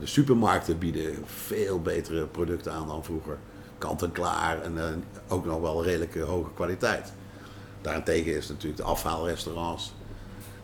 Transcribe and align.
de 0.00 0.06
supermarkten 0.06 0.78
bieden 0.78 1.14
veel 1.24 1.80
betere 1.80 2.26
producten 2.26 2.72
aan 2.72 2.86
dan 2.86 3.04
vroeger. 3.04 3.38
Kant 3.78 4.02
en 4.02 4.12
klaar 4.12 4.62
en 4.62 4.78
eh, 4.78 4.84
ook 5.28 5.44
nog 5.44 5.60
wel 5.60 5.84
redelijk 5.84 6.14
eh, 6.14 6.24
hoge 6.24 6.50
kwaliteit. 6.54 7.12
Daarentegen 7.80 8.36
is 8.36 8.48
natuurlijk 8.48 8.76
de 8.76 8.82
afhaalrestaurants. 8.82 9.92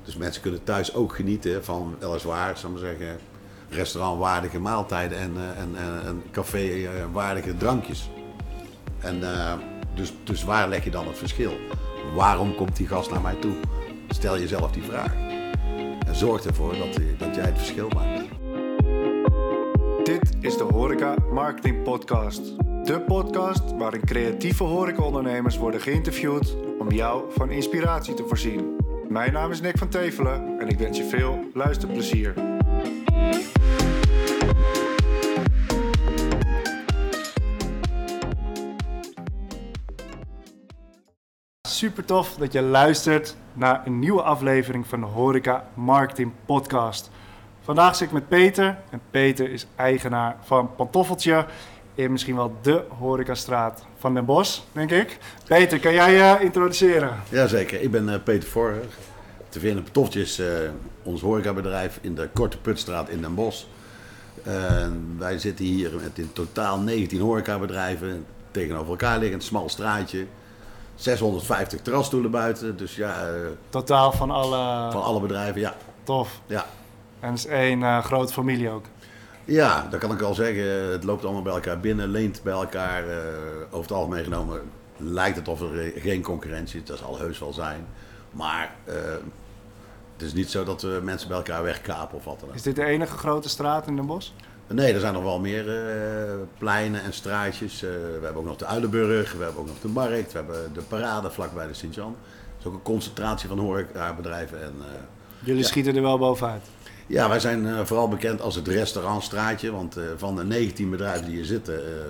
Dus 0.04 0.16
mensen 0.16 0.42
kunnen 0.42 0.64
thuis 0.64 0.94
ook 0.94 1.14
genieten 1.14 1.64
van 1.64 1.96
weliswaar, 1.98 2.50
ik 2.50 2.68
maar 2.68 2.78
zeggen, 2.78 3.18
restaurantwaardige 3.68 4.58
maaltijden 4.58 5.18
en, 5.18 5.32
eh, 5.36 5.62
en, 5.62 5.76
en, 5.76 6.06
en 6.06 6.22
café-waardige 6.30 7.56
drankjes. 7.56 8.10
En 9.00 9.22
eh, 9.22 9.52
dus, 9.94 10.12
dus 10.24 10.44
waar 10.44 10.68
leg 10.68 10.84
je 10.84 10.90
dan 10.90 11.06
het 11.06 11.18
verschil? 11.18 11.56
Waarom 12.14 12.54
komt 12.54 12.76
die 12.76 12.86
gast 12.86 13.10
naar 13.10 13.20
mij 13.20 13.34
toe? 13.34 13.54
Stel 14.08 14.38
jezelf 14.38 14.72
die 14.72 14.82
vraag. 14.82 15.12
En 16.06 16.16
zorg 16.16 16.44
ervoor 16.44 16.76
dat, 16.76 17.00
dat 17.18 17.34
jij 17.34 17.44
het 17.44 17.58
verschil 17.58 17.88
maakt. 17.88 18.15
Dit 20.06 20.36
is 20.40 20.56
de 20.56 20.64
Horeca 20.64 21.14
Marketing 21.32 21.82
Podcast. 21.82 22.56
De 22.86 23.00
podcast 23.06 23.76
waarin 23.76 24.04
creatieve 24.04 24.62
horecaondernemers 24.64 25.56
worden 25.56 25.80
geïnterviewd 25.80 26.56
om 26.78 26.90
jou 26.90 27.32
van 27.32 27.50
inspiratie 27.50 28.14
te 28.14 28.24
voorzien. 28.26 28.76
Mijn 29.08 29.32
naam 29.32 29.50
is 29.50 29.60
Nick 29.60 29.78
van 29.78 29.88
Tevelen 29.88 30.58
en 30.58 30.68
ik 30.68 30.78
wens 30.78 30.98
je 30.98 31.04
veel 31.04 31.44
luisterplezier. 31.54 32.34
Super 41.68 42.04
tof 42.04 42.34
dat 42.34 42.52
je 42.52 42.62
luistert 42.62 43.36
naar 43.52 43.86
een 43.86 43.98
nieuwe 43.98 44.22
aflevering 44.22 44.86
van 44.86 45.00
de 45.00 45.06
Horeca 45.06 45.68
Marketing 45.74 46.32
Podcast. 46.44 47.10
Vandaag 47.66 47.96
zit 47.96 48.06
ik 48.06 48.12
met 48.12 48.28
Peter 48.28 48.78
en 48.90 49.00
Peter 49.10 49.50
is 49.50 49.66
eigenaar 49.76 50.36
van 50.42 50.74
Pantoffeltje 50.76 51.46
in 51.94 52.12
misschien 52.12 52.36
wel 52.36 52.56
de 52.62 52.84
horecastraat 52.98 53.84
van 53.98 54.14
Den 54.14 54.24
Bosch, 54.24 54.60
denk 54.72 54.90
ik. 54.90 55.18
Peter, 55.46 55.80
kan 55.80 55.92
jij 55.92 56.12
je 56.12 56.44
introduceren? 56.44 57.14
Jazeker, 57.28 57.80
ik 57.80 57.90
ben 57.90 58.08
eh, 58.08 58.22
Peter 58.24 58.48
Vorer. 58.48 58.84
Te 59.48 59.60
vinden 59.60 59.84
op 59.84 59.92
Toftjes, 59.92 60.38
eh, 60.38 60.46
ons 61.02 61.20
horecabedrijf 61.20 61.98
in 62.00 62.14
de 62.14 62.28
Korte 62.32 62.58
Putstraat 62.58 63.08
in 63.08 63.20
Den 63.20 63.34
Bosch. 63.34 63.64
Eh, 64.42 64.86
wij 65.18 65.38
zitten 65.38 65.64
hier 65.64 65.90
met 66.02 66.18
in 66.18 66.32
totaal 66.32 66.78
19 66.78 67.20
horecabedrijven. 67.20 68.26
Tegenover 68.50 68.90
elkaar 68.90 69.18
liggend, 69.18 69.44
smal 69.44 69.68
straatje. 69.68 70.26
650 70.94 71.80
terrasstoelen 71.80 72.30
buiten. 72.30 72.76
Dus 72.76 72.96
ja, 72.96 73.28
eh, 73.28 73.34
Totaal 73.68 74.12
van 74.12 74.30
alle... 74.30 74.90
van 74.92 75.02
alle 75.02 75.20
bedrijven, 75.20 75.60
ja. 75.60 75.74
Tof. 76.02 76.40
ja. 76.46 76.66
En 77.20 77.28
het 77.30 77.38
is 77.38 77.46
één 77.46 77.82
eh, 77.82 78.04
grote 78.04 78.32
familie 78.32 78.70
ook. 78.70 78.84
Ja, 79.44 79.86
dat 79.90 80.00
kan 80.00 80.12
ik 80.12 80.20
al 80.22 80.34
zeggen. 80.34 80.64
Het 80.90 81.04
loopt 81.04 81.24
allemaal 81.24 81.42
bij 81.42 81.52
elkaar 81.52 81.80
binnen, 81.80 82.08
leent 82.08 82.42
bij 82.42 82.52
elkaar. 82.52 83.08
eh, 83.08 83.16
over 83.70 83.80
het 83.80 83.92
algemeen 83.92 84.24
genomen 84.24 84.60
lijkt 84.96 85.36
het 85.36 85.48
of 85.48 85.60
er 85.60 85.92
geen 85.96 86.22
concurrentie 86.22 86.80
is. 86.80 86.86
Dat 86.88 86.98
zal 86.98 87.18
heus 87.18 87.38
wel 87.38 87.52
zijn. 87.52 87.86
Maar 88.30 88.74
eh, 88.84 88.94
het 90.12 90.22
is 90.26 90.32
niet 90.32 90.50
zo 90.50 90.64
dat 90.64 90.82
we 90.82 91.00
mensen 91.02 91.28
bij 91.28 91.36
elkaar 91.36 91.62
wegkapen 91.62 92.16
of 92.18 92.24
wat 92.24 92.40
dan 92.40 92.48
ook. 92.48 92.54
Is 92.54 92.62
dit 92.62 92.76
de 92.76 92.84
enige 92.84 93.16
grote 93.16 93.48
straat 93.48 93.86
in 93.86 93.96
Den 93.96 94.06
Bosch? 94.06 94.30
Nee, 94.68 94.92
er 94.94 95.00
zijn 95.00 95.12
nog 95.14 95.22
wel 95.22 95.38
meer 95.40 95.64
pleinen 96.58 97.02
en 97.02 97.12
straatjes. 97.12 97.80
We 97.80 98.18
hebben 98.22 98.36
ook 98.42 98.44
nog 98.48 98.56
de 98.56 98.66
Uilenburg, 98.66 99.32
we 99.32 99.42
hebben 99.44 99.60
ook 99.60 99.66
nog 99.66 99.80
de 99.80 99.88
Markt, 99.88 100.32
we 100.32 100.38
hebben 100.38 100.72
de 100.72 100.80
Parade 100.80 101.30
vlakbij 101.30 101.66
de 101.66 101.74
Sint-Jan. 101.74 102.16
Dat 102.20 102.58
is 102.60 102.66
ook 102.66 102.72
een 102.72 102.82
concentratie 102.82 103.48
van 103.48 103.58
horecabedrijven. 103.58 104.62
En, 104.62 104.74
Jullie 105.38 105.60
Ja. 105.62 105.66
schieten 105.68 105.96
er 105.96 106.02
wel 106.02 106.18
bovenuit. 106.18 106.62
Ja, 107.06 107.28
wij 107.28 107.40
zijn 107.40 107.66
eh, 107.66 107.84
vooral 107.84 108.08
bekend 108.08 108.40
als 108.40 108.54
het 108.54 108.68
restaurantstraatje. 108.68 109.72
Want 109.72 109.96
eh, 109.96 110.04
van 110.16 110.36
de 110.36 110.44
19 110.44 110.90
bedrijven 110.90 111.26
die 111.26 111.34
hier 111.34 111.44
zitten, 111.44 111.74
eh, 111.74 112.02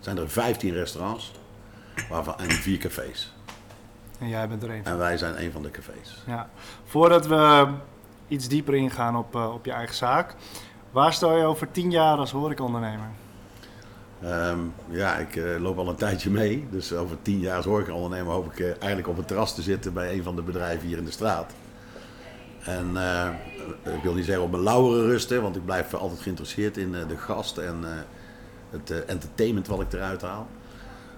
zijn 0.00 0.18
er 0.18 0.30
15 0.30 0.72
restaurants 0.72 1.32
waarvan, 2.08 2.38
en 2.38 2.50
vier 2.50 2.78
cafés. 2.78 3.34
En 4.18 4.28
jij 4.28 4.48
bent 4.48 4.62
er 4.62 4.70
één 4.70 4.82
van. 4.82 4.92
En 4.92 4.98
wij 4.98 5.16
zijn 5.16 5.42
een 5.42 5.52
van 5.52 5.62
de 5.62 5.70
cafés. 5.70 6.22
Ja. 6.26 6.48
Voordat 6.84 7.26
we 7.26 7.66
iets 8.28 8.48
dieper 8.48 8.74
ingaan 8.74 9.16
op, 9.16 9.34
op 9.34 9.64
je 9.64 9.72
eigen 9.72 9.94
zaak. 9.94 10.34
Waar 10.90 11.12
sta 11.12 11.36
je 11.36 11.44
over 11.44 11.70
tien 11.70 11.90
jaar 11.90 12.18
als 12.18 12.30
horecaondernemer? 12.30 13.08
Ehm, 14.22 14.58
ja, 14.88 15.16
ik 15.16 15.40
loop 15.58 15.78
al 15.78 15.88
een 15.88 15.96
tijdje 15.96 16.30
mee. 16.30 16.66
Dus 16.70 16.92
over 16.92 17.16
tien 17.22 17.38
jaar 17.38 17.56
als 17.56 17.64
horecaondernemer 17.64 18.32
hoop 18.32 18.52
ik 18.52 18.60
eigenlijk 18.60 19.08
op 19.08 19.16
het 19.16 19.26
terras 19.26 19.54
te 19.54 19.62
zitten 19.62 19.92
bij 19.92 20.12
een 20.12 20.22
van 20.22 20.36
de 20.36 20.42
bedrijven 20.42 20.88
hier 20.88 20.98
in 20.98 21.04
de 21.04 21.10
straat. 21.10 21.52
En 22.66 22.90
eh, 22.96 23.28
ik 23.94 24.02
wil 24.02 24.14
niet 24.14 24.24
zeggen 24.24 24.44
op 24.44 24.50
mijn 24.50 24.62
lauweren 24.62 25.06
rusten, 25.06 25.42
want 25.42 25.56
ik 25.56 25.64
blijf 25.64 25.94
altijd 25.94 26.20
geïnteresseerd 26.20 26.76
in 26.76 26.94
eh, 26.94 27.08
de 27.08 27.16
gast 27.16 27.58
en 27.58 27.78
eh, 27.82 27.90
het 28.70 29.04
entertainment 29.04 29.66
wat 29.66 29.80
ik 29.80 29.92
eruit 29.92 30.22
haal. 30.22 30.46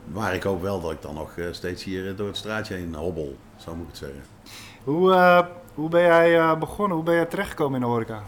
Maar 0.05 0.35
ik 0.35 0.43
hoop 0.43 0.63
wel 0.63 0.81
dat 0.81 0.91
ik 0.91 1.03
dan 1.03 1.15
nog 1.15 1.31
steeds 1.51 1.85
hier 1.85 2.17
door 2.17 2.27
het 2.27 2.37
straatje 2.37 2.75
heen 2.75 2.95
hobbel, 2.95 3.37
zo 3.57 3.75
moet 3.75 3.85
ik 3.85 3.89
het 3.89 3.99
zeggen. 3.99 4.23
Hoe, 4.85 5.45
hoe 5.75 5.89
ben 5.89 6.03
jij 6.03 6.59
begonnen? 6.59 6.97
Hoe 6.97 7.05
ben 7.05 7.15
jij 7.15 7.27
terechtgekomen 7.27 7.75
in 7.75 7.81
de 7.81 7.87
horeca? 7.87 8.23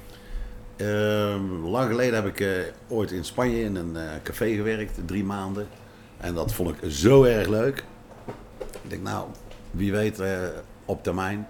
Ehm, 0.77 1.65
lang 1.65 1.91
geleden 1.91 2.15
heb 2.15 2.39
ik 2.39 2.73
ooit 2.89 3.11
in 3.11 3.25
Spanje 3.25 3.63
in 3.63 3.77
een 3.77 3.97
café 4.23 4.55
gewerkt, 4.55 4.99
drie 5.07 5.25
maanden. 5.25 5.69
En 6.17 6.35
dat 6.35 6.53
vond 6.53 6.71
ik 6.71 6.91
zo 6.91 7.25
erg 7.25 7.49
leuk. 7.49 7.85
Ik 8.83 8.91
denk, 8.91 9.03
nou, 9.03 9.27
wie 9.71 9.93
weet 9.93 10.23
op 10.85 11.03
termijn. 11.03 11.47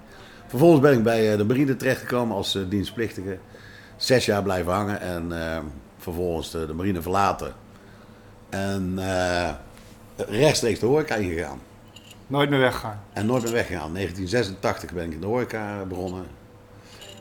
Vervolgens 0.51 0.81
ben 0.81 0.93
ik 0.93 1.03
bij 1.03 1.33
eh, 1.33 1.39
de 1.39 1.45
marine 1.45 1.77
terechtgekomen 1.77 2.37
als 2.37 2.55
eh, 2.55 2.63
dienstplichtige. 2.69 3.39
Zes 3.97 4.25
jaar 4.25 4.43
blijven 4.43 4.73
hangen 4.73 5.01
en 5.01 5.43
eh, 5.43 5.59
vervolgens 5.99 6.51
de, 6.51 6.67
de 6.67 6.75
marine 6.75 7.03
verlaten. 7.03 7.53
En 8.49 8.99
rechtstreeks 10.17 10.79
de 10.79 10.87
horeca 10.87 11.15
ingegaan. 11.15 11.61
Nooit 12.27 12.51
meer 12.51 12.59
weggaan. 12.59 13.01
En 13.13 13.27
nooit 13.27 13.43
meer 13.43 13.53
weggegaan. 13.53 13.95
1986 13.95 14.93
ben 14.93 15.05
ik 15.07 15.13
in 15.13 15.21
de 15.21 15.27
horeca 15.27 15.85
begonnen. 15.85 16.27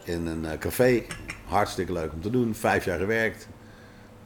In 0.04 0.28
een 0.28 0.58
café. 0.60 1.04
Hartstikke 1.46 1.94
leuk 1.94 2.14
om 2.14 2.22
te 2.22 2.30
doen. 2.30 2.56
Vijf 2.56 2.86
jaar 2.86 3.00
gewerkt. 3.00 3.48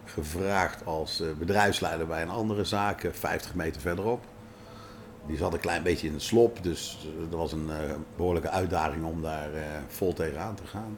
Gevraagd 0.06 0.86
als 0.86 1.24
bedrijfsleider 1.40 2.08
bij 2.08 2.22
een 2.22 2.30
andere 2.30 2.64
zaak, 2.64 3.04
eh, 3.04 3.12
50 3.12 3.56
meter 3.56 3.82
verderop. 3.82 4.26
Die 5.28 5.38
zat 5.38 5.54
een 5.54 5.60
klein 5.60 5.84
beetje 5.84 6.08
in 6.08 6.14
het 6.14 6.22
slop, 6.22 6.64
dus 6.64 6.98
eh, 7.02 7.30
dat 7.30 7.40
was 7.40 7.52
een 7.52 7.70
eh, 7.70 7.78
behoorlijke 8.16 8.50
uitdaging 8.50 9.06
om 9.06 9.22
daar 9.22 9.54
eh, 9.54 9.62
vol 9.88 10.14
tegenaan 10.14 10.56
te 10.56 10.66
gaan. 10.66 10.98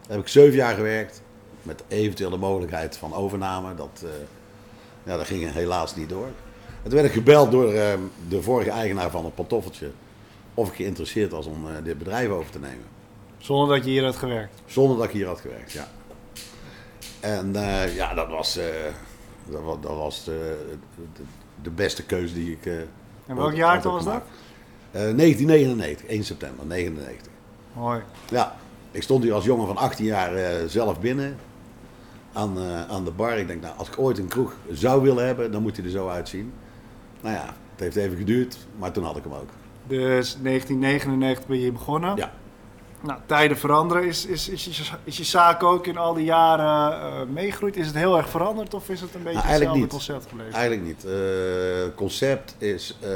Daar 0.00 0.16
heb 0.16 0.20
ik 0.20 0.28
zeven 0.28 0.56
jaar 0.56 0.74
gewerkt, 0.74 1.22
met 1.62 1.82
eventueel 1.88 2.30
de 2.30 2.36
mogelijkheid 2.36 2.96
van 2.96 3.14
overname. 3.14 3.74
Dat, 3.74 4.02
eh, 4.04 4.10
ja, 5.02 5.16
dat 5.16 5.26
ging 5.26 5.52
helaas 5.52 5.96
niet 5.96 6.08
door. 6.08 6.26
En 6.82 6.84
toen 6.84 6.92
werd 6.92 7.04
ik 7.06 7.12
gebeld 7.12 7.50
door 7.50 7.72
eh, 7.72 7.92
de 8.28 8.42
vorige 8.42 8.70
eigenaar 8.70 9.10
van 9.10 9.24
het 9.24 9.34
pantoffeltje 9.34 9.90
of 10.54 10.68
ik 10.68 10.74
geïnteresseerd 10.74 11.30
was 11.30 11.46
om 11.46 11.68
eh, 11.68 11.72
dit 11.84 11.98
bedrijf 11.98 12.28
over 12.28 12.50
te 12.50 12.58
nemen. 12.58 12.84
Zonder 13.38 13.76
dat 13.76 13.84
je 13.84 13.90
hier 13.90 14.04
had 14.04 14.16
gewerkt. 14.16 14.62
Zonder 14.66 14.96
dat 14.96 15.06
ik 15.06 15.12
hier 15.12 15.26
had 15.26 15.40
gewerkt, 15.40 15.72
ja. 15.72 15.88
En 17.20 17.56
eh, 17.56 17.94
ja, 17.94 18.14
dat 18.14 18.28
was, 18.28 18.56
eh, 18.56 18.64
dat 19.48 19.62
was, 19.62 19.76
dat 19.80 19.96
was 19.96 20.24
de, 20.24 20.56
de, 21.14 21.22
de 21.62 21.70
beste 21.70 22.04
keuze 22.04 22.34
die 22.34 22.52
ik. 22.52 22.66
eh, 22.66 22.74
En 23.28 23.36
welk 23.36 23.54
jaar 23.54 23.82
was 23.82 23.84
dat? 23.84 24.02
gemaakt. 24.02 24.26
Eh, 24.90 25.00
1999, 25.00 26.06
1 26.06 26.24
september 26.24 26.66
99. 26.66 27.32
Mooi. 27.72 28.00
Ja, 28.30 28.56
ik 28.90 29.02
stond 29.02 29.22
hier 29.22 29.32
als 29.32 29.44
jongen 29.44 29.66
van 29.66 29.76
18 29.76 30.04
jaar 30.04 30.34
eh, 30.34 30.66
zelf 30.66 31.00
binnen 31.00 31.36
aan, 32.32 32.58
eh, 32.58 32.88
aan 32.88 33.04
de 33.04 33.10
bar. 33.10 33.38
Ik 33.38 33.46
denk, 33.46 33.62
nou, 33.62 33.74
als 33.76 33.88
ik 33.88 33.98
ooit 33.98 34.18
een 34.18 34.28
kroeg 34.28 34.54
zou 34.72 35.02
willen 35.02 35.26
hebben, 35.26 35.52
dan 35.52 35.62
moet 35.62 35.76
hij 35.76 35.84
er 35.84 35.90
zo 35.90 36.08
uitzien. 36.08 36.52
Nou 37.20 37.34
ja, 37.34 37.44
het 37.44 37.80
heeft 37.80 37.96
even 37.96 38.16
geduurd, 38.16 38.66
maar 38.78 38.92
toen 38.92 39.04
had 39.04 39.16
ik 39.16 39.22
hem 39.22 39.32
ook. 39.32 39.48
Dus 39.86 40.36
1999 40.42 41.46
ben 41.46 41.56
je 41.56 41.62
hier 41.62 41.72
begonnen. 41.72 42.16
Ja. 42.16 42.32
Nou, 43.00 43.20
tijden 43.26 43.56
veranderen. 43.58 44.04
Is, 44.06 44.26
is, 44.26 44.48
is, 44.48 44.64
je, 44.64 44.96
is 45.04 45.16
je 45.16 45.24
zaak 45.24 45.62
ook 45.62 45.86
in 45.86 45.96
al 45.96 46.14
die 46.14 46.24
jaren 46.24 47.00
eh, 47.02 47.26
meegegroeid? 47.32 47.76
Is 47.76 47.86
het 47.86 47.94
heel 47.96 48.16
erg 48.16 48.28
veranderd 48.28 48.74
of 48.74 48.88
is 48.88 49.00
het 49.00 49.14
een 49.14 49.22
beetje 49.22 49.38
Nou, 49.38 49.48
eigenlijk 49.48 49.80
hetzelfde 49.80 49.80
niet. 49.80 49.90
concept 49.90 50.28
gebleven? 50.28 50.52
Eigenlijk 50.52 50.82
niet. 50.86 51.04
Eh, 51.04 51.84
Het 51.84 51.94
concept 51.94 52.54
is, 52.58 52.96
eh, 53.00 53.10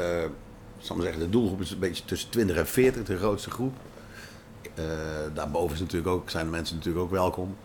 zal 0.77 0.95
maar 0.95 1.05
zeggen, 1.05 1.23
de 1.23 1.29
doelgroep 1.29 1.61
is 1.61 1.71
een 1.71 1.79
beetje 1.79 2.05
tussen 2.05 2.29
20 2.29 2.55
en 2.55 2.67
40, 2.67 3.03
de 3.03 3.17
grootste 3.17 3.49
groep. 3.51 3.73
Eh, 4.75 4.83
daarboven 5.33 5.73
is 5.73 5.79
natuurlijk 5.79 6.11
ook, 6.11 6.29
zijn 6.29 6.45
de 6.45 6.51
mensen 6.51 6.75
natuurlijk 6.75 7.03
ook 7.05 7.11
welkom. 7.11 7.57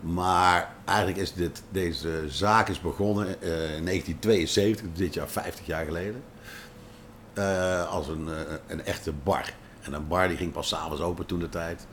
Maar 0.00 0.70
eigenlijk 0.84 1.18
is 1.18 1.32
dit, 1.32 1.62
deze 1.70 2.24
zaak 2.28 2.68
is 2.68 2.80
begonnen 2.80 3.26
eh, 3.42 3.76
in 3.76 3.84
1972, 3.84 4.86
dit 4.94 5.14
jaar 5.14 5.28
50 5.28 5.66
jaar 5.66 5.84
geleden. 5.84 6.22
eh, 7.34 7.88
als 7.92 8.08
een, 8.08 8.28
eh, 8.28 8.34
een 8.66 8.84
echte 8.84 9.12
bar. 9.12 9.52
En 9.86 9.92
een 9.92 10.08
bar 10.08 10.28
die 10.28 10.36
ging 10.36 10.52
pas 10.52 10.68
s'avonds 10.68 11.00
open 11.02 11.26
toen 11.26 11.38
de 11.38 11.48
tijd. 11.48 11.86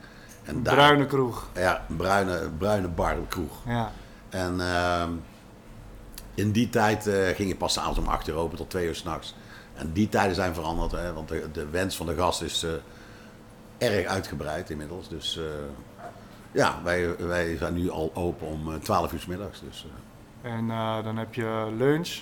En 0.44 0.56
Een 0.56 0.62
daar- 0.62 0.74
bruine 0.74 1.06
kroeg. 1.06 1.48
Ja, 1.54 1.84
een 1.88 1.96
bruine, 1.96 2.50
bruine 2.58 2.88
bar, 2.88 3.16
een 3.16 3.28
kroeg. 3.28 3.52
Ja. 3.66 3.92
En 4.28 4.60
ehm, 4.60 5.10
in 6.34 6.50
die 6.52 6.68
tijd 6.70 7.06
eh, 7.06 7.28
ging 7.28 7.48
je 7.48 7.56
pas 7.56 7.72
s'avonds 7.72 7.98
om 7.98 8.06
8 8.08 8.28
uur 8.28 8.34
open 8.34 8.56
tot 8.56 8.70
2 8.70 8.86
uur 8.86 8.94
s'nachts. 8.94 9.34
En 9.74 9.92
die 9.92 10.08
tijden 10.08 10.34
zijn 10.34 10.54
veranderd, 10.54 10.92
hè, 10.92 11.12
want 11.12 11.28
de, 11.28 11.48
de 11.52 11.68
wens 11.68 11.96
van 11.96 12.06
de 12.06 12.14
gast 12.16 12.42
is 12.42 12.62
eh, 12.62 12.70
erg 13.90 14.06
uitgebreid 14.06 14.70
inmiddels. 14.70 15.08
Dus 15.08 15.38
eh, 15.38 15.44
Ja, 16.52 16.80
wij, 16.84 17.16
wij 17.18 17.56
zijn 17.56 17.74
nu 17.74 17.90
al 17.90 18.10
open 18.14 18.46
om 18.46 18.72
eh, 18.72 18.78
12 18.80 19.12
uur 19.12 19.20
's 19.20 19.26
middags. 19.26 19.60
Dus 19.60 19.86
En 20.42 20.66
dan 21.04 21.16
heb 21.16 21.34
je 21.34 21.72
lunch. 21.76 22.18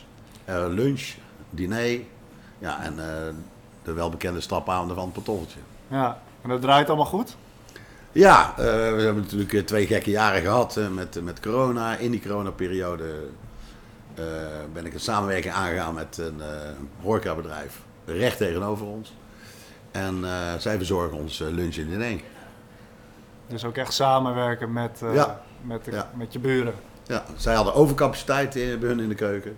lunch, 0.75 1.15
diner, 1.51 2.01
ja, 2.59 2.83
en 2.83 2.95
de 3.85 3.93
welbekende 3.93 4.41
stapavonden 4.41 4.97
van 4.97 5.05
het 5.05 5.13
pantoffeltje. 5.15 5.59
Ja, 5.89 6.21
en 6.43 6.49
dat 6.49 6.61
draait 6.61 6.89
allemaal 6.89 7.07
goed? 7.07 7.37
Ja, 8.13 8.51
eh, 8.57 8.65
we 8.65 9.03
hebben 9.03 9.23
natuurlijk 9.23 9.53
eh, 9.53 9.63
twee 9.63 9.87
gekke 9.87 10.11
jaren 10.11 10.43
gehad 10.43 10.77
eh, 10.77 10.89
met, 10.89 11.23
met 11.23 11.41
corona. 11.41 11.97
In 11.97 12.11
die 12.11 12.21
coronaperiode 12.23 13.15
eh, 14.15 14.25
ben 14.73 14.87
ik 14.87 14.95
een 14.95 15.01
samenwerking 15.01 15.55
aangegaan 15.55 15.95
met 15.95 16.19
een 16.19 16.41
horecabedrijf 17.03 17.81
recht 18.05 18.37
tegenover 18.37 18.87
ons. 18.87 19.15
En 19.91 20.25
zij 20.59 20.77
verzorgen 20.77 21.17
ons 21.19 21.39
lunch 21.39 21.77
en 21.77 21.89
diner. 21.89 22.21
Dus 23.47 23.65
ook 23.65 23.77
echt 23.77 23.93
samenwerken 23.93 24.73
met, 24.73 25.01
Ja. 25.13 25.41
met, 25.61 25.85
de- 25.85 25.91
Ja. 25.91 26.11
met 26.15 26.33
je 26.33 26.39
buren. 26.39 26.75
Ja, 27.07 27.25
zij 27.37 27.55
hadden 27.55 27.75
overcapaciteit 27.75 28.53
bij 28.53 28.89
hun 28.89 29.01
in 29.01 29.09
de 29.09 29.15
keuken. 29.15 29.57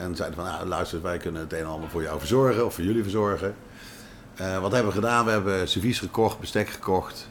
En 0.00 0.16
zeiden 0.16 0.38
van, 0.38 0.44
nou, 0.44 0.66
luister, 0.66 1.02
wij 1.02 1.18
kunnen 1.18 1.40
het 1.40 1.52
een 1.52 1.58
en 1.58 1.66
ander 1.66 1.90
voor 1.90 2.02
jou 2.02 2.18
verzorgen 2.18 2.66
of 2.66 2.74
voor 2.74 2.84
jullie 2.84 3.02
verzorgen. 3.02 3.54
Eh, 4.34 4.58
wat 4.60 4.72
hebben 4.72 4.92
we 4.92 5.00
gedaan? 5.00 5.24
We 5.24 5.30
hebben 5.30 5.68
servies 5.68 5.98
gekocht, 5.98 6.38
bestek 6.38 6.68
gekocht 6.68 7.28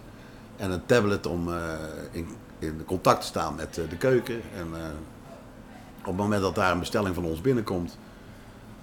en 0.58 0.72
een 0.72 0.86
tablet 0.86 1.26
om 1.26 1.54
eh, 1.54 1.74
in, 2.12 2.28
in 2.60 2.84
contact 2.86 3.22
te 3.22 3.28
staan 3.28 3.56
met 3.56 3.78
eh, 3.78 3.90
de 3.90 3.98
keuken. 3.98 4.42
En 4.58 4.68
op 6.00 6.06
het 6.06 6.16
moment 6.16 6.42
dat 6.42 6.56
daar 6.56 6.72
een 6.72 6.80
bestelling 6.80 7.16
van 7.16 7.26
ons 7.26 7.42
binnenkomt, 7.42 7.98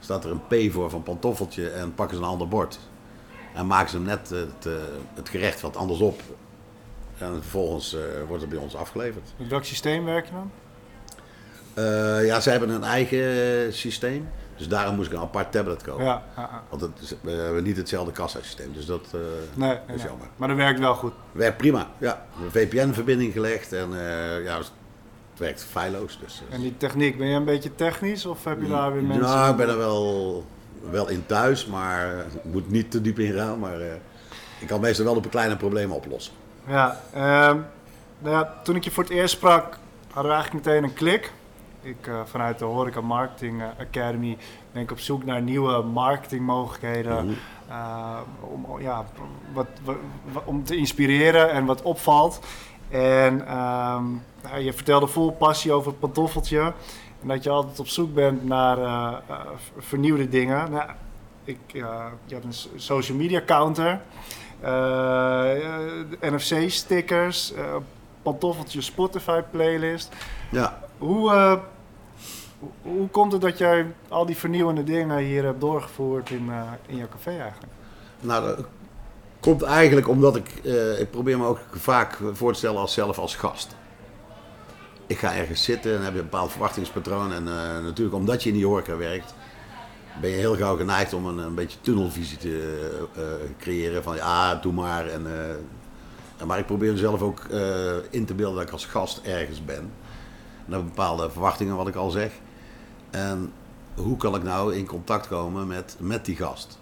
staat 0.01 0.25
er 0.25 0.31
een 0.31 0.69
P 0.69 0.73
voor 0.73 0.91
van 0.91 1.03
pantoffeltje 1.03 1.71
en 1.71 1.95
pakken 1.95 2.17
ze 2.17 2.23
een 2.23 2.29
ander 2.29 2.49
bord. 2.49 2.79
En 3.55 3.67
maken 3.67 3.91
ze 3.91 4.01
net 4.01 4.31
het, 4.31 4.69
het 5.15 5.29
gerecht 5.29 5.61
wat 5.61 5.77
anders 5.77 6.01
op. 6.01 6.21
En 7.19 7.33
vervolgens 7.33 7.97
wordt 8.27 8.43
het 8.43 8.51
bij 8.51 8.61
ons 8.61 8.77
afgeleverd. 8.77 9.35
Met 9.37 9.49
welk 9.49 9.65
systeem 9.65 10.05
werk 10.05 10.27
je 10.27 10.33
dan? 10.33 10.51
Eh, 11.77 12.27
ja, 12.27 12.41
ze 12.41 12.51
hebben 12.51 12.69
een 12.71 12.85
eigen 12.85 13.73
systeem. 13.75 14.29
Dus 14.57 14.69
daarom 14.69 14.95
moest 14.97 15.09
ik 15.11 15.15
een 15.17 15.23
apart 15.23 15.53
tablet 15.53 15.83
kopen. 15.83 16.05
Ja. 16.05 16.23
Want 16.69 16.81
het 16.83 16.91
is- 17.01 17.15
we 17.21 17.31
hebben 17.31 17.63
niet 17.63 17.77
hetzelfde 17.77 18.13
kassasysteem. 18.13 18.73
Dus 18.75 18.87
dat 18.87 19.07
eh, 19.13 19.21
Nee, 19.55 19.73
is 19.73 19.79
nee, 19.87 20.07
jammer. 20.07 20.27
Maar 20.37 20.49
dat 20.49 20.57
werkt 20.57 20.79
wel 20.79 20.95
goed. 20.95 21.13
Werkt 21.33 21.57
prima. 21.57 21.87
Ja, 21.99 22.27
een 22.45 22.51
VPN-verbinding 22.51 23.33
gelegd. 23.33 23.73
En 23.73 23.89
eh, 23.93 24.45
ja, 24.45 24.57
het 24.59 24.71
werkt 25.37 25.65
feilloos. 25.71 26.19
Dus, 26.23 26.43
En 26.51 26.61
die 26.61 26.77
techniek, 26.77 27.19
ben 27.19 27.27
je 27.27 27.35
een 27.37 27.45
beetje 27.45 27.75
technisch 27.75 28.27
of 28.27 28.45
heb 28.45 28.61
je 28.63 28.69
daar 28.69 28.93
weer 28.93 29.03
mensen? 29.03 29.23
Nou, 29.25 29.51
ik 29.51 29.57
ben 29.57 29.69
er 29.69 29.79
wel, 29.79 30.45
wel 30.91 31.09
in 31.09 31.27
thuis. 31.27 31.67
Maar 31.67 32.17
ik 32.19 32.45
moet 32.45 32.71
niet 32.71 32.91
te 32.91 33.01
diep 33.01 33.19
in 33.19 33.33
gaan. 33.33 33.59
Maar 33.59 33.81
ik 34.61 34.67
kan 34.67 34.81
meestal 34.81 35.05
wel 35.05 35.17
op 35.17 35.25
een 35.25 35.31
kleine 35.31 35.57
problemen 35.57 35.97
oplossen. 35.97 36.33
Ja, 36.69 37.01
ehm, 37.13 37.57
nou 38.19 38.35
ja, 38.37 38.55
toen 38.65 38.77
ik 38.77 38.85
je 38.85 38.91
voor 38.91 39.03
het 39.03 39.13
eerst 39.13 39.35
sprak, 39.35 39.79
hadden 40.13 40.31
we 40.33 40.37
eigenlijk 40.39 40.67
meteen 40.67 40.85
een 40.85 40.95
klik. 40.95 41.33
Ik, 41.87 42.07
eh, 42.07 42.21
vanuit 42.25 42.59
de 42.59 42.65
Horeca 42.65 43.01
Marketing 43.01 43.63
Academy 43.81 44.37
ben 44.73 44.83
ik 44.83 44.91
op 44.91 44.99
zoek 44.99 45.25
naar 45.25 45.43
nieuwe 45.43 45.83
marketingmogelijkheden. 45.83 47.25
Mhm. 47.27 47.35
eh, 47.69 48.19
om, 48.41 48.81
ja, 48.81 49.05
wat, 49.53 49.67
wat, 49.85 49.97
wat- 50.33 50.43
om 50.45 50.65
te 50.65 50.77
inspireren 50.77 51.51
en 51.51 51.65
wat 51.65 51.83
opvalt. 51.83 52.41
En 52.89 53.47
ehm, 53.47 54.05
nou, 54.43 54.59
je 54.61 54.73
vertelde 54.73 55.07
vol 55.07 55.31
passie 55.33 55.73
over 55.73 55.91
het 55.91 56.01
pantoffeltje. 56.01 56.61
En 57.23 57.29
dat 57.29 57.43
je 57.45 57.51
altijd 57.51 57.81
op 57.81 57.89
zoek 57.89 58.15
bent 58.15 58.45
naar 58.45 58.79
eh, 58.79 59.13
vernieuwde 59.79 60.29
dingen. 60.29 60.71
Nou, 60.71 60.91
ik, 61.45 61.59
je 61.73 62.35
had 62.35 62.45
een 62.45 62.53
so- 62.53 62.69
social 62.77 63.17
media 63.19 63.43
counter. 63.47 64.01
NFC-stickers, 66.21 67.53
pantoffeltje 68.23 68.81
Spotify 68.81 69.41
playlist. 69.51 70.15
Ja, 70.51 70.79
Hoe, 70.99 71.61
hoe, 72.83 73.09
komt 73.09 73.33
het 73.33 73.41
dat 73.41 73.59
jij 73.59 73.87
al 74.09 74.27
die 74.27 74.37
vernieuwende 74.37 74.85
dingen 74.85 75.19
hier 75.19 75.45
hebt 75.45 75.61
doorgevoerd 75.61 76.31
in, 76.31 76.51
eh, 76.51 76.63
in 76.87 76.97
jouw 76.97 77.09
café 77.09 77.31
eigenlijk? 77.31 77.73
nou, 78.21 78.47
dat 78.47 78.67
komt 79.41 79.63
eigenlijk 79.63 80.09
omdat 80.09 80.37
ik... 80.37 80.49
eh, 80.65 81.01
ik 81.01 81.11
probeer 81.11 81.39
me 81.39 81.47
ook 81.47 81.61
vaak 81.73 82.19
voor 82.33 82.53
te 82.53 82.59
stellen 82.59 82.81
als 82.81 82.93
zelf 82.93 83.19
als 83.19 83.37
gast. 83.37 83.77
ik 85.07 85.19
ga 85.19 85.35
ergens 85.35 85.65
zitten 85.65 85.97
en 85.97 86.05
heb 86.05 86.13
je 86.13 86.19
een 86.19 86.25
bepaald 86.25 86.51
verwachtingspatroon. 86.51 87.33
En 87.33 87.49
eh, 87.49 87.83
natuurlijk, 87.83 88.17
omdat 88.17 88.43
je 88.43 88.49
in 88.49 88.55
die 88.55 88.67
horeca 88.67 88.97
werkt, 88.97 89.35
ben 90.21 90.31
je 90.31 90.37
heel 90.37 90.57
gauw 90.57 90.77
geneigd 90.77 91.13
om 91.13 91.27
een, 91.27 91.39
een 91.39 91.55
beetje 91.55 91.81
tunnelvisie 91.81 92.39
te 92.39 92.89
creëren. 93.59 94.03
Van 94.03 94.17
ja, 94.17 94.55
doe 94.55 94.73
maar. 94.73 95.09
En, 95.09 95.27
maar 96.47 96.59
ik 96.59 96.67
probeer 96.67 96.93
mezelf 96.93 97.23
ook 97.23 97.45
in 98.11 98.25
te 98.25 98.35
beelden 98.35 98.57
dat 98.57 98.67
ik 98.67 98.73
als 98.73 98.87
gast 98.87 99.21
ergens 99.25 99.65
ben. 99.65 99.93
Ik 100.69 100.85
bepaalde 100.85 101.31
verwachtingen, 101.31 101.77
wat 101.77 101.89
ik 101.89 101.95
al 101.95 102.11
zeg. 102.11 102.33
En 103.17 103.53
hoe 103.95 104.17
kan 104.17 104.35
ik 104.35 104.43
nou 104.43 104.75
in 104.75 104.87
contact 104.87 105.29
komen 105.29 105.67
met, 105.67 105.97
met 105.99 106.25
die 106.25 106.37
gast? 106.37 106.79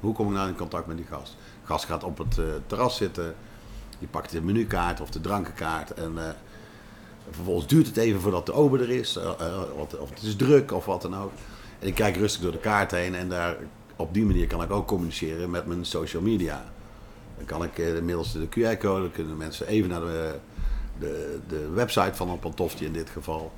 Hoe 0.00 0.14
kom 0.14 0.26
ik 0.26 0.32
nou 0.32 0.48
in 0.48 0.56
contact 0.56 0.86
met 0.86 0.96
die 0.96 1.06
gast? 1.06 1.36
De 1.60 1.66
gast 1.66 1.84
gaat 1.84 2.04
op 2.04 2.18
het 2.18 2.38
eh, 2.38 2.44
terras 2.66 2.96
zitten. 2.96 3.34
Die 3.98 4.08
pakt 4.08 4.30
de 4.30 4.42
menukaart 4.42 5.00
of 5.00 5.10
de 5.10 5.20
drankenkaart. 5.20 5.94
En 5.94 6.12
eh, 6.18 6.28
vervolgens 7.30 7.66
duurt 7.66 7.86
het 7.86 7.96
even 7.96 8.20
voordat 8.20 8.46
de 8.46 8.52
ober 8.52 8.80
er 8.80 8.90
is. 8.90 9.16
eh, 9.16 9.24
eh, 9.24 9.60
of, 9.76 9.94
of 9.94 10.10
het 10.10 10.22
is 10.22 10.36
druk 10.36 10.72
of 10.72 10.84
wat 10.84 11.02
dan 11.02 11.16
ook. 11.16 11.32
En 11.78 11.86
ik 11.86 11.94
kijk 11.94 12.16
rustig 12.16 12.42
door 12.42 12.52
de 12.52 12.58
kaart 12.58 12.90
heen. 12.90 13.14
En 13.14 13.28
daar, 13.28 13.56
op 13.96 14.14
die 14.14 14.24
manier 14.24 14.46
kan 14.46 14.62
ik 14.62 14.70
ook 14.70 14.86
communiceren 14.86 15.50
met 15.50 15.66
mijn 15.66 15.84
social 15.84 16.22
media. 16.22 16.64
Dan 17.36 17.46
kan 17.46 17.64
ik 17.64 17.78
eh, 17.78 18.00
middels 18.02 18.32
de 18.32 18.48
QR-code, 18.48 19.00
dan 19.00 19.12
kunnen 19.12 19.36
mensen 19.36 19.66
even 19.66 19.90
naar 19.90 20.00
de, 20.00 20.34
de, 20.98 21.38
de 21.48 21.68
website 21.68 22.14
van 22.14 22.28
een 22.28 22.38
pantoftje 22.38 22.86
in 22.86 22.92
dit 22.92 23.10
geval. 23.10 23.52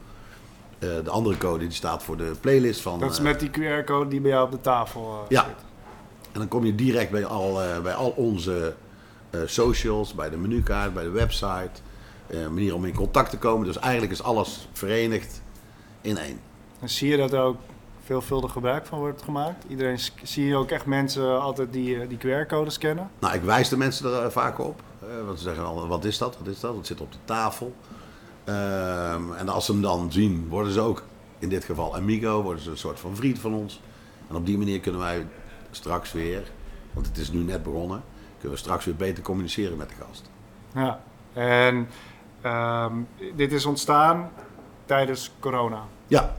Eh, 0.79 0.89
de 1.05 1.11
andere 1.11 1.39
code 1.39 1.59
die 1.59 1.71
staat 1.71 2.03
voor 2.03 2.17
de 2.17 2.33
playlist 2.41 2.81
van... 2.81 2.99
Dat 3.01 3.11
is 3.11 3.19
eh, 3.19 3.25
met 3.25 3.41
die 3.41 3.51
QR-code 3.51 4.09
die 4.09 4.21
bij 4.21 4.31
jou 4.31 4.45
op 4.45 4.51
de 4.51 4.61
tafel 4.61 5.03
eh, 5.03 5.31
Ja. 5.31 5.45
zit. 5.45 5.65
En 6.33 6.39
dan 6.41 6.49
kom 6.49 6.65
je 6.65 6.75
direct 6.75 7.11
bij 7.11 7.25
al, 7.25 7.61
bij 7.83 7.95
al 7.95 8.11
onze 8.11 8.75
socials, 9.45 10.15
bij 10.15 10.31
de 10.31 10.37
menukaart, 10.37 10.95
bij 10.95 11.03
de 11.03 11.11
website. 11.11 11.71
Een 12.27 12.55
manier 12.55 12.75
om 12.75 12.85
in 12.85 12.95
contact 12.95 13.31
te 13.31 13.39
komen. 13.39 13.67
Dus 13.67 13.79
eigenlijk 13.79 14.13
is 14.13 14.23
alles 14.23 14.69
verenigd 14.73 15.43
in 16.01 16.17
één. 16.19 16.41
En 16.81 16.89
zie 16.89 17.09
je 17.11 17.17
dat 17.17 17.33
er 17.33 17.41
ook 17.41 17.57
veelvuldig 18.05 18.53
gebruik 18.53 18.87
van 18.87 18.99
wordt 18.99 19.23
gemaakt? 19.23 19.65
Iedereen, 19.69 19.99
zie 20.23 20.47
je 20.47 20.57
ook 20.57 20.71
echt 20.71 20.87
mensen 20.87 21.41
altijd 21.41 21.73
die, 21.73 22.07
die 22.07 22.19
QR-code 22.19 22.71
scannen? 22.71 23.11
Nou, 23.19 23.35
ik 23.35 23.43
wijs 23.43 23.69
de 23.69 23.77
mensen 23.77 24.23
er 24.23 24.33
vaak 24.33 24.59
op. 24.59 24.83
Want 25.27 25.39
ze 25.39 25.45
zeggen 25.45 25.65
al, 25.65 25.87
wat 25.87 26.05
is 26.05 26.19
dat? 26.19 26.39
Wat 26.39 26.47
is 26.49 26.61
dat? 26.61 26.77
Het 26.77 26.87
zit 26.87 27.01
op 27.01 27.13
de 27.13 27.19
tafel. 27.25 27.75
Ehm, 28.47 29.33
en 29.33 29.49
als 29.49 29.65
ze 29.65 29.73
hem 29.73 29.83
dan 29.83 30.13
zien, 30.13 30.49
worden 30.49 30.73
ze 30.73 30.81
ook, 30.81 31.03
in 31.39 31.49
dit 31.49 31.65
geval 31.65 31.97
amigo, 31.97 32.43
worden 32.43 32.63
ze 32.63 32.71
een 32.71 32.77
soort 32.77 33.01
van 33.01 33.17
vriend 33.17 33.39
van 33.39 33.55
ons. 33.55 33.81
En 34.29 34.37
op 34.37 34.47
die 34.47 34.59
manier 34.59 34.81
kunnen 34.81 35.01
wij 35.01 35.27
straks 35.71 36.13
weer, 36.13 36.51
want 36.93 37.07
het 37.07 37.19
is 37.19 37.33
nu 37.33 37.43
net 37.43 37.63
begonnen, 37.63 38.03
kunnen 38.39 38.57
we 38.57 38.63
straks 38.65 38.85
weer 38.85 38.97
beter 38.97 39.23
communiceren 39.23 39.77
met 39.77 39.89
de 39.89 39.95
gast. 40.07 40.31
Ja. 40.75 41.01
En 41.33 41.89
ehm, 42.41 42.93
dit 43.37 43.53
is 43.53 43.65
ontstaan 43.65 44.31
tijdens 44.85 45.31
corona. 45.41 45.83
Ja, 46.07 46.37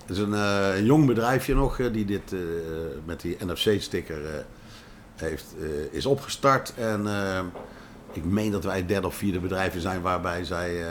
het 0.00 0.10
is 0.10 0.18
een, 0.18 0.34
eh, 0.34 0.76
een 0.76 0.84
jong 0.84 1.06
bedrijfje 1.06 1.54
nog 1.54 1.78
eh, 1.78 1.92
die 1.92 2.04
dit 2.04 2.32
eh, 2.32 2.38
met 3.04 3.20
die 3.20 3.36
NFC-sticker 3.44 4.44
heeft, 5.16 5.54
is 5.90 6.06
opgestart. 6.06 6.74
En 6.74 7.06
eh, 7.06 7.40
ik 8.12 8.24
meen 8.24 8.50
dat 8.50 8.64
wij 8.64 8.76
het 8.76 8.88
derde 8.88 9.06
of 9.06 9.14
vierde 9.14 9.40
bedrijfje 9.40 9.80
zijn 9.80 10.00
waarbij 10.00 10.44
zij 10.44 10.82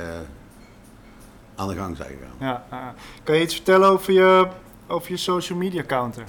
aan 1.55 1.67
de 1.67 1.75
gang 1.75 1.97
zijn 1.97 2.09
gegaan. 2.09 2.63
Ja. 2.69 2.93
kan 3.23 3.35
je 3.35 3.41
iets 3.41 3.55
vertellen 3.55 3.89
over 3.89 4.13
je, 4.13 4.47
over 4.87 5.11
je 5.11 5.17
social 5.17 5.57
media 5.57 5.83
counter? 5.83 6.23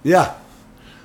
Ja, 0.00 0.38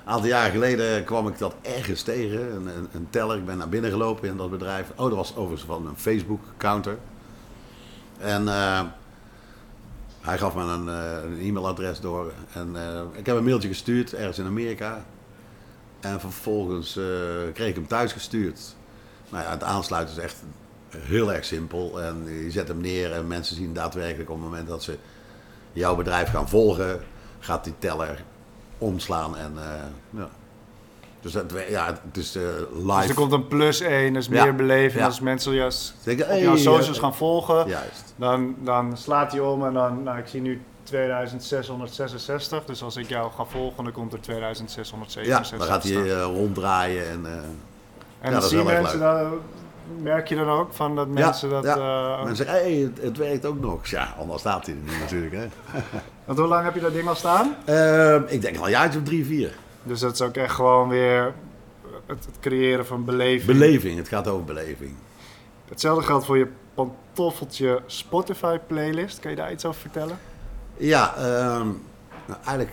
een 0.04 0.12
aantal 0.12 0.28
jaren 0.28 0.52
geleden 0.52 1.04
kwam 1.04 1.28
ik 1.28 1.38
dat 1.38 1.56
ergens 1.62 2.02
tegen, 2.02 2.56
een, 2.56 2.68
een, 2.68 2.88
een 2.94 3.08
teller. 3.10 3.38
Ik 3.38 3.46
ben 3.46 3.58
naar 3.58 3.70
binnen 3.70 3.92
gelopen 3.92 4.30
in 4.30 4.38
dat 4.38 4.50
bedrijf. 4.50 4.92
Oh, 4.96 5.08
dat 5.08 5.16
was 5.16 5.36
overigens 5.36 5.64
van 5.64 5.88
een 5.88 5.98
Facebook-counter. 5.98 6.98
En 8.18 8.48
eh, 8.48 8.82
hij 10.22 10.38
gaf 10.38 10.56
me 10.56 10.62
een, 10.62 10.90
eh, 10.90 11.24
een 11.24 11.40
e-mailadres 11.40 12.00
door. 12.00 12.32
En 12.54 12.76
eh, 12.76 13.02
ik 13.12 13.26
heb 13.26 13.36
een 13.36 13.44
mailtje 13.44 13.68
gestuurd, 13.68 14.14
ergens 14.14 14.40
in 14.40 14.46
Amerika. 14.46 15.06
En 16.00 16.20
vervolgens 16.20 16.94
kreeg 17.54 17.70
ik 17.70 17.76
hem 17.76 17.88
thuis 17.88 18.12
gestuurd. 18.12 18.76
Nou 19.30 19.44
ja, 19.44 19.50
het 19.50 19.64
aansluiten 19.64 20.16
is 20.16 20.24
echt 20.24 20.44
heel 20.98 21.34
erg 21.34 21.46
simpel. 21.46 22.02
En 22.02 22.24
je 22.44 22.52
zet 22.52 22.68
hem 22.68 22.82
neer 22.82 23.12
en 23.12 23.28
mensen 23.28 23.56
zien 23.56 23.74
daadwerkelijk 23.74 24.30
op 24.30 24.36
het 24.36 24.46
moment 24.46 24.68
dat 24.68 24.84
ze 24.84 24.98
jouw 25.74 25.96
bedrijf 25.96 26.30
gaan 26.30 26.50
volgen, 26.50 27.02
gaat 27.40 27.64
die 27.64 27.74
teller 27.80 28.24
omslaan 28.78 29.38
en 29.38 29.54
eh, 29.58 30.20
ja. 30.20 30.30
Dus 31.22 31.34
ja, 31.70 31.86
het 32.08 32.18
is 32.18 32.36
eh, 32.36 32.42
live. 32.74 33.00
Dus 33.00 33.10
er 33.10 33.16
komt 33.16 33.32
een 33.32 33.48
plus 33.48 33.80
1, 33.80 34.14
dat 34.14 34.22
is 34.24 34.30
Ja. 34.30 34.44
meer 34.44 34.56
beleving. 34.56 35.00
Ja. 35.00 35.06
Als 35.06 35.20
mensen 35.20 35.54
juist 35.54 35.94
op 36.08 36.18
jouw 36.18 36.56
socials 36.56 36.98
eh, 36.98 37.04
gaan 37.04 37.16
volgen, 37.16 37.68
Juist. 37.68 38.14
dan, 38.16 38.56
dan 38.60 38.98
slaat 38.98 39.32
hij 39.32 39.42
om 39.42 39.66
en 39.66 39.74
dan, 39.74 40.04
nou 40.04 40.18
ik 40.18 40.28
zie 40.28 40.42
nu 40.42 40.62
2666. 40.84 42.66
Dus 42.66 42.84
als 42.84 42.96
ik 42.96 43.10
jou 43.10 43.32
ga 43.32 43.46
volgen, 43.46 43.84
dan 43.84 43.94
komt 43.94 44.12
er 44.14 44.18
Ja, 44.18 44.24
2667. 44.24 45.58
dan 45.58 45.68
gaat 45.68 45.84
hij 45.84 46.16
eh, 46.16 46.24
ronddraaien 46.24 47.10
en 47.10 47.26
eh, 47.26 47.32
En 47.32 47.42
ja, 48.22 48.30
dan 48.30 48.34
dat 48.34 48.44
is 48.44 48.50
zien 48.50 48.66
mensen 48.66 49.00
dat, 49.00 49.28
merk 50.02 50.28
je 50.28 50.36
dan 50.36 50.50
ook 50.50 50.74
van 50.74 50.96
dat 50.96 51.08
mensen 51.08 51.50
dat... 51.50 51.64
ja. 51.64 51.76
eh, 52.18 52.24
Mensen 52.26 52.46
zeggen, 52.46 52.64
hey, 52.64 52.74
het, 52.74 53.02
het 53.02 53.18
werkt 53.18 53.46
ook 53.46 53.60
nog. 53.60 53.86
Ja, 53.88 54.14
anders 54.20 54.40
staat 54.40 54.66
hij 54.66 54.76
er 54.76 54.82
niet 54.92 55.00
natuurlijk. 55.00 55.34
Hè. 55.34 55.48
Want 56.26 56.40
hoe 56.40 56.48
lang 56.48 56.64
heb 56.64 56.76
je 56.76 56.82
dat 56.82 56.94
ding 56.94 57.08
al 57.08 57.16
staan? 57.16 57.56
Ehm, 57.66 58.22
ik 58.28 58.42
denk 58.42 58.58
al 58.58 58.64
een 58.66 58.70
jaartje 58.72 59.00
of 59.00 59.06
drie, 59.06 59.26
vier. 59.26 59.54
Dus 59.84 60.00
dat 60.00 60.14
is 60.14 60.22
ook 60.22 60.36
echt 60.36 60.54
gewoon 60.54 60.88
weer 60.90 61.34
het, 62.06 62.26
het 62.26 62.36
creëren 62.40 62.86
van 62.86 63.06
beleving. 63.06 63.46
Beleving, 63.60 63.98
het 63.98 64.08
gaat 64.08 64.28
over 64.28 64.44
beleving. 64.46 64.96
Hetzelfde 65.70 66.04
geldt 66.06 66.26
voor 66.26 66.38
je 66.38 66.48
pantoffeltje 66.74 67.82
Spotify 67.86 68.58
playlist. 68.68 69.20
Kan 69.20 69.32
je 69.32 69.38
daar 69.38 69.52
iets 69.52 69.66
over 69.66 69.82
vertellen? 69.82 70.18
Ja, 70.78 71.16
ehm, 71.16 71.68
nou, 72.26 72.40
eigenlijk 72.46 72.72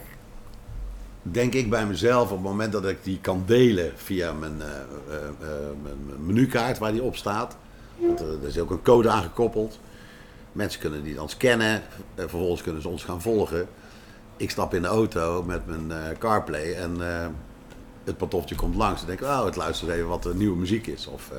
denk 1.22 1.54
ik 1.54 1.70
bij 1.70 1.86
mezelf 1.86 2.30
op 2.30 2.36
het 2.36 2.46
moment 2.46 2.72
dat 2.72 2.86
ik 2.86 3.04
die 3.04 3.18
kan 3.20 3.42
delen 3.46 3.92
via 3.96 4.32
mijn, 4.32 4.62
eh, 4.62 4.68
eh, 4.68 5.24
eh, 5.26 5.48
mijn 5.82 6.24
menukaart 6.26 6.78
waar 6.78 6.92
die 6.92 7.02
op 7.02 7.16
staat. 7.16 7.56
Want 7.96 8.20
er, 8.20 8.46
is 8.46 8.58
ook 8.58 8.70
een 8.70 8.82
code 8.82 9.10
aangekoppeld. 9.10 9.78
Mensen 10.52 10.80
kunnen 10.80 11.02
die 11.02 11.14
dan 11.14 11.28
scannen. 11.28 11.82
vervolgens 12.16 12.62
kunnen 12.62 12.82
ze 12.82 12.88
ons 12.88 13.04
gaan 13.04 13.22
volgen. 13.22 13.68
Ik 14.36 14.50
stap 14.50 14.74
in 14.74 14.82
de 14.82 14.88
auto 14.88 15.42
met 15.42 15.66
mijn 15.66 16.18
CarPlay 16.18 16.74
en 16.74 16.98
het 18.04 18.16
pantoffeltje 18.16 18.56
komt 18.56 18.74
langs. 18.74 18.98
Dan 18.98 19.08
denk 19.08 19.20
ik, 19.20 19.26
oh, 19.26 19.44
het 19.44 19.56
luistert 19.56 19.90
even 19.90 20.08
wat 20.08 20.22
de 20.22 20.34
nieuwe 20.34 20.56
muziek 20.56 20.86
is. 20.86 21.06
Of, 21.06 21.30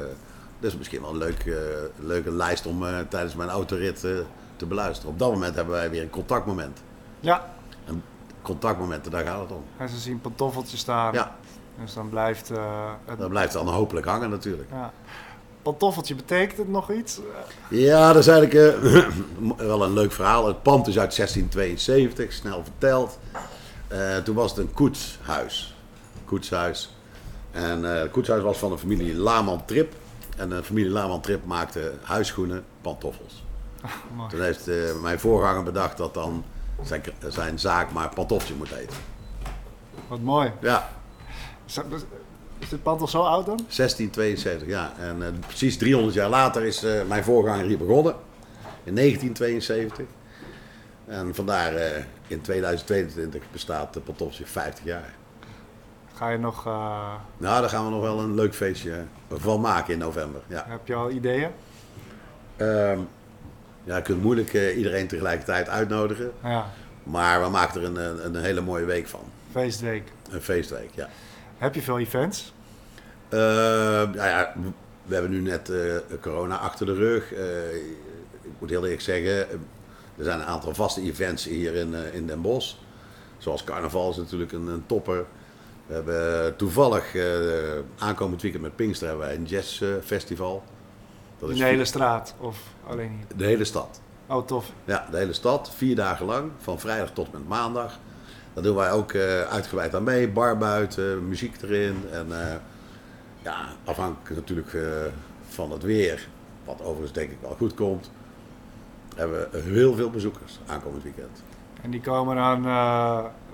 dat 0.60 0.72
is 0.72 0.78
misschien 0.78 1.02
wel 1.02 1.10
een 1.10 1.18
leuk, 1.18 1.56
leuke 2.00 2.32
lijst 2.32 2.66
om 2.66 2.86
tijdens 3.10 3.36
mijn 3.36 3.50
autorit 3.50 4.00
te 4.56 4.66
beluisteren. 4.68 5.12
Op 5.12 5.20
dat 5.20 5.32
moment 5.32 5.56
hebben 5.56 5.74
wij 5.74 5.90
weer 5.90 6.02
een 6.02 6.10
contactmoment. 6.10 6.82
Ja. 7.20 7.54
Contactmomenten, 8.42 9.12
daar 9.12 9.26
gaat 9.26 9.40
het 9.40 9.52
om. 9.52 9.64
En 9.78 9.90
ze 9.90 9.98
zien 9.98 10.22
pantoffeltje 10.22 10.78
staan. 10.78 11.14
Ja, 11.14 11.36
Dus 11.82 11.94
dan 11.94 12.10
blijft 12.10 12.52
eh, 12.52 12.92
het... 13.06 13.20
dat 13.20 13.30
blijft 13.30 13.54
dan 13.54 13.68
hopelijk 13.68 14.06
hangen 14.06 14.30
natuurlijk. 14.30 14.70
Ja. 14.72 14.94
Pantoffeltje, 15.62 16.16
betekent 16.16 16.58
het 16.58 16.70
nog 16.70 16.92
iets? 16.92 17.20
Ja, 17.70 18.14
dat 18.14 18.28
is 18.28 18.28
eigenlijk 18.28 18.78
wel 19.58 19.84
een 19.84 19.94
leuk 19.94 20.12
verhaal. 20.12 20.48
Het 20.48 20.62
pand 20.62 20.88
is 20.88 21.00
uit 21.00 21.16
1672, 21.16 22.34
snel 22.34 22.64
verteld. 22.64 23.20
Eh, 23.88 24.18
toen 24.18 24.36
was 24.36 24.50
het 24.50 24.60
een 24.60 24.74
koetshuis. 24.74 25.76
Koetshuis. 26.26 26.96
En 27.52 27.94
eh, 27.94 28.02
het 28.02 28.12
koetshuis 28.12 28.44
was 28.44 28.58
van 28.58 28.72
de 28.72 28.78
familie 28.78 29.16
Laman 29.16 29.66
Trip. 29.66 29.94
En 30.38 30.50
de 30.50 30.64
familie 30.64 30.92
Laman 30.92 31.22
Trip 31.22 31.46
maakte 31.46 31.94
huisschoenen, 32.02 32.64
pantoffels. 32.82 33.44
Toen 34.30 34.42
heeft 34.42 34.70
mijn 35.02 35.20
voorganger 35.20 35.64
bedacht 35.64 35.98
dat 35.98 36.14
dan 36.14 36.44
zijn, 36.84 37.02
zijn 37.28 37.60
zaak 37.60 37.92
maar 37.92 38.10
pantoffeltje 38.14 38.56
moet 38.56 38.70
heten. 38.74 38.98
Wat 40.08 40.20
mooi. 40.20 40.52
Ja, 40.62 40.90
Is, 41.66 41.74
dat- 41.74 41.86
is 42.60 42.70
dit 42.70 42.84
pand 42.84 43.02
al 43.02 43.08
zo 43.08 43.22
oud 43.22 43.46
dan? 43.46 43.56
1672, 43.58 44.68
ja. 44.68 44.92
En 45.00 45.24
eh, 45.24 45.28
precies 45.48 45.78
300 45.78 46.14
jaar 46.14 46.30
later 46.30 46.64
is 46.64 46.84
eh, 46.84 47.02
mijn 47.08 47.24
voorganger 47.24 47.66
hier 47.66 47.78
begonnen. 47.78 48.16
In 48.84 48.96
1972. 48.96 50.06
En 51.06 51.36
vandaar 51.36 51.76
eh, 51.76 52.04
in 52.28 52.42
2022 52.42 53.44
bestaat 53.52 53.94
de 53.94 54.00
Pantoffeltje 54.00 54.46
50 54.46 54.84
jaar. 54.86 55.14
Ga 56.14 56.30
je 56.30 56.38
nog... 56.38 56.64
Nou, 56.66 57.22
daar 57.38 57.70
gaan 57.70 57.86
we 57.86 57.92
nog 57.92 58.02
wel 58.02 58.20
een 58.20 58.36
leuk 58.36 58.56
feestje 58.56 59.04
van 59.30 59.62
maken 59.62 59.94
in 59.94 60.00
november. 60.00 60.42
Ja, 60.48 60.66
heb 60.68 60.88
je 60.88 60.96
al 60.96 61.10
ideeën? 61.12 61.50
Ehm, 62.56 63.00
ja 63.84 63.96
je 63.96 64.02
kunt 64.02 64.22
moeilijk 64.22 64.54
eh, 64.54 64.78
iedereen 64.78 65.08
tegelijkertijd 65.08 65.70
uitnodigen. 65.70 66.32
Ja. 66.44 66.70
Maar 67.04 67.42
we 67.42 67.50
maken 67.50 67.82
er 67.82 67.88
een, 67.88 68.26
een, 68.26 68.36
hele 68.36 68.62
mooie 68.62 68.86
week 68.86 69.08
van. 69.08 69.24
Feestweek. 69.52 70.04
Een 70.30 70.42
feestweek, 70.42 70.90
ja. 70.96 71.10
Heb 71.58 71.76
je 71.76 71.82
veel 71.82 72.00
events? 72.00 72.54
Eh, 73.30 73.40
nou 73.40 74.16
ja, 74.16 74.54
we 75.06 75.14
hebben 75.14 75.32
nu 75.32 75.42
net 75.42 75.70
eh, 75.70 75.96
corona 76.22 76.58
achter 76.58 76.86
de 76.86 76.94
rug. 76.94 77.32
Ik 78.42 78.54
moet 78.60 78.70
heel 78.70 78.84
eerlijk 78.84 79.02
zeggen, 79.02 79.38
er 80.18 80.24
zijn 80.24 80.40
een 80.40 80.46
aantal 80.46 80.74
vaste 80.74 81.02
events 81.02 81.46
hier 81.46 81.76
in, 81.76 81.96
in 82.14 82.28
Den 82.28 82.42
Bosch. 82.42 82.76
Zoals 83.38 83.64
carnaval 83.64 84.10
is 84.10 84.18
natuurlijk 84.18 84.52
een, 84.52 84.68
een 84.68 84.86
topper. 84.86 85.26
We 85.86 85.94
hebben 85.94 86.56
toevallig 86.56 87.16
aankomend 87.98 88.42
weekend 88.42 88.64
met 88.64 88.76
Pinkster 88.76 89.08
hebben 89.08 89.26
wij 89.26 89.36
een 89.36 89.46
jazzfestival. 89.46 90.64
Dat 91.40 91.50
In 91.50 91.56
is 91.56 91.62
de 91.62 91.68
hele 91.68 91.86
straat? 91.86 92.36
Of 92.40 92.58
alleen 92.92 93.10
hier? 93.10 93.38
de 93.38 93.46
hele 93.46 93.64
stad. 93.64 94.02
Oh, 94.28 94.46
tof. 94.46 94.72
Ja, 94.86 95.08
de 95.12 95.18
hele 95.18 95.34
stad, 95.34 95.72
vier 95.76 95.96
dagen 95.96 96.26
lang, 96.26 96.52
van 96.58 96.80
vrijdag 96.80 97.12
tot 97.12 97.26
en 97.26 97.32
met 97.32 97.48
maandag. 97.48 98.00
Daar 98.54 98.64
doen 98.64 98.76
wij 98.76 98.92
ook 98.92 99.12
eh, 99.12 99.42
uitgebreid 99.42 99.96
aan 99.96 100.04
mee, 100.04 100.30
bar 100.30 100.58
buiten, 100.58 101.28
muziek 101.28 101.62
erin. 101.62 102.04
En 102.12 102.48
eh, 102.48 102.56
ja, 103.42 103.56
afhankelijk 103.84 104.36
natuurlijk 104.36 104.74
eh, 104.74 104.82
van 105.48 105.72
het 105.72 105.84
weer, 105.84 106.28
wat 106.66 106.82
overigens 106.82 107.12
denk 107.12 107.32
ik 107.32 107.38
wel 107.42 107.56
goed 107.58 107.74
komt, 107.74 108.12
hebben 109.16 109.48
we 109.52 109.60
heel 109.60 109.96
veel 109.96 110.10
bezoekers 110.10 110.60
aankomend 110.68 111.04
weekend. 111.04 111.44
En 111.82 111.92
die 111.92 112.02
komen 112.02 112.36
dan 112.36 112.64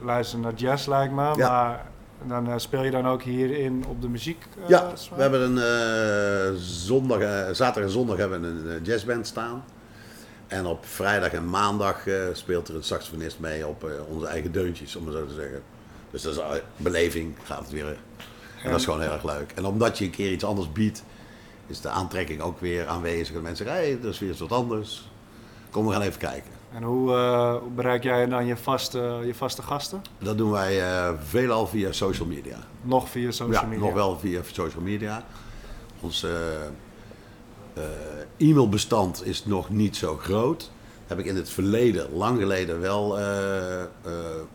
luisteren 0.01 0.43
naar 0.43 0.53
jazz, 0.53 0.87
lijkt 0.87 1.13
me. 1.13 1.33
Ja. 1.35 1.49
Maar 1.49 1.85
dan 2.25 2.51
eh, 2.51 2.57
speel 2.57 2.83
je 2.83 2.91
dan 2.91 3.07
ook 3.07 3.23
hierin 3.23 3.85
op 3.87 4.01
de 4.01 4.09
muziek? 4.09 4.45
eh, 4.63 4.69
ja, 4.69 4.93
we 5.15 5.21
hebben 5.21 5.41
een 5.41 5.57
eh, 5.57 6.59
zondag, 6.61 7.19
zaterdag 7.55 7.83
en 7.83 7.89
zondag 7.89 8.17
hebben 8.17 8.41
we 8.41 8.73
een 8.73 8.83
jazzband 8.83 9.27
staan. 9.27 9.63
En 10.47 10.65
op 10.65 10.85
vrijdag 10.85 11.31
en 11.31 11.49
maandag 11.49 12.03
speelt 12.31 12.67
er 12.67 12.75
een 12.75 12.83
saxofonist 12.83 13.39
mee 13.39 13.67
op 13.67 13.91
onze 14.09 14.27
eigen 14.27 14.51
deuntjes, 14.51 14.95
om 14.95 15.07
het 15.07 15.15
zo 15.15 15.25
te 15.25 15.33
zeggen. 15.33 15.61
Dus 16.11 16.21
dat 16.21 16.33
is 16.35 16.61
beleving, 16.77 17.35
gaat 17.43 17.59
het 17.59 17.71
weer. 17.71 17.97
En 18.63 18.69
dat 18.69 18.79
is 18.79 18.85
gewoon 18.85 19.01
heel 19.01 19.11
erg 19.11 19.23
leuk. 19.23 19.51
En 19.55 19.65
omdat 19.65 19.97
je 19.97 20.05
een 20.05 20.11
keer 20.11 20.31
iets 20.31 20.43
anders 20.43 20.71
biedt, 20.71 21.03
is 21.67 21.81
de 21.81 21.89
aantrekking 21.89 22.41
ook 22.41 22.59
weer 22.59 22.87
aanwezig. 22.87 23.35
En 23.35 23.41
mensen 23.41 23.65
zeggen, 23.65 23.83
hey, 23.83 23.99
dat 24.01 24.13
is 24.13 24.19
weer 24.19 24.29
eens 24.29 24.39
wat 24.39 24.51
anders. 24.51 25.09
Kom, 25.69 25.85
we 25.85 25.91
gaan 25.91 26.01
even 26.01 26.19
kijken. 26.19 26.51
En 26.73 26.83
hoe, 26.83 27.13
eh, 27.13 27.55
hoe 27.55 27.71
bereik 27.71 28.03
jij 28.03 28.25
dan 28.25 28.45
je 28.45 28.57
vaste, 28.57 29.21
je 29.25 29.33
vaste 29.33 29.61
gasten? 29.61 30.01
Dat 30.19 30.37
doen 30.37 30.51
wij 30.51 30.81
eh, 30.81 31.13
veelal 31.23 31.67
via 31.67 31.91
social 31.91 32.27
media. 32.27 32.57
Nog 32.81 33.09
via 33.09 33.31
social 33.31 33.61
ja, 33.61 33.67
media? 33.67 33.85
nog 33.85 33.93
wel 33.93 34.19
via 34.19 34.41
social 34.51 34.83
media. 34.83 35.23
Ons 35.99 36.23
eh, 36.23 36.31
e-mailbestand 38.37 39.25
is 39.25 39.45
nog 39.45 39.69
niet 39.69 39.95
zo 39.95 40.17
groot. 40.17 40.71
Heb 41.07 41.19
ik 41.19 41.25
in 41.25 41.35
het 41.35 41.49
verleden, 41.49 42.13
lang 42.13 42.39
geleden, 42.39 42.79
wel 42.79 43.17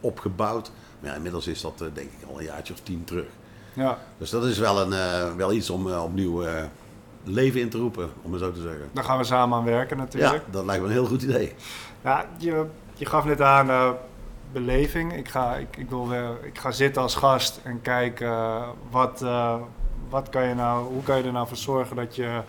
opgebouwd. 0.01 0.71
Maar 1.01 1.11
ja, 1.11 1.17
inmiddels 1.17 1.47
is 1.47 1.61
dat 1.61 1.79
denk 1.79 2.11
ik 2.19 2.29
al 2.29 2.39
een 2.39 2.45
jaartje 2.45 2.73
of 2.73 2.81
tien 2.81 3.05
terug. 3.05 3.27
Ja, 3.73 3.99
Dus 4.19 4.31
dat 4.31 4.45
is 4.45 4.59
wel, 4.59 4.81
een, 4.81 5.37
wel 5.37 5.53
iets 5.53 5.71
om 5.71 5.93
opnieuw 5.93 6.45
leven 7.25 7.61
in 7.61 7.69
te 7.69 7.79
roepen, 7.79 8.11
om 8.23 8.33
het 8.33 8.43
zo 8.43 8.53
te 8.53 8.61
zeggen. 8.61 8.89
daar 8.93 9.05
gaan 9.05 9.19
we 9.19 9.25
samen 9.25 9.59
aan 9.59 9.65
werken 9.65 9.97
natuurlijk. 9.97 10.33
Ja, 10.33 10.53
dat 10.53 10.65
lijkt 10.65 10.83
me 10.83 10.89
een 10.89 10.95
heel 10.95 11.07
goed 11.07 11.23
idee. 11.23 11.55
Ja, 12.03 12.25
je, 12.39 12.67
je 12.95 13.07
gaf 13.07 13.25
net 13.25 13.41
aan 13.41 13.71
eh, 13.71 13.91
beleving. 14.53 15.17
Ik 15.17 15.29
ga, 15.29 15.55
ik, 15.55 15.77
ik, 15.77 15.91
wil 15.91 16.09
weer, 16.09 16.45
ik 16.45 16.59
ga 16.59 16.71
zitten 16.71 17.03
als 17.03 17.15
gast 17.15 17.61
en 17.65 17.81
kijken 17.81 18.29
eh, 18.29 18.69
wat, 18.91 19.23
eh, 19.23 19.55
wat 20.09 20.29
kan 20.29 20.49
je 20.49 20.55
nou, 20.55 20.93
hoe 20.93 21.03
kan 21.03 21.17
je 21.19 21.25
er 21.25 21.33
nou 21.33 21.49
voor 21.49 21.57
zorgen 21.57 21.97
dat 21.97 22.17
je 22.17 22.43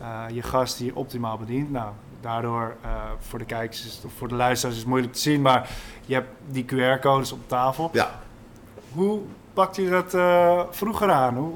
eh, 0.00 0.24
je 0.32 0.42
gast 0.42 0.78
hier 0.78 0.96
optimaal 0.96 1.38
bedient. 1.38 1.70
Nou, 1.70 1.92
daardoor 2.20 2.76
eh, 2.82 2.90
voor 3.18 3.38
de 3.38 3.44
kijkers 3.44 3.86
is, 3.86 4.00
of 4.04 4.12
voor 4.12 4.28
de 4.28 4.34
luisteraars 4.34 4.74
is 4.76 4.80
het 4.82 4.90
moeilijk 4.90 5.12
te 5.12 5.20
zien, 5.20 5.42
maar 5.42 5.70
je 6.06 6.14
hebt 6.14 6.28
die 6.46 6.64
QR-codes 6.64 7.32
op 7.32 7.48
tafel. 7.48 7.90
Ja, 7.92 8.10
Hoe 8.92 9.20
pakt 9.58 9.76
je 9.76 9.90
dat 9.90 10.14
eh, 10.14 10.60
vroeger 10.70 11.10
aan? 11.10 11.36
Hoe, 11.36 11.54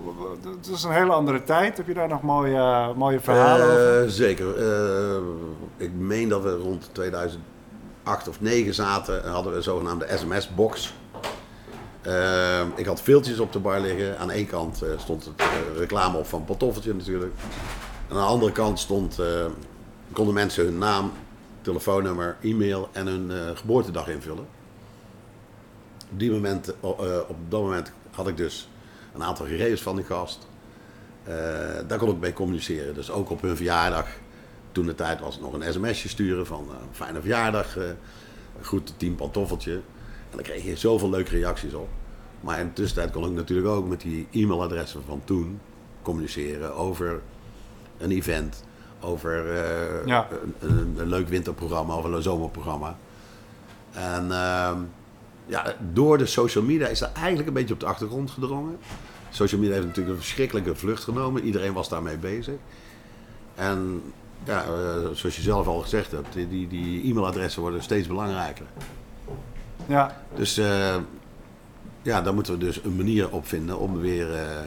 het 0.57 0.67
is 0.67 0.83
een 0.83 0.93
hele 0.93 1.13
andere 1.13 1.45
tijd. 1.45 1.77
Heb 1.77 1.87
je 1.87 1.95
daar 1.95 2.09
nog 2.09 2.23
mooie, 2.23 2.93
mooie 2.97 3.21
verhalen 3.21 3.67
over? 3.67 4.03
Eh, 4.03 4.09
zeker. 4.09 4.57
Eh, 4.57 5.17
ik 5.77 5.93
meen 5.93 6.29
dat 6.29 6.43
we 6.43 6.57
rond 6.57 6.89
2008 6.93 8.29
of 8.29 8.37
2009 8.37 8.75
zaten 8.75 9.25
en 9.25 9.31
hadden 9.31 9.53
we 9.53 9.59
een 9.59 9.65
zogenaamde 9.65 10.07
sms-box. 10.09 10.95
Ik 12.75 12.87
had 12.87 13.03
veeltjes 13.03 13.39
op 13.39 13.53
de 13.53 13.59
bar 13.59 13.81
liggen. 13.81 14.19
Aan 14.19 14.31
één 14.31 14.47
kant 14.47 14.83
stond 14.97 15.25
het 15.25 15.43
reclame 15.77 16.19
op 16.19 16.27
van 16.27 16.45
Pantoffeltje 16.45 16.95
natuurlijk. 16.95 17.33
En 18.09 18.17
aan 18.17 18.23
de 18.23 18.33
andere 18.33 18.53
kant 18.53 18.79
stond, 18.79 19.19
konden 20.13 20.35
mensen 20.35 20.65
hun 20.65 20.79
naam, 20.79 21.13
telefoonnummer, 21.61 22.37
e-mail 22.41 22.89
en 22.93 23.07
hun 23.07 23.57
geboortedag 23.57 24.09
invullen. 24.09 24.62
Op, 26.13 26.19
die 26.19 26.31
moment, 26.31 26.69
eh, 26.81 26.99
op 27.29 27.37
dat 27.49 27.61
moment 27.61 27.93
had 28.11 28.29
ik 28.29 28.37
dus 28.37 28.69
een 29.15 29.23
aantal 29.23 29.47
gegevens 29.47 29.83
van 29.83 29.97
die 29.97 30.05
gast. 30.05 30.49
Eh, 31.25 31.35
daar 31.87 31.99
kon 31.99 32.09
ik 32.11 32.19
mee 32.21 32.33
communiceren. 32.33 32.95
Dus 32.95 33.11
ook 33.11 33.31
op 33.31 33.43
hun 33.43 33.57
verjaardag, 33.57 34.07
toen 34.73 34.87
de 34.87 34.95
tijd 34.95 35.21
was, 35.21 35.39
nog 35.41 35.53
een 35.53 35.73
sms'je 35.73 36.09
sturen 36.09 36.47
van 36.47 36.67
eh, 36.71 36.77
fijne 36.93 37.21
verjaardag, 37.21 37.77
eh 37.77 37.85
goed 38.63 38.95
team 38.97 39.15
pantoffeltje. 39.15 39.73
En 39.75 40.37
dan 40.37 40.43
kreeg 40.43 40.65
je 40.65 40.77
zoveel 40.77 41.11
leuke 41.11 41.31
reacties 41.31 41.75
op. 41.75 41.89
Maar 42.41 42.61
in 42.61 42.67
de 42.67 42.73
tussentijd 42.73 43.11
kon 43.13 43.25
ik 43.27 43.33
natuurlijk 43.33 43.69
ook 43.69 43.89
met 43.89 44.01
die 44.01 44.29
e-mailadressen 44.31 45.03
van 45.07 45.21
toen 45.25 45.61
communiceren 46.03 46.75
over 46.75 47.21
een 47.99 48.11
event, 48.11 48.65
over 49.01 49.47
Ja. 50.07 50.29
een, 50.31 50.55
een, 50.71 50.95
een 50.99 51.09
leuk 51.09 51.29
winterprogramma 51.29 51.97
of 51.97 52.05
een 52.05 52.23
zomerprogramma. 52.23 52.97
En 53.93 54.33
ehm, 54.33 54.79
ja, 55.47 55.75
door 55.93 56.19
de 56.19 56.27
social 56.27 56.65
media 56.65 56.87
is 56.87 56.99
dat 56.99 57.13
eigenlijk 57.13 57.49
een 57.49 57.55
beetje 57.55 57.75
op 57.75 57.81
de 57.81 57.87
achtergrond 57.87 58.31
gedrongen. 58.31 58.79
Social 59.31 59.61
media 59.61 59.75
heeft 59.75 59.87
natuurlijk 59.87 60.17
een 60.17 60.23
verschrikkelijke 60.23 60.75
vlucht 60.75 61.05
genomen. 61.05 61.43
Iedereen 61.43 61.73
was 61.73 61.89
daarmee 61.89 62.17
bezig. 62.17 62.55
En 63.55 64.03
ja, 64.45 64.65
eh, 64.65 64.71
zoals 65.13 65.37
je 65.37 65.43
zelf 65.43 65.67
al 65.67 65.81
gezegd 65.81 66.11
hebt, 66.11 66.33
die, 66.33 66.49
die, 66.49 66.69
die 66.69 67.11
e-mailadressen 67.11 67.63
worden 67.63 67.83
steeds 67.83 68.07
belangrijker. 68.07 68.67
Ja, 69.87 70.23
Dus 70.35 70.59
eh, 70.59 70.97
ja, 72.03 72.23
daar 72.23 72.35
moeten 72.35 72.53
we 72.53 72.59
dus 72.59 72.85
een 72.85 72.97
manier 72.97 73.31
op 73.31 73.47
vinden 73.47 73.79
om, 73.79 74.01
weer, 74.01 74.35
eh, 74.35 74.61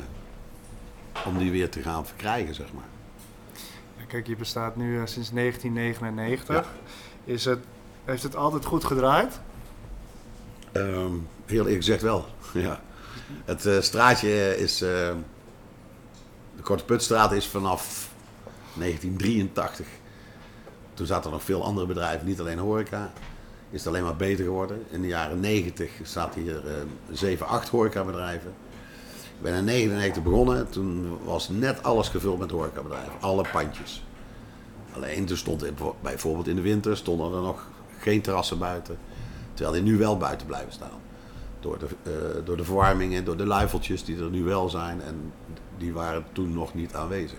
om 1.26 1.38
die 1.38 1.52
weer 1.52 1.70
te 1.70 1.82
gaan 1.82 2.06
verkrijgen, 2.06 2.56
zeg 2.56 2.74
maar. 2.74 2.84
Kijk, 4.08 4.28
je 4.28 4.36
bestaat 4.36 4.76
nu 4.76 4.94
sinds 5.08 5.32
1999. 5.32 6.74
Is 7.24 7.46
het, 7.46 7.60
heeft 8.06 8.24
het 8.24 8.36
altijd 8.36 8.66
goed 8.66 8.84
gedraaid? 8.84 9.40
Ehm, 10.76 11.14
heel 11.46 11.58
eerlijk 11.58 11.76
gezegd 11.76 12.02
wel, 12.02 12.26
ja. 12.54 12.82
Het 13.46 13.66
eh, 13.66 13.82
straatje 13.82 14.58
is... 14.58 14.82
eh, 14.82 14.90
de 16.56 16.62
Korte 16.62 16.86
Putstraat 16.86 17.32
is 17.32 17.48
vanaf 17.48 18.10
1983. 18.74 19.88
Toen 20.94 21.06
zaten 21.06 21.26
er 21.26 21.32
nog 21.32 21.44
veel 21.44 21.64
andere 21.64 21.88
bedrijven, 21.88 22.28
niet 22.28 22.40
alleen 22.40 22.58
horeca. 22.58 23.14
Is 23.70 23.80
het 23.80 23.88
alleen 23.88 24.04
maar 24.04 24.16
beter 24.16 24.46
geworden. 24.46 24.84
In 24.90 25.02
de 25.02 25.08
jaren 25.08 25.40
90 25.40 25.92
zaten 26.04 26.42
hier 26.42 26.68
eh 26.68 26.74
7, 27.12 27.48
8 27.48 27.70
horecabedrijven. 27.70 28.54
Ik 29.38 29.42
ben 29.42 29.54
in 29.54 29.66
1999 29.66 30.24
begonnen. 30.24 30.70
Toen 30.70 31.18
was 31.24 31.50
net 31.50 31.84
alles 31.84 32.10
gevuld 32.10 32.40
met 32.40 32.52
horecabedrijven. 32.52 33.14
Alle 33.20 33.46
pandjes. 33.52 34.04
Alleen 34.94 35.26
toen 35.26 35.38
stond 35.38 35.66
bijvoorbeeld 36.02 36.48
in 36.48 36.56
de 36.56 36.62
winter 36.62 36.98
stonden 36.98 37.34
er 37.34 37.42
nog 37.42 37.68
geen 38.00 38.22
terrassen 38.22 38.58
buiten. 38.60 38.98
Terwijl 39.56 39.84
die 39.84 39.92
nu 39.92 39.98
wel 39.98 40.18
buiten 40.18 40.48
blijven 40.48 40.72
staan. 40.72 41.00
Door 41.60 41.78
de, 41.80 41.88
eh, 42.04 42.46
door 42.46 42.58
de 42.58 42.64
verwarmingen, 42.64 43.26
door 43.26 43.38
de 43.38 43.46
luifeltjes 43.46 44.04
die 44.04 44.18
er 44.18 44.30
nu 44.30 44.44
wel 44.44 44.70
zijn. 44.70 45.02
En 45.02 45.34
die 45.78 45.94
waren 45.94 46.26
toen 46.32 46.54
nog 46.54 46.74
niet 46.74 46.96
aanwezig. 46.96 47.38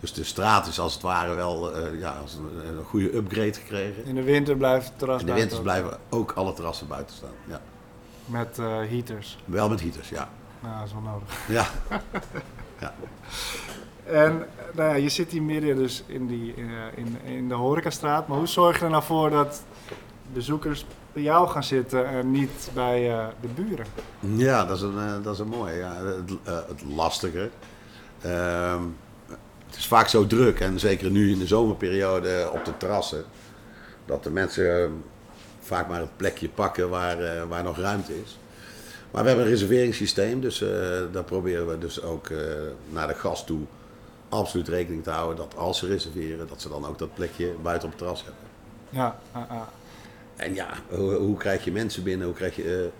Dus 0.00 0.12
de 0.12 0.24
straat 0.24 0.66
is 0.66 0.78
als 0.78 0.92
het 0.94 1.02
ware 1.02 1.34
wel 1.34 1.72
eh, 1.76 2.00
ja, 2.00 2.10
als 2.22 2.34
een, 2.34 2.76
een 2.78 2.84
goede 2.84 3.16
upgrade 3.16 3.52
gekregen. 3.52 4.04
In 4.04 4.14
de 4.14 4.22
winter 4.22 4.56
blijft 4.56 4.88
het 4.88 4.98
terras 4.98 5.20
In 5.20 5.26
de 5.26 5.32
winters 5.32 5.56
ook. 5.56 5.62
blijven 5.62 5.98
ook 6.08 6.32
alle 6.32 6.52
terrassen 6.52 6.86
buiten 6.88 7.16
staan. 7.16 7.30
Ja. 7.44 7.60
Met 8.26 8.58
eh, 8.58 8.66
heaters. 8.66 9.38
Wel 9.44 9.68
met 9.68 9.80
heaters, 9.80 10.08
ja. 10.08 10.28
Nou, 10.60 10.74
dat 10.78 10.86
is 10.86 10.92
wel 10.92 11.02
nodig. 11.02 11.38
Ja, 12.80 12.92
En 14.04 14.40
eh, 14.40 14.46
nou 14.74 14.88
ja, 14.90 14.94
je 14.94 15.08
zit 15.08 15.30
hier 15.30 15.42
midden 15.42 15.76
dus 15.76 16.02
in, 16.06 16.26
die, 16.26 16.54
eh, 16.54 16.62
in, 17.04 17.18
in 17.24 17.48
de 17.48 17.54
horecastraat. 17.54 18.28
Maar 18.28 18.38
hoe 18.38 18.46
zorg 18.46 18.78
je 18.78 18.84
er 18.84 18.90
nou 18.90 19.02
voor 19.02 19.30
dat 19.30 19.62
bezoekers 20.32 20.86
bij 21.12 21.22
jou 21.22 21.48
gaan 21.48 21.64
zitten 21.64 22.06
en 22.06 22.30
niet 22.30 22.70
bij 22.74 23.10
eh, 23.10 23.26
de 23.40 23.48
buren? 23.48 23.86
ja 24.20 24.64
dat, 24.64 24.76
is 24.76 24.82
een, 24.82 24.98
eh, 24.98 25.22
dat 25.22 25.34
is 25.34 25.38
een 25.38 25.48
mooie. 25.48 25.74
Ja. 25.74 25.94
Het, 26.04 26.30
eh, 26.44 26.54
het 26.68 26.82
lastige. 26.94 27.50
Ehm, 28.20 28.82
het 29.66 29.76
is 29.76 29.86
vaak 29.86 30.08
zo 30.08 30.26
druk, 30.26 30.60
en 30.60 30.78
zeker 30.78 31.10
nu 31.10 31.30
in 31.30 31.38
de 31.38 31.46
zomerperiode 31.46 32.50
op 32.52 32.64
de 32.64 32.76
terrassen, 32.76 33.24
dat 34.04 34.22
de 34.22 34.30
mensen 34.30 34.82
eh, 34.82 34.90
vaak 35.60 35.88
maar 35.88 36.00
het 36.00 36.16
plekje 36.16 36.48
pakken 36.48 36.88
waar, 36.88 37.48
waar 37.48 37.62
nog 37.62 37.78
ruimte 37.78 38.20
is. 38.22 38.38
Maar 39.10 39.22
we 39.22 39.28
hebben 39.28 39.46
een 39.46 39.52
reserveringssysteem, 39.52 40.40
dus 40.40 40.58
daar 41.12 41.24
proberen 41.24 41.66
we 41.66 41.78
dus 41.78 42.02
ook 42.02 42.30
naar 42.90 43.06
de 43.06 43.14
gast 43.14 43.46
toe 43.46 43.60
absoluut 44.28 44.68
rekening 44.68 45.02
te 45.02 45.10
houden 45.10 45.36
dat 45.36 45.56
als 45.56 45.78
ze 45.78 45.86
reserveren, 45.86 46.48
dat 46.48 46.60
ze 46.60 46.68
dan 46.68 46.86
ook 46.86 46.98
dat 46.98 47.14
plekje 47.14 47.54
buiten 47.62 47.84
op 47.84 47.90
het 47.90 47.98
terras 47.98 48.24
hebben. 48.24 48.42
Ja. 48.88 49.18
En 50.36 50.54
ja, 50.54 50.68
hoe, 50.88 51.14
hoe 51.14 51.36
krijg 51.36 51.64
je 51.64 51.72
mensen 51.72 52.02
binnen? 52.02 52.26
Hoe 52.26 52.36
krijg 52.36 52.56
je 52.56 52.90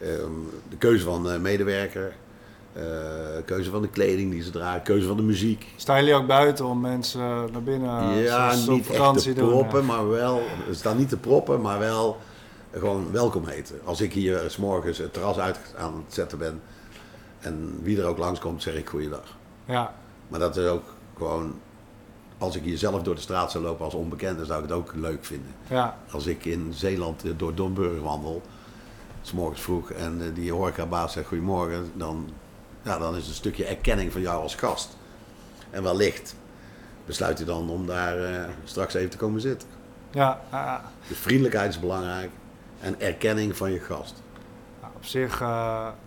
eh, 0.00 0.12
ehm, 0.14 0.32
de 0.68 0.76
keuze 0.76 1.04
van 1.04 1.22
de 1.22 1.38
medewerker? 1.38 2.14
eh, 2.74 3.44
keuze 3.44 3.70
van 3.70 3.82
de 3.82 3.88
kleding 3.88 4.30
die 4.30 4.42
ze 4.42 4.50
dragen, 4.50 4.82
keuze 4.82 5.06
van 5.06 5.16
de 5.16 5.22
muziek. 5.22 5.66
Staan 5.76 5.98
jullie 5.98 6.14
ook 6.14 6.26
buiten 6.26 6.64
om 6.64 6.80
mensen 6.80 7.20
naar 7.52 7.62
binnen 7.62 8.16
ja, 8.16 8.54
niet 8.68 8.90
echt 8.90 9.22
te 9.22 9.32
doen? 9.32 9.48
proppen, 9.48 9.84
maar 9.84 10.08
wel, 10.08 10.42
staan 10.70 10.96
niet 10.96 11.08
te 11.08 11.16
proppen, 11.16 11.60
maar 11.60 11.78
wel 11.78 12.16
gewoon 12.72 13.12
welkom 13.12 13.46
heten. 13.46 13.80
Als 13.84 14.00
ik 14.00 14.12
hier 14.12 14.44
s 14.46 14.56
morgens 14.56 14.98
het 14.98 15.12
terras 15.12 15.38
uit 15.38 15.58
aan 15.76 15.94
het 16.04 16.14
zetten 16.14 16.38
ben 16.38 16.62
en 17.40 17.78
wie 17.82 17.98
er 17.98 18.06
ook 18.06 18.18
langskomt, 18.18 18.62
zeg 18.62 18.74
ik 18.74 18.88
goeiedag. 18.88 19.36
Ja, 19.64 19.94
Maar 20.28 20.40
dat 20.40 20.56
is 20.56 20.66
ook 20.66 20.84
gewoon, 21.16 21.54
als 22.38 22.56
ik 22.56 22.62
hier 22.62 22.78
zelf 22.78 23.02
door 23.02 23.14
de 23.14 23.20
straat 23.20 23.50
zou 23.50 23.64
lopen 23.64 23.84
als 23.84 23.94
onbekende, 23.94 24.44
zou 24.44 24.62
ik 24.62 24.68
het 24.68 24.78
ook 24.78 24.94
leuk 24.94 25.24
vinden. 25.24 25.54
ja, 25.68 25.98
Als 26.10 26.26
ik 26.26 26.44
in 26.44 26.72
Zeeland 26.72 27.24
eh, 27.24 27.30
door 27.36 27.54
Domburg 27.54 28.00
wandel, 28.00 28.42
s 29.22 29.32
morgens 29.32 29.60
vroeg, 29.60 29.90
en 29.90 30.20
eh, 30.20 30.34
die 30.34 30.52
horecabaas 30.52 31.12
zegt 31.12 31.28
goedemorgen, 31.28 31.90
dan, 31.94 32.28
ja, 32.82 32.98
dan 32.98 33.12
is 33.12 33.18
het 33.20 33.28
een 33.28 33.34
stukje 33.34 33.64
erkenning 33.64 34.12
van 34.12 34.20
jou 34.20 34.42
als 34.42 34.54
gast. 34.54 34.96
En 35.70 35.82
wellicht 35.82 36.36
besluit 37.06 37.38
hij 37.38 37.46
dan 37.46 37.70
om 37.70 37.86
daar 37.86 38.18
eh, 38.24 38.48
straks 38.64 38.94
even 38.94 39.10
te 39.10 39.16
komen 39.16 39.40
zitten. 39.40 39.68
ja. 40.50 40.84
Dus 41.08 41.18
vriendelijkheid 41.18 41.70
is 41.70 41.80
belangrijk 41.80 42.30
en 42.80 43.00
erkenning 43.00 43.56
van 43.56 43.72
je 43.72 43.80
gast. 43.80 44.22
Nou, 44.80 44.92
op 44.96 45.04
zich, 45.04 45.42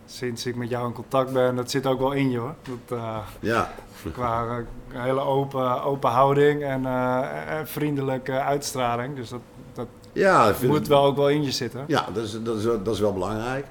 sinds 0.06 0.46
ik 0.46 0.56
met 0.56 0.70
jou 0.70 0.88
in 0.88 0.94
contact 0.94 1.34
ben, 1.34 1.56
dat 1.56 1.72
zit 1.72 1.86
ook 1.86 2.00
wel 2.00 2.12
in 2.12 2.32
je 2.32 2.38
hoor. 2.38 2.56
Dat, 2.88 3.00
Ja, 3.40 3.74
qua 4.12 4.64
een 4.98 5.04
hele 5.04 5.20
open, 5.22 5.84
open 5.84 6.10
houding 6.10 6.64
en, 6.64 6.86
eh, 6.86 7.58
en 7.58 7.68
vriendelijke 7.68 8.32
uitstraling. 8.40 9.16
Dus 9.16 9.30
dat, 9.30 9.42
dat 9.74 9.88
ja, 10.14 10.54
moet 10.64 10.76
het- 10.78 10.88
wel 10.88 11.04
ook 11.06 11.16
wel 11.16 11.30
in 11.30 11.44
je 11.44 11.52
zitten. 11.52 11.84
Ja, 11.88 12.06
dat 12.14 12.24
is, 12.24 12.42
dat 12.44 12.58
is, 12.58 12.64
wel- 12.64 12.84
dat 12.84 12.94
is 12.94 13.00
wel 13.00 13.14
belangrijk. 13.14 13.66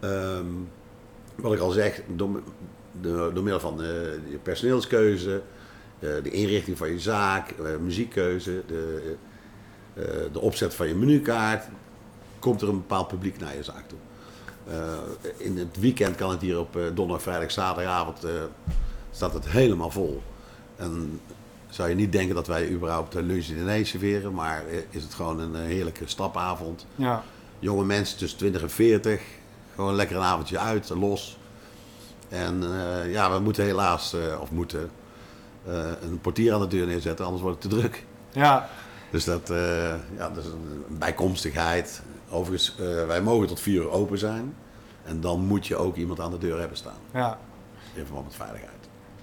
Ehm, 0.00 0.44
wat 1.34 1.52
ik 1.52 1.58
al 1.60 1.70
zeg, 1.70 2.02
door, 2.14 2.28
door, 3.00 3.34
door 3.34 3.42
middel 3.42 3.60
van 3.60 3.76
de, 3.76 4.20
je 4.30 4.36
personeelskeuze, 4.38 5.42
eh, 5.98 6.08
de 6.22 6.30
inrichting 6.30 6.78
van 6.78 6.88
je 6.90 7.00
zaak, 7.00 7.50
eh, 7.50 7.64
muziekkeuze, 7.80 8.62
de, 8.66 9.14
eh, 9.94 10.04
de 10.32 10.40
opzet 10.40 10.74
van 10.74 10.88
je 10.88 10.94
menukaart, 10.94 11.64
komt 12.38 12.62
er 12.62 12.68
een 12.68 12.76
bepaald 12.78 13.08
publiek 13.08 13.38
naar 13.40 13.56
je 13.56 13.62
zaak 13.62 13.84
toe. 13.88 13.98
Eh, 14.66 14.76
in 15.36 15.58
het 15.58 15.78
weekend 15.80 16.16
kan 16.16 16.30
het 16.30 16.40
hier 16.40 16.58
op 16.58 16.76
eh, 16.76 16.82
donderdag, 16.94 17.22
vrijdag, 17.22 17.50
zaterdagavond 17.50 18.24
eh, 18.24 18.30
staat 19.10 19.34
het 19.34 19.48
helemaal 19.48 19.90
vol. 19.90 20.22
En 20.78 21.20
zou 21.68 21.88
je 21.88 21.94
niet 21.94 22.12
denken 22.12 22.34
dat 22.34 22.46
wij 22.46 22.68
überhaupt 22.70 23.14
eh, 23.14 23.22
lunch 23.22 23.46
en 23.48 23.54
diner 23.54 23.86
serveren, 23.86 24.34
maar 24.34 24.66
eh, 24.66 24.78
is 24.90 25.02
het 25.02 25.14
gewoon 25.14 25.40
een 25.40 25.54
eh, 25.54 25.60
heerlijke 25.62 26.06
stapavond 26.06 26.86
Ja, 26.94 27.22
jonge 27.58 27.84
mensen 27.84 28.18
tussen 28.18 28.38
20 28.38 28.62
en 28.62 28.70
40. 28.70 29.20
Gewoon 29.74 29.94
lekker 29.94 30.16
een 30.16 30.22
avondje 30.22 30.58
uit, 30.58 30.88
los. 30.88 31.38
En 32.28 32.62
eh, 32.62 33.12
ja, 33.12 33.32
we 33.32 33.38
moeten 33.38 33.64
helaas, 33.64 34.12
eh, 34.12 34.40
of 34.40 34.50
moeten, 34.50 34.90
eh, 35.66 35.84
een 36.02 36.20
portier 36.20 36.52
aan 36.54 36.60
de 36.60 36.66
deur 36.66 36.86
neerzetten, 36.86 37.24
anders 37.24 37.42
wordt 37.42 37.62
het 37.62 37.72
te 37.72 37.78
druk. 37.78 38.04
ja, 38.32 38.68
Dus 39.10 39.24
dat, 39.24 39.50
eh, 39.50 39.94
ja, 40.16 40.30
dat 40.34 40.44
is 40.44 40.50
een 40.50 40.84
bijkomstigheid. 40.98 42.02
Overigens, 42.30 42.76
eh, 42.78 43.06
wij 43.06 43.22
mogen 43.22 43.46
tot 43.46 43.60
vier 43.60 43.80
uur 43.80 43.90
open 43.90 44.18
zijn. 44.18 44.54
En 45.04 45.20
dan 45.20 45.40
moet 45.40 45.66
je 45.66 45.76
ook 45.76 45.96
iemand 45.96 46.20
aan 46.20 46.30
de 46.30 46.38
deur 46.38 46.58
hebben 46.58 46.76
staan. 46.76 46.98
ja. 47.14 47.38
In 47.94 48.04
verband 48.04 48.26
met 48.26 48.34
veiligheid. 48.34 48.72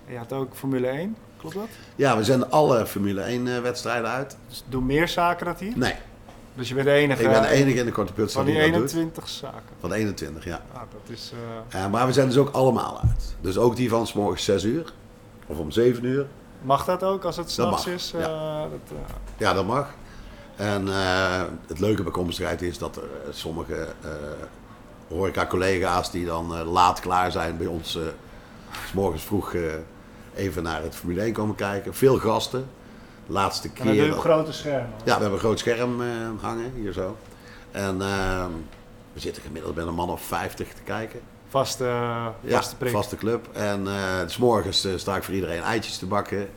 Je 0.08 0.18
had 0.18 0.34
ook 0.34 0.56
Formule 0.56 0.88
1, 0.88 1.16
klopt 1.38 1.56
dat? 1.56 1.68
Ja, 1.96 2.18
we 2.18 2.24
zenden 2.24 2.52
alle 2.52 2.86
Formule 2.86 3.22
1 3.22 3.48
eh, 3.48 3.62
wedstrijden 3.62 4.10
uit. 4.10 4.38
Dus 4.48 4.64
doen 4.70 4.86
meer 4.86 5.08
zaken 5.08 5.46
dat 5.46 5.60
hier? 5.60 5.74
Nee, 5.78 5.96
Dus 6.56 6.68
je 6.68 6.74
bent 6.74 6.86
de 6.86 6.92
enige, 6.94 7.24
ik 7.24 7.30
ben 7.30 7.42
de 7.42 7.48
enige 7.48 7.80
in 7.80 7.86
de 7.86 7.92
korte 7.92 8.14
put 8.14 8.32
van 8.32 8.46
die 8.46 8.54
die 8.54 8.64
dat 8.72 8.74
doet. 8.80 8.90
21 8.92 9.28
zaken. 9.30 9.62
Van 9.80 9.90
de 9.90 9.96
21, 9.96 10.46
ja. 10.46 10.62
Ah, 10.74 10.80
dat 10.80 11.16
is... 11.18 11.32
eh, 11.72 11.80
Ja, 11.80 11.88
maar 11.88 12.06
we 12.06 12.14
zijn 12.14 12.28
dus 12.28 12.38
ook 12.38 12.50
allemaal 12.54 13.00
uit. 13.02 13.36
Dus 13.42 13.58
ook 13.58 13.76
die 13.76 13.90
van 13.90 14.08
s 14.08 14.14
morgens 14.14 14.44
6 14.44 14.64
uur. 14.64 14.94
Of 15.48 15.58
om 15.58 15.72
7 15.72 16.04
uur. 16.06 16.26
mag 16.62 16.86
dat 16.86 17.04
ook 17.04 17.24
als 17.24 17.38
het 17.38 17.52
s'nachts 17.52 17.88
is? 17.88 18.12
ja. 18.18 18.20
eh, 18.20 18.60
dat, 18.62 18.98
eh, 18.98 19.14
Ja, 19.38 19.54
dat 19.54 19.66
mag. 19.66 19.94
En 20.56 20.88
het 21.68 21.80
leuke 21.80 22.04
bij 22.04 22.12
komstigheid 22.12 22.62
is 22.62 22.78
dat 22.78 22.96
er 22.96 23.04
sommige 23.34 23.88
horeca-collega's 25.08 26.12
die 26.12 26.26
dan 26.26 26.64
laat 26.64 27.00
klaar 27.00 27.32
zijn 27.32 27.58
bij 27.58 27.68
ons... 27.68 27.98
s 28.88 28.94
morgens 28.94 29.24
vroeg 29.24 29.54
even 30.36 30.64
naar 30.64 30.82
het 30.84 30.96
Formule 30.96 31.22
1 31.22 31.34
komen 31.34 31.56
kijken. 31.56 31.94
Veel 31.94 32.18
gasten. 32.18 32.68
Laatste 33.28 33.70
en 33.74 33.86
dan 33.86 33.94
keer... 33.94 34.04
op 34.06 34.10
dat- 34.10 34.20
grote 34.20 34.52
schermen. 34.54 34.90
Ja, 34.98 35.04
we 35.04 35.12
hebben 35.12 35.32
een 35.32 35.38
groot 35.40 35.60
scherm 35.60 36.02
eh, 36.02 36.08
hangen, 36.42 36.72
hier 36.76 36.94
zo. 36.94 37.18
En 37.72 38.02
eh, 38.02 38.46
we 39.14 39.20
zitten 39.20 39.42
gemiddeld 39.42 39.76
met 39.76 39.86
een 39.88 39.94
man 39.94 40.10
of 40.10 40.22
50 40.22 40.68
te 40.74 40.82
kijken. 40.84 41.20
Vaste, 41.50 41.92
vaste 42.48 42.76
prik. 42.76 42.92
vaste 42.92 43.16
club. 43.16 43.48
En 43.54 43.88
eh 43.88 43.94
s 44.28 44.38
morgens 44.38 44.86
eh, 44.86 44.92
sta 44.96 45.16
ik 45.16 45.24
voor 45.24 45.34
iedereen 45.34 45.62
eitjes 45.62 45.98
te 45.98 46.06
bakken 46.06 46.48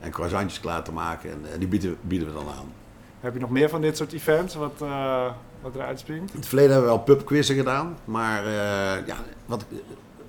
en 0.00 0.10
croissantjes 0.10 0.60
klaar 0.60 0.82
te 0.82 0.92
maken. 0.92 1.30
En, 1.30 1.40
eh, 1.52 1.58
die 1.58 1.68
bieden, 1.68 1.96
bieden 2.00 2.28
we 2.28 2.34
dan 2.34 2.46
aan. 2.58 2.72
Heb 3.20 3.34
je 3.34 3.40
nog 3.40 3.50
meer 3.50 3.68
van 3.68 3.80
dit 3.80 3.96
soort 3.96 4.12
events 4.12 4.54
wat, 4.54 4.72
eh, 4.82 5.30
wat 5.60 5.74
eruit 5.74 5.98
springt? 5.98 6.32
In 6.32 6.38
het 6.38 6.48
verleden 6.48 6.72
hebben 6.72 6.90
we 6.90 6.96
wel 6.96 7.04
pubquizzen 7.04 7.56
gedaan. 7.56 7.98
Maar 8.04 8.46
eh, 8.46 9.06
ja, 9.06 9.16
wat, 9.46 9.64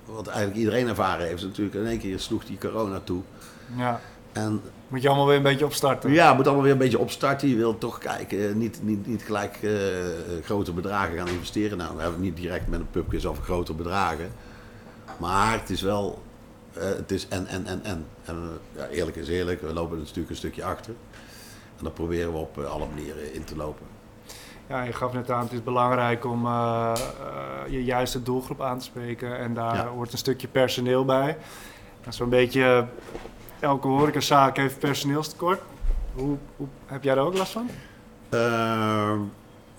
wat 0.06 0.26
eigenlijk 0.26 0.58
iedereen 0.58 0.88
ervaren 0.88 1.26
heeft, 1.26 1.38
is 1.38 1.42
natuurlijk 1.42 1.76
in 1.76 1.86
één 1.86 1.98
keer 1.98 2.20
sloeg 2.20 2.44
die 2.44 2.58
corona 2.58 3.00
toe. 3.04 3.22
Ja. 3.76 4.00
En 4.32 4.62
Moet 4.88 5.02
je 5.02 5.08
allemaal 5.08 5.26
weer 5.26 5.36
een 5.36 5.42
beetje 5.42 5.64
opstarten. 5.64 6.12
ja, 6.12 6.34
moet 6.34 6.44
allemaal 6.46 6.62
weer 6.64 6.72
een 6.72 6.78
beetje 6.78 6.98
opstarten. 6.98 7.48
Je 7.48 7.56
wilt 7.56 7.80
toch 7.80 7.98
kijken, 7.98 8.48
eh, 8.48 8.54
niet, 8.54 8.78
niet, 8.82 9.06
niet 9.06 9.22
gelijk 9.22 9.58
eh, 9.62 9.72
grote 10.42 10.72
bedragen 10.72 11.16
gaan 11.16 11.28
investeren. 11.28 11.78
Nou, 11.78 11.96
we 11.96 12.02
hebben 12.02 12.20
het 12.20 12.28
niet 12.28 12.36
direct 12.36 12.68
met 12.68 12.80
een 12.80 12.90
pubquiz 12.90 13.24
over 13.24 13.42
grote 13.42 13.72
bedragen. 13.74 14.30
Maar 15.18 15.52
het 15.60 15.70
is 15.70 15.82
wel 15.82 16.24
Eh, 16.76 16.82
het 16.88 17.10
is 17.10 17.28
en, 17.28 17.46
en, 17.46 17.66
en, 17.66 17.84
en. 17.84 18.06
en 18.24 18.48
ja, 18.76 18.86
eerlijk 18.86 19.16
is 19.16 19.28
eerlijk, 19.28 19.60
we 19.60 19.72
lopen 19.72 19.98
natuurlijk 19.98 20.30
een 20.30 20.36
stukje 20.36 20.64
achter. 20.64 20.94
En 21.78 21.84
dat 21.84 21.94
proberen 21.94 22.32
we 22.32 22.38
op 22.38 22.58
alle 22.58 22.86
manieren 22.94 23.34
in 23.34 23.44
te 23.44 23.56
lopen. 23.56 23.86
Ja, 24.68 24.82
je 24.82 24.92
gaf 24.92 25.12
net 25.12 25.30
aan, 25.30 25.42
het 25.42 25.52
is 25.52 25.62
belangrijk 25.62 26.24
om 26.24 26.46
eh, 26.46 26.92
eh, 26.94 27.72
je 27.72 27.84
juiste 27.84 28.22
doelgroep 28.22 28.60
aan 28.60 28.78
te 28.78 28.84
spreken. 28.84 29.38
En 29.38 29.54
daar 29.54 29.74
Ja. 29.76 29.86
hoort 29.86 30.12
een 30.12 30.18
stukje 30.18 30.48
personeel 30.48 31.04
bij. 31.04 31.36
En 32.04 32.12
Zo'n 32.12 32.28
beetje, 32.28 32.86
elke 33.60 33.86
horecazaak 33.88 34.56
heeft 34.56 34.78
personeelstekort. 34.78 35.60
Hoe, 36.14 36.36
hoe, 36.56 36.66
heb 36.86 37.04
jij 37.04 37.14
daar 37.14 37.24
ook 37.24 37.36
last 37.36 37.52
van? 37.52 37.70
Ehm, 38.28 39.18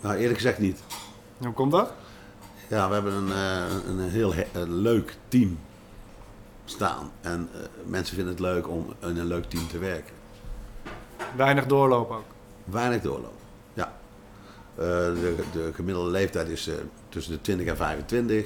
nou, 0.02 0.16
eerlijk 0.16 0.36
gezegd 0.36 0.60
niet. 0.60 0.84
Hoe 1.38 1.54
komt 1.54 1.72
dat? 1.72 1.92
Ja, 2.68 2.88
we 2.88 2.94
hebben 2.94 3.14
een, 3.14 3.32
eh, 3.32 3.64
een 3.88 4.00
heel 4.10 4.34
he- 4.34 4.48
een 4.54 4.74
leuk 4.76 5.16
team 5.28 5.60
staan. 6.66 7.12
En 7.22 7.50
eh, 7.54 7.60
mensen 7.86 8.16
vinden 8.16 8.34
het 8.34 8.44
leuk 8.44 8.68
om 8.70 8.86
in 9.00 9.18
een 9.18 9.26
leuk 9.26 9.46
team 9.50 9.68
te 9.68 9.78
werken. 9.78 10.14
Weinig 11.36 11.66
doorloop 11.66 12.12
ook. 12.12 12.24
Weinig 12.64 13.02
doorloop. 13.02 13.37
Eh, 14.78 14.84
de, 14.84 15.36
de 15.54 15.72
gemiddelde 15.74 16.10
leeftijd 16.10 16.48
is 16.48 16.68
eh, 16.68 16.76
tussen 17.10 17.34
de 17.34 17.42
20 17.42 17.68
en 17.68 17.78
25. 17.78 18.46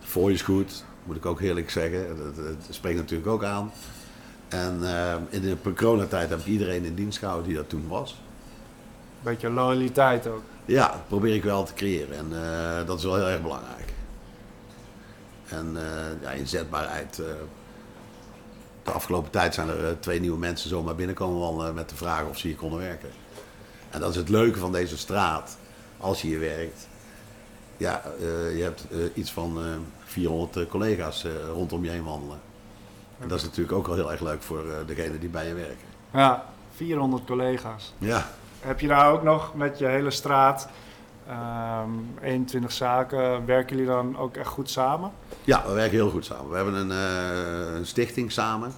Voor 0.00 0.28
je 0.28 0.34
is 0.34 0.42
goed, 0.42 0.84
moet 1.04 1.16
ik 1.16 1.26
ook 1.26 1.40
eerlijk 1.40 1.70
zeggen. 1.70 2.16
Dat, 2.16 2.36
dat, 2.36 2.44
dat 2.44 2.54
spreekt 2.74 2.98
natuurlijk 2.98 3.28
ook 3.28 3.44
aan. 3.44 3.72
En 4.48 4.78
eh, 4.82 5.14
in 5.28 5.40
de 5.40 5.56
coronatijd 5.74 6.30
heb 6.30 6.38
ik 6.38 6.46
iedereen 6.46 6.84
in 6.84 6.94
dienst 6.94 7.18
gehouden 7.18 7.48
die 7.48 7.56
dat 7.56 7.68
toen 7.68 7.88
was. 7.88 8.20
Beetje 9.20 9.50
loyaliteit 9.50 10.26
ook. 10.26 10.42
Ja, 10.64 10.88
dat 10.88 11.08
probeer 11.08 11.34
ik 11.34 11.42
wel 11.42 11.64
te 11.64 11.74
creëren. 11.74 12.16
En 12.16 12.32
dat 12.86 12.98
is 12.98 13.04
wel 13.04 13.14
heel 13.14 13.28
erg 13.28 13.42
belangrijk. 13.42 13.92
En 15.48 15.76
ja, 16.22 16.30
inzetbaarheid. 16.30 17.16
de 18.82 18.90
afgelopen 18.90 19.30
tijd 19.30 19.54
zijn 19.54 19.68
er 19.68 20.00
twee 20.00 20.20
nieuwe 20.20 20.38
mensen 20.38 20.68
zomaar 20.68 20.94
binnenkomen 20.94 21.74
met 21.74 21.88
de 21.88 21.96
vraag 21.96 22.24
of 22.28 22.38
ze 22.38 22.46
hier 22.46 22.56
konden 22.56 22.78
werken. 22.78 23.10
En 23.92 24.00
dat 24.00 24.10
is 24.10 24.16
het 24.16 24.28
leuke 24.28 24.58
van 24.58 24.72
deze 24.72 24.98
straat. 24.98 25.56
Als 25.98 26.22
je 26.22 26.28
hier 26.28 26.40
werkt. 26.40 26.88
Ja, 27.76 28.02
eh, 28.20 28.56
je 28.56 28.62
hebt 28.62 28.86
eh, 28.90 28.98
iets 29.14 29.32
van 29.32 29.58
eh 29.58 29.64
400 30.04 30.56
eh, 30.56 30.66
collega's 30.66 31.26
rondom 31.52 31.84
je 31.84 31.90
heen 31.90 32.04
wandelen. 32.04 32.40
En 33.18 33.28
dat 33.28 33.38
is 33.38 33.44
natuurlijk 33.44 33.76
ook 33.76 33.86
wel 33.86 33.96
heel 33.96 34.10
erg 34.10 34.20
leuk 34.20 34.42
voor 34.42 34.64
degene 34.86 35.18
die 35.18 35.28
bij 35.28 35.46
je 35.46 35.54
werken. 35.54 35.86
Ja, 36.12 36.44
400 36.74 37.24
collega's. 37.24 37.94
Ja, 37.98 38.26
Heb 38.60 38.80
je 38.80 38.86
daar 38.86 39.12
ook 39.12 39.22
nog 39.22 39.54
met 39.54 39.78
je 39.78 39.86
hele 39.86 40.10
straat, 40.10 40.68
ehm 41.28 41.90
21 42.22 42.72
zaken, 42.72 43.46
werken 43.46 43.76
jullie 43.76 43.90
dan 43.90 44.18
ook 44.18 44.36
echt 44.36 44.48
goed 44.48 44.70
samen? 44.70 45.12
Ja, 45.44 45.62
we 45.66 45.72
werken 45.72 45.96
heel 45.96 46.10
goed 46.10 46.24
samen. 46.24 46.50
We 46.50 46.56
hebben 46.56 46.74
een, 46.74 46.90
een 47.76 47.86
stichting 47.86 48.32
samen. 48.32 48.72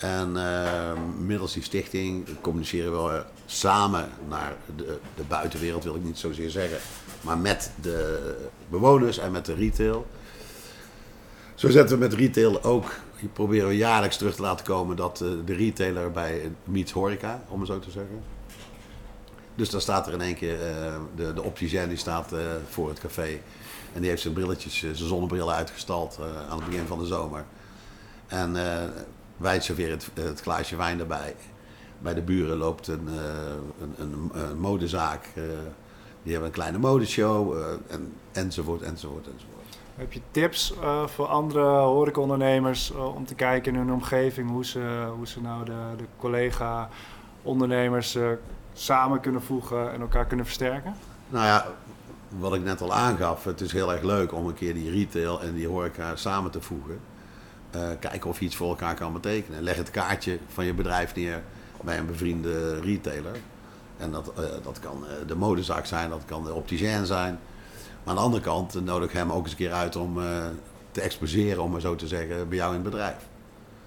En 0.00 0.36
eh, 0.36 0.92
middels 1.18 1.52
die 1.52 1.62
stichting 1.62 2.26
communiceren 2.40 2.92
we 2.92 3.24
samen 3.50 4.08
naar 4.28 4.56
de, 4.76 4.98
de 5.14 5.22
buitenwereld, 5.28 5.84
wil 5.84 5.94
ik 5.94 6.04
niet 6.04 6.18
zozeer 6.18 6.50
zeggen. 6.50 6.78
Maar 7.20 7.38
met 7.38 7.70
de 7.80 8.36
bewoners 8.68 9.18
en 9.18 9.32
met 9.32 9.44
de 9.44 9.54
retail. 9.54 10.06
Zo 11.54 11.70
zetten 11.70 11.98
we 11.98 12.02
met 12.04 12.14
retail 12.14 12.62
ook, 12.62 12.94
proberen 13.32 13.68
we 13.68 13.76
jaarlijks 13.76 14.16
terug 14.16 14.34
te 14.34 14.42
laten 14.42 14.66
komen 14.66 14.96
dat 14.96 15.20
eh, 15.20 15.28
de 15.44 15.54
retailer 15.54 16.10
bij 16.10 16.52
meets 16.64 16.92
horeca, 16.92 17.42
om 17.48 17.60
het 17.60 17.68
zo 17.68 17.78
te 17.78 17.90
zeggen. 17.90 18.22
Dus 19.54 19.70
dan 19.70 19.80
staat 19.80 20.06
er 20.06 20.12
in 20.12 20.20
één 20.20 20.34
keer, 20.34 20.60
eh, 20.60 20.94
de, 21.16 21.32
de 21.32 21.42
opticien 21.42 21.88
die 21.88 21.96
staat 21.96 22.32
eh, 22.32 22.40
voor 22.68 22.88
het 22.88 22.98
café. 22.98 23.40
En 23.92 24.00
die 24.00 24.08
heeft 24.08 24.22
zijn 24.22 24.34
brilletjes, 24.34 24.78
zijn 24.78 24.96
zonnebrillen 24.96 25.54
uitgestald 25.54 26.18
aan 26.50 26.58
het 26.58 26.68
begin 26.68 26.86
van 26.86 26.98
de 26.98 27.06
zomer. 27.06 27.44
En 28.26 28.52
wij 29.36 29.60
serveren 29.60 29.90
het, 29.90 30.10
het 30.14 30.40
glaasje 30.40 30.76
wijn 30.76 31.00
erbij. 31.00 31.34
Bij 32.02 32.14
de 32.14 32.22
buren 32.22 32.56
loopt 32.56 32.86
een, 32.88 33.08
eh, 33.08 33.14
een, 33.80 33.94
een, 33.98 34.30
een 34.32 34.58
modezaak. 34.58 35.24
eh, 35.34 35.42
die 36.22 36.32
hebben 36.32 36.48
een 36.48 36.54
kleine 36.54 36.78
modeshow. 36.78 37.58
eh, 37.58 37.64
en, 37.88 38.12
enzovoort, 38.32 38.82
enzovoort, 38.82 39.24
enzovoort. 39.26 39.78
Heb 39.94 40.12
je 40.12 40.20
tips 40.30 40.74
voor 41.06 41.26
andere 41.26 41.64
horecaondernemers 41.64 42.92
uh, 42.92 43.14
om 43.14 43.26
te 43.26 43.34
kijken 43.34 43.72
in 43.72 43.78
hun 43.78 43.92
omgeving 43.92 44.50
hoe 44.50 44.64
ze, 44.64 45.10
hoe 45.16 45.26
ze 45.26 45.40
nou 45.40 45.64
de, 45.64 45.72
de 45.96 46.04
collega-ondernemers 46.16 48.16
uh, 48.16 48.28
samen 48.72 49.20
kunnen 49.20 49.42
voegen 49.42 49.92
en 49.92 50.00
elkaar 50.00 50.26
kunnen 50.26 50.46
versterken? 50.46 50.94
Nou 51.28 51.46
ja, 51.46 51.66
wat 52.38 52.54
ik 52.54 52.64
net 52.64 52.80
al 52.80 52.94
aangaf, 52.94 53.44
het 53.44 53.60
is 53.60 53.72
heel 53.72 53.92
erg 53.92 54.02
leuk 54.02 54.32
om 54.32 54.46
een 54.46 54.54
keer 54.54 54.74
die 54.74 54.90
retail 54.90 55.42
en 55.42 55.54
die 55.54 55.68
horeca 55.68 56.16
samen 56.16 56.50
te 56.50 56.60
voegen. 56.60 57.00
Kijken 58.00 58.30
of 58.30 58.38
je 58.38 58.44
iets 58.44 58.56
voor 58.56 58.68
elkaar 58.68 58.94
kan 58.94 59.12
betekenen. 59.12 59.62
Leg 59.62 59.76
het 59.76 59.90
kaartje 59.90 60.38
van 60.48 60.64
je 60.64 60.74
bedrijf 60.74 61.14
neer 61.14 61.42
bij 61.82 61.98
een 61.98 62.06
bevriende 62.06 62.80
retailer. 62.80 63.36
En 63.96 64.10
dat, 64.10 64.32
uh, 64.38 64.44
dat 64.62 64.80
kan 64.80 65.04
uh, 65.04 65.28
de 65.28 65.36
modezaak 65.36 65.86
zijn, 65.86 66.10
dat 66.10 66.22
kan 66.26 66.44
de 66.44 66.54
opticien 66.54 67.06
zijn. 67.06 67.38
Maar 68.02 68.14
aan 68.14 68.14
de 68.14 68.20
andere 68.20 68.42
kant 68.42 68.84
nodig 68.84 69.12
hem 69.12 69.32
ook 69.32 69.42
eens 69.42 69.50
een 69.50 69.56
keer 69.56 69.72
uit 69.72 69.96
om 69.96 70.18
te 70.90 71.00
exposeren, 71.00 71.62
om 71.62 71.70
maar 71.70 71.80
zo 71.80 71.94
te 71.94 72.06
zeggen, 72.06 72.48
bij 72.48 72.58
jou 72.58 72.74
in 72.74 72.80
het 72.80 72.90
bedrijf. 72.90 73.16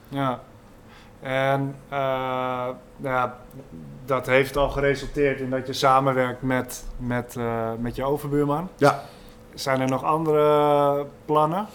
Ja, 0.08 0.39
en 1.23 1.75
uh, 1.91 2.67
ja, 3.01 3.38
dat 4.06 4.25
heeft 4.25 4.58
al 4.58 4.69
geresulteerd 4.69 5.39
in 5.39 5.49
dat 5.49 5.67
je 5.67 5.73
samenwerkt 5.73 6.41
met, 6.41 6.86
met, 6.97 7.36
uh, 7.38 7.69
met 7.79 7.95
je 7.95 8.03
overbuurman. 8.03 8.69
Ja. 8.77 9.03
Zijn 9.53 9.82
er 9.82 9.89
nog 9.89 10.03
andere 10.03 11.06
plannen? 11.25 11.67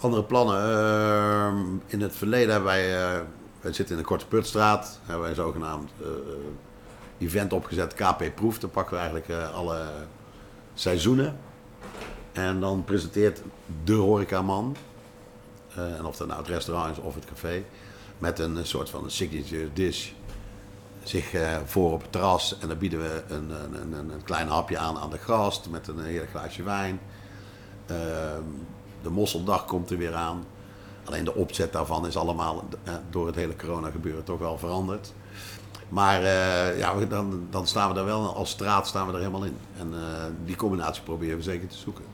Andere 0.00 0.22
plannen. 0.22 0.70
Uh, 0.70 1.60
in 1.86 2.00
het 2.00 2.16
verleden 2.16 2.52
hebben 2.52 2.70
wij, 2.70 3.20
wij 3.60 3.72
zitten 3.72 3.96
in 3.96 4.02
de 4.02 4.08
Korte 4.08 4.26
Putstraat, 4.26 5.00
hebben 5.02 5.20
wij 5.20 5.30
een 5.30 5.36
zogenaamd 5.36 5.90
uh, 6.00 6.08
event 7.18 7.52
opgezet, 7.52 7.94
KP 7.94 8.24
Proef. 8.34 8.58
Dan 8.58 8.70
pakken 8.70 8.92
we 8.92 9.00
eigenlijk 9.00 9.28
uh, 9.28 9.54
alle 9.54 9.86
seizoenen. 10.74 11.38
En 12.32 12.60
dan 12.60 12.84
presenteert 12.84 13.42
de 13.84 13.94
horecaman, 13.94 14.76
en 15.74 16.04
of 16.04 16.16
dat 16.16 16.26
nou 16.26 16.40
het 16.40 16.48
restaurant 16.48 16.96
is 16.96 17.02
of 17.02 17.14
het 17.14 17.24
café, 17.24 17.64
met 18.18 18.38
een 18.38 18.66
soort 18.66 18.90
van 18.90 19.04
een 19.04 19.10
signature 19.10 19.72
dish 19.72 20.10
zich 21.02 21.34
voor 21.64 21.92
op 21.92 22.00
het 22.00 22.12
terras. 22.12 22.58
En 22.58 22.68
dan 22.68 22.78
bieden 22.78 22.98
we 23.00 23.22
een, 23.28 23.50
een, 23.50 23.74
een, 23.82 24.10
een, 24.10 24.22
klein 24.24 24.48
hapje 24.48 24.78
aan 24.78 24.98
aan 24.98 25.10
de 25.10 25.18
gast 25.18 25.68
met 25.68 25.88
een 25.88 26.04
heerlijk 26.04 26.30
glaasje 26.30 26.62
wijn. 26.62 27.00
Uh, 27.90 27.96
de 29.02 29.10
mosseldag 29.10 29.64
komt 29.64 29.90
er 29.90 29.98
weer 29.98 30.14
aan. 30.14 30.44
Alleen 31.08 31.24
de 31.24 31.34
opzet 31.34 31.72
daarvan 31.72 32.06
is 32.06 32.16
allemaal 32.16 32.64
uh, 32.84 32.94
door 33.10 33.26
het 33.26 33.34
hele 33.34 33.56
corona 33.56 33.90
gebeuren 33.90 34.24
toch 34.24 34.38
wel 34.38 34.58
veranderd. 34.58 35.12
Maar 35.88 36.22
uh, 36.22 36.78
ja, 36.78 36.94
dan, 36.94 37.46
dan 37.50 37.66
staan 37.66 37.88
we 37.88 37.94
daar 37.94 38.04
wel, 38.04 38.34
als 38.34 38.50
straat 38.50 38.86
staan 38.86 39.06
we 39.06 39.12
er 39.12 39.18
helemaal 39.18 39.44
in. 39.44 39.56
En 39.78 39.92
die 40.44 40.56
combinatie 40.56 41.02
proberen 41.02 41.36
we 41.36 41.42
zeker 41.42 41.68
te 41.68 41.76
zoeken. 41.76 42.04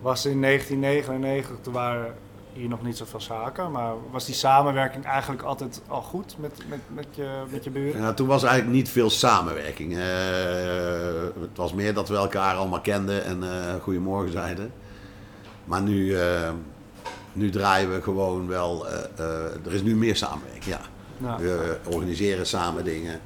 Was 0.00 0.26
in 0.26 0.42
1999, 0.42 1.56
toen 1.60 1.72
waren 1.72 2.14
hier 2.52 2.68
nog 2.68 2.82
niet 2.82 2.96
zoveel 2.96 3.20
zaken, 3.20 3.70
maar 3.70 3.92
was 4.10 4.24
die 4.24 4.34
samenwerking 4.34 5.04
eigenlijk 5.04 5.42
altijd 5.42 5.82
al 5.88 6.02
goed 6.02 6.36
met, 6.38 6.62
met, 6.68 6.80
met, 6.94 7.06
je, 7.10 7.42
met 7.50 7.64
je 7.64 7.70
buren? 7.70 8.00
Ja, 8.00 8.12
toen 8.12 8.26
was 8.26 8.42
eigenlijk 8.42 8.76
niet 8.76 8.88
veel 8.88 9.10
samenwerking. 9.10 9.92
Uh, 9.92 9.98
het 11.40 11.56
was 11.56 11.72
meer 11.72 11.94
dat 11.94 12.08
we 12.08 12.16
elkaar 12.16 12.56
allemaal 12.56 12.80
kenden 12.80 13.24
en 13.24 13.42
goedemorgen 13.80 14.32
zeiden. 14.32 14.72
Maar 15.64 15.82
nu, 15.82 16.16
nu 17.32 17.50
draaien 17.50 17.92
we 17.94 18.02
gewoon 18.02 18.46
wel, 18.46 18.86
uh, 18.86 19.66
er 19.66 19.72
is 19.72 19.82
nu 19.82 19.96
meer 19.96 20.16
samenwerking, 20.16 20.64
ja. 20.64 20.80
ja. 21.16 21.38
We 21.38 21.78
organiseren 21.90 22.46
samen 22.46 22.84
dingen. 22.84 23.20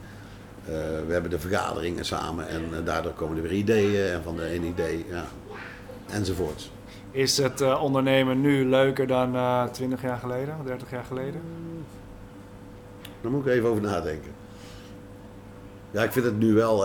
we 1.07 1.07
hebben 1.09 1.31
de 1.31 1.39
vergaderingen 1.39 2.05
samen 2.05 2.49
en 2.49 2.85
daardoor 2.85 3.13
komen 3.13 3.37
er 3.37 3.43
weer 3.43 3.53
ideeën 3.53 4.13
en 4.13 4.23
van 4.23 4.37
de 4.37 4.47
ene 4.47 4.67
idee, 4.67 5.05
ja, 5.09 5.25
enzovoorts. 6.11 6.71
Is 7.11 7.37
het 7.39 7.79
ondernemen 7.79 8.41
nu 8.41 8.69
leuker 8.69 9.07
dan 9.07 9.35
uh, 9.35 9.65
20 9.65 10.03
jaar 10.03 10.19
geleden, 10.19 10.57
30 10.65 10.91
jaar 10.91 11.05
geleden? 11.05 11.41
Daar 13.21 13.31
moet 13.31 13.47
ik 13.47 13.53
even 13.53 13.69
over 13.69 13.83
nadenken. 13.83 14.31
Ja, 15.91 16.03
ik 16.03 16.13
vind 16.13 16.25
het 16.25 16.39
nu 16.39 16.55
wel 16.55 16.85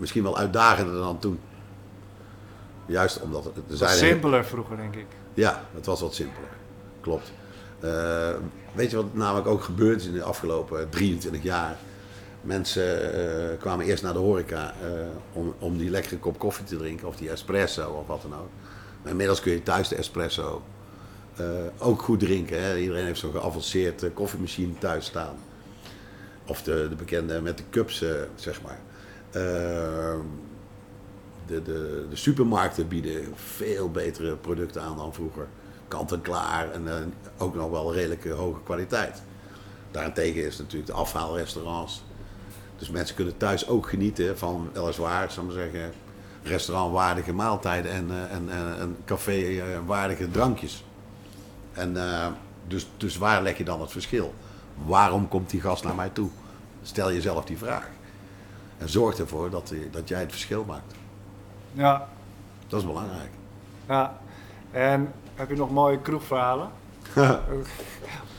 misschien 0.00 0.22
wel 0.22 0.38
uitdagender 0.38 0.94
dan 0.94 1.18
toen. 1.18 1.40
Juist 2.86 3.20
omdat 3.20 3.44
het. 3.44 3.54
Er 3.70 3.76
zijn 3.76 3.96
simpeler 3.96 4.44
vroeger, 4.44 4.76
denk 4.76 4.94
ik. 4.94 5.06
Ja, 5.40 5.62
het 5.74 5.86
was 5.86 6.00
wat 6.00 6.14
simpeler. 6.14 6.48
Klopt. 7.00 7.32
Uh, 7.84 8.30
weet 8.72 8.90
je 8.90 8.96
wat 8.96 9.14
namelijk 9.14 9.46
ook 9.46 9.62
gebeurd 9.62 10.00
is 10.00 10.06
in 10.06 10.12
de 10.12 10.22
afgelopen 10.22 10.88
23 10.88 11.42
jaar? 11.42 11.76
Mensen 12.40 13.14
uh, 13.14 13.58
kwamen 13.58 13.86
eerst 13.86 14.02
naar 14.02 14.12
de 14.12 14.18
horeca 14.18 14.74
uh, 14.84 14.90
om, 15.32 15.54
om 15.58 15.78
die 15.78 15.90
lekkere 15.90 16.18
kop 16.18 16.38
koffie 16.38 16.64
te 16.64 16.76
drinken, 16.76 17.08
of 17.08 17.16
die 17.16 17.30
espresso 17.30 17.90
of 17.90 18.06
wat 18.06 18.22
dan 18.22 18.34
ook. 18.34 18.48
Maar 19.02 19.10
inmiddels 19.10 19.40
kun 19.40 19.52
je 19.52 19.62
thuis 19.62 19.88
de 19.88 19.96
espresso 19.96 20.62
ook 21.78 22.02
goed 22.02 22.20
drinken. 22.20 22.62
Hè? 22.62 22.76
Iedereen 22.76 23.04
heeft 23.04 23.20
zo'n 23.20 23.32
geavanceerd 23.32 24.02
uh, 24.02 24.10
koffiemachine 24.14 24.78
thuis 24.78 25.06
staan. 25.06 25.36
Of 26.46 26.62
de, 26.62 26.86
de 26.88 26.94
bekende 26.94 27.40
met 27.40 27.56
de 27.56 27.64
cups, 27.70 28.04
zeg 28.34 28.60
maar. 28.62 28.78
De, 31.50 31.62
de, 31.62 32.06
de 32.10 32.16
supermarkten 32.16 32.88
bieden 32.88 33.24
veel 33.34 33.90
betere 33.90 34.36
producten 34.36 34.82
aan 34.82 34.96
dan 34.96 35.14
vroeger. 35.14 35.46
kant-en-klaar 35.88 36.70
en 36.70 36.88
eh, 36.88 36.94
ook 37.38 37.54
nog 37.54 37.70
wel 37.70 37.94
redelijk 37.94 38.24
eh, 38.24 38.34
hoge 38.34 38.60
kwaliteit. 38.62 39.22
Daarentegen 39.90 40.46
is 40.46 40.58
natuurlijk 40.58 40.86
de 40.86 40.96
afhaalrestaurants. 40.96 42.02
Dus 42.76 42.90
mensen 42.90 43.16
kunnen 43.16 43.36
thuis 43.36 43.68
ook 43.68 43.88
genieten 43.88 44.38
van 44.38 44.70
weliswaar, 44.72 45.24
ik 45.24 45.42
maar 45.42 45.52
zeggen, 45.52 45.92
restaurantwaardige 46.42 47.32
maaltijden 47.32 47.92
en, 47.92 48.10
eh, 48.10 48.36
en, 48.36 48.50
en, 48.50 48.78
en 48.78 48.96
café-waardige 49.04 50.30
drankjes. 50.30 50.84
En 51.72 51.96
eh, 51.96 52.26
dus, 52.66 52.88
dus 52.96 53.16
waar 53.16 53.42
leg 53.42 53.58
je 53.58 53.64
dan 53.64 53.80
het 53.80 53.90
verschil? 53.90 54.34
Waarom 54.86 55.28
komt 55.28 55.50
die 55.50 55.60
gast 55.60 55.84
naar 55.84 55.94
mij 55.94 56.08
toe? 56.08 56.30
Stel 56.82 57.12
jezelf 57.12 57.44
die 57.44 57.58
vraag. 57.58 57.88
En 58.78 58.88
zorg 58.88 59.18
ervoor 59.18 59.50
dat, 59.50 59.72
dat 59.90 60.08
jij 60.08 60.20
het 60.20 60.30
verschil 60.30 60.64
maakt. 60.64 60.94
Ja, 61.72 62.08
Dat 62.68 62.80
is 62.80 62.86
belangrijk. 62.86 63.30
ja. 63.88 64.18
En 64.70 65.12
heb 65.34 65.48
je 65.50 65.56
nog 65.56 65.70
mooie 65.70 65.98
kroegverhalen? 66.00 66.68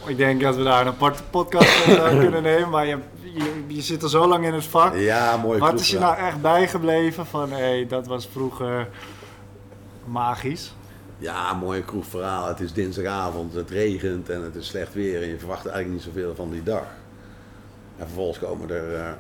Ik 0.06 0.18
denk 0.18 0.42
dat 0.42 0.56
we 0.56 0.64
daar 0.64 0.82
een 0.82 0.88
aparte 0.94 1.24
podcast 1.24 1.86
eh, 1.88 2.08
kunnen 2.24 2.44
nemen, 2.44 2.70
maar 2.70 2.86
je, 2.86 2.98
je, 3.22 3.64
je 3.68 3.82
zit 3.82 4.04
er 4.04 4.10
zo 4.10 4.28
lang 4.28 4.46
in 4.46 4.54
het 4.54 4.66
vak. 4.66 4.96
Ja, 4.96 5.38
mooi. 5.38 5.60
Wat 5.60 5.80
is 5.80 5.90
je 5.92 6.00
nou 6.00 6.16
echt 6.18 6.42
bijgebleven 6.42 7.26
van, 7.26 7.52
hé, 7.52 7.58
hey, 7.58 7.88
dat 7.88 8.08
was 8.08 8.28
vroeger 8.32 8.88
magisch? 10.06 10.74
Ja, 11.18 11.54
mooie 11.54 11.84
kroegverhaal. 11.84 12.48
Het 12.48 12.60
is 12.60 12.74
dinsdagavond, 12.74 13.54
het 13.54 13.70
regent 13.70 14.30
en 14.30 14.42
het 14.44 14.56
is 14.56 14.68
slecht 14.68 14.94
weer 14.94 15.22
en 15.22 15.28
je 15.28 15.38
verwacht 15.40 15.66
eigenlijk 15.66 15.94
niet 15.96 16.14
zoveel 16.14 16.36
van 16.36 16.50
die 16.52 16.64
dag. 16.64 16.84
En 17.98 18.06
vervolgens 18.06 18.40
komen 18.40 18.70
er 18.70 18.96
eh 18.96 19.12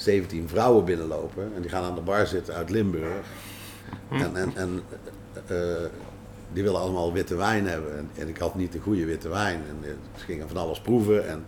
17 0.00 0.48
vrouwen 0.48 0.84
binnenlopen 0.84 1.52
en 1.54 1.60
die 1.60 1.70
gaan 1.70 1.84
aan 1.84 1.94
de 1.94 2.00
bar 2.00 2.26
zitten 2.26 2.54
uit 2.54 2.70
Limburg. 2.70 3.26
En, 4.10 4.36
en, 4.36 4.52
en 4.56 4.82
eh, 5.46 5.82
eh, 5.84 5.90
die 6.52 6.62
willen 6.62 6.80
allemaal 6.80 7.12
witte 7.12 7.36
wijn 7.36 7.66
hebben. 7.66 7.98
En, 7.98 8.10
en 8.14 8.28
ik 8.28 8.38
had 8.38 8.54
niet 8.54 8.72
de 8.72 8.78
goede 8.78 9.04
witte 9.04 9.28
wijn. 9.28 9.62
En 9.68 9.76
eh, 9.82 9.90
ze 10.18 10.24
gingen 10.24 10.48
van 10.48 10.56
alles 10.56 10.80
proeven 10.80 11.28
en 11.28 11.44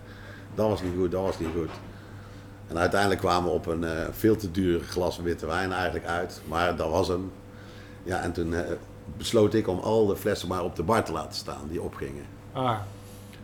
dat 0.55 0.69
was 0.69 0.83
niet 0.83 0.93
goed, 0.97 1.11
dat 1.11 1.23
was 1.23 1.39
niet 1.39 1.49
goed. 1.55 1.71
En 2.69 2.79
uiteindelijk 2.79 3.21
kwamen 3.21 3.51
we 3.51 3.57
op 3.57 3.67
een 3.67 3.85
veel 4.13 4.37
te 4.37 4.51
duur 4.51 4.81
glas 4.81 5.19
witte 5.19 5.47
wijn 5.47 5.73
eigenlijk 5.73 6.07
uit. 6.07 6.41
Maar 6.49 6.77
dat 6.77 6.91
was 6.91 7.09
hem. 7.09 7.33
Ja, 8.03 8.21
en 8.21 8.33
toen 8.33 8.55
besloot 9.17 9.55
ik 9.55 9.69
om 9.69 9.79
al 9.79 10.07
de 10.07 10.17
flessen 10.17 10.49
maar 10.49 10.65
op 10.65 10.77
de 10.77 10.83
bar 10.83 11.05
te 11.05 11.13
laten 11.13 11.35
staan 11.35 11.69
die 11.69 11.83
opgingen. 11.83 12.25
Ah, 12.53 12.79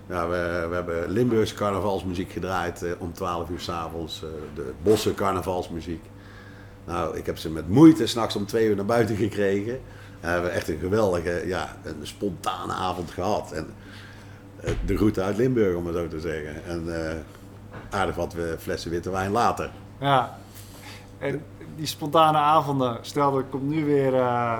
Ja, 0.08 0.28
we, 0.28 0.68
hebben 0.70 1.10
Limburgse 1.10 1.54
carnavalsmuziek 1.54 2.32
gedraaid 2.32 2.82
eh, 2.82 2.90
om 2.98 3.12
12 3.12 3.48
uur 3.48 3.60
s'avonds. 3.60 4.24
avonds 4.24 4.54
de 4.54 4.72
Bosse 4.82 5.14
carnavalsmuziek. 5.14 6.04
Nou, 6.84 7.16
ik 7.16 7.26
heb 7.26 7.38
ze 7.38 7.50
met 7.50 7.68
moeite 7.68 8.06
s'nachts 8.06 8.36
om 8.36 8.46
twee 8.46 8.68
uur 8.68 8.76
naar 8.76 8.84
buiten 8.84 9.16
gekregen. 9.16 9.80
En 10.20 10.30
hebben 10.30 10.52
echt 10.52 10.68
een 10.68 10.78
geweldige, 10.78 11.42
ja, 11.46 11.76
een 11.84 12.06
spontane 12.06 12.72
avond 12.72 13.10
gehad. 13.10 13.52
En 13.52 13.66
eh, 14.60 14.72
de 14.86 14.96
route 14.96 15.22
uit 15.22 15.36
Limburg, 15.36 15.76
om 15.76 15.86
het 15.86 15.96
zo 15.96 16.08
te 16.08 16.20
zeggen. 16.20 16.64
En 16.64 17.10
eh, 17.10 17.16
aardig 17.90 18.14
wat 18.14 18.32
we 18.32 18.56
flessen 18.58 18.90
witte 18.90 19.10
wijn 19.10 19.30
later. 19.30 19.70
ja. 20.00 20.38
En 21.18 21.42
die 21.76 21.86
spontane 21.86 22.38
avonden, 22.38 22.98
stel 23.00 23.36
er 23.36 23.44
komt 23.44 23.68
nu 23.68 23.84
weer 23.84 24.14
eh, 24.14 24.58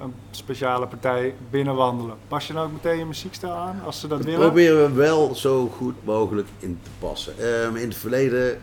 een 0.00 0.14
speciale 0.30 0.86
partij 0.86 1.34
binnenwandelen. 1.50 2.16
Pas 2.28 2.46
je 2.46 2.52
dan 2.52 2.64
ook 2.64 2.72
meteen 2.72 2.98
je 2.98 3.04
muziekstijl 3.04 3.52
aan 3.52 3.80
als 3.84 4.00
ze 4.00 4.06
dat 4.08 4.18
Dat 4.18 4.26
willen? 4.26 4.40
proberen 4.46 4.84
we 4.84 4.92
wel 4.92 5.34
zo 5.34 5.68
goed 5.68 5.94
mogelijk 6.04 6.48
in 6.58 6.78
te 6.82 6.90
passen. 6.98 7.32
Ehm, 7.38 7.76
in 7.76 7.88
het 7.88 7.96
verleden 7.96 8.60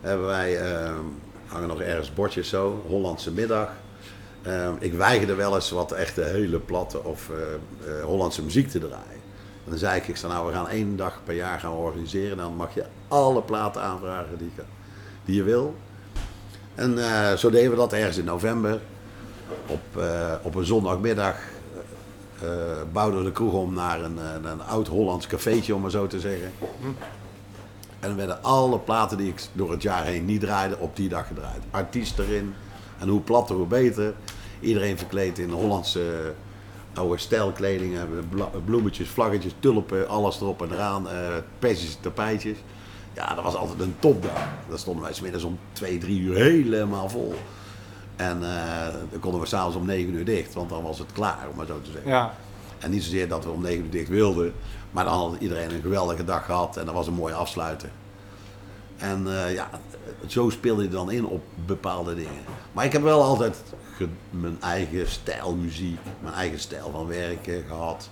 hebben 0.00 0.26
wij, 0.26 0.58
ehm, 0.58 0.94
hangen 1.46 1.68
nog 1.68 1.80
ergens 1.80 2.14
bordjes 2.14 2.48
zo, 2.48 2.82
Hollandse 2.86 3.30
middag. 3.32 3.68
Ehm, 4.42 4.72
ik 4.78 4.92
weigerde 4.92 5.34
wel 5.34 5.54
eens 5.54 5.70
wat 5.70 5.92
echte 5.92 6.22
hele 6.22 6.58
platte 6.58 7.04
of 7.04 7.30
eh, 7.30 7.36
eh, 7.98 8.04
Hollandse 8.04 8.42
muziek 8.42 8.68
te 8.68 8.78
draaien. 8.78 9.20
En 9.64 9.70
dan 9.70 9.78
zei 9.78 9.96
ik, 9.96 10.08
ik 10.08 10.16
zei, 10.16 10.32
nou 10.32 10.46
we 10.46 10.52
gaan 10.52 10.68
één 10.68 10.96
dag 10.96 11.20
per 11.24 11.34
jaar 11.34 11.58
gaan 11.60 11.72
organiseren. 11.72 12.36
Dan 12.36 12.56
mag 12.56 12.74
je 12.74 12.84
alle 13.08 13.42
platen 13.42 13.82
aanvragen 13.82 14.38
die 14.38 14.50
je, 14.56 14.62
die 15.24 15.36
je 15.36 15.42
wil. 15.42 15.74
En 16.74 16.98
eh, 16.98 17.32
zo 17.32 17.50
deden 17.50 17.70
we 17.70 17.76
dat 17.76 17.92
ergens 17.92 18.16
in 18.16 18.24
november. 18.24 18.80
Op, 19.66 19.96
eh, 20.02 20.32
op 20.42 20.54
een 20.54 20.64
zondagmiddag 20.64 21.36
eh, 22.42 22.48
bouwden 22.92 23.24
de 23.24 23.32
kroeg 23.32 23.52
om 23.52 23.74
naar 23.74 24.02
een, 24.04 24.16
een, 24.34 24.44
een 24.44 24.62
oud 24.62 24.88
Hollands 24.88 25.26
cafeetje, 25.26 25.74
om 25.74 25.80
maar 25.80 25.90
zo 25.90 26.06
te 26.06 26.20
zeggen. 26.20 26.52
En 28.00 28.08
dan 28.08 28.16
werden 28.16 28.42
alle 28.42 28.78
platen 28.78 29.16
die 29.18 29.28
ik 29.28 29.42
door 29.52 29.70
het 29.70 29.82
jaar 29.82 30.04
heen 30.04 30.24
niet 30.24 30.40
draaide, 30.40 30.78
op 30.78 30.96
die 30.96 31.08
dag 31.08 31.26
gedraaid. 31.26 31.62
Artiest 31.70 32.18
erin. 32.18 32.54
En 32.98 33.08
hoe 33.08 33.20
platter, 33.20 33.56
hoe 33.56 33.66
beter. 33.66 34.14
Iedereen 34.60 34.98
verkleed 34.98 35.38
in 35.38 35.50
Hollandse 35.50 36.00
eh, 36.00 36.98
oude 36.98 37.18
stijlkleding. 37.18 37.94
eh, 37.96 38.44
Bloemetjes, 38.64 39.08
vlaggetjes, 39.08 39.52
tulpen, 39.58 40.08
alles 40.08 40.40
erop 40.40 40.62
en 40.62 40.72
eraan. 40.72 41.08
eh 41.08 41.14
Persische 41.58 42.00
tapijtjes. 42.00 42.56
Ja, 43.12 43.34
dat 43.34 43.44
was 43.44 43.54
altijd 43.54 43.80
een 43.80 43.94
topdag. 43.98 44.48
Dan 44.68 44.78
stonden 44.78 45.02
wij 45.04 45.12
smiddags 45.12 45.44
om 45.44 45.58
twee, 45.72 45.98
drie 45.98 46.20
uur 46.20 46.34
helemaal 46.36 47.08
vol. 47.08 47.34
En 48.22 48.42
eh, 48.42 48.94
dan 49.10 49.20
konden 49.20 49.40
we 49.40 49.46
s'avonds 49.46 49.76
om 49.76 49.86
negen 49.86 50.14
uur 50.14 50.24
dicht, 50.24 50.54
want 50.54 50.70
dan 50.70 50.82
was 50.82 50.98
het 50.98 51.12
klaar, 51.12 51.46
om 51.50 51.56
maar 51.56 51.66
zo 51.66 51.80
te 51.80 51.90
zeggen. 51.90 52.10
Ja, 52.10 52.34
En 52.78 52.90
niet 52.90 53.02
zozeer 53.02 53.28
dat 53.28 53.44
we 53.44 53.50
om 53.50 53.62
9 53.62 53.84
uur 53.84 53.90
dicht 53.90 54.08
wilden, 54.08 54.52
maar 54.90 55.04
dan 55.04 55.14
had 55.14 55.36
iedereen 55.38 55.74
een 55.74 55.80
geweldige 55.80 56.24
dag 56.24 56.44
gehad 56.44 56.76
en 56.76 56.86
dat 56.86 56.94
was 56.94 57.06
een 57.06 57.14
mooie 57.14 57.34
afsluiter. 57.34 57.90
En 58.96 59.26
eh, 59.26 59.54
ja, 59.54 59.70
zo 60.26 60.50
speelde 60.50 60.82
je 60.82 60.88
dan 60.88 61.10
in 61.10 61.26
op 61.26 61.42
bepaalde 61.66 62.14
dingen. 62.14 62.42
Maar 62.72 62.84
ik 62.84 62.92
heb 62.92 63.02
wel 63.02 63.22
altijd 63.22 63.62
mijn 64.30 64.56
eigen 64.60 65.08
stijl 65.08 65.54
muziek, 65.54 66.00
mijn 66.20 66.34
eigen 66.34 66.58
stijl 66.58 66.90
van 66.90 67.06
werken 67.06 67.64
gehad. 67.68 68.10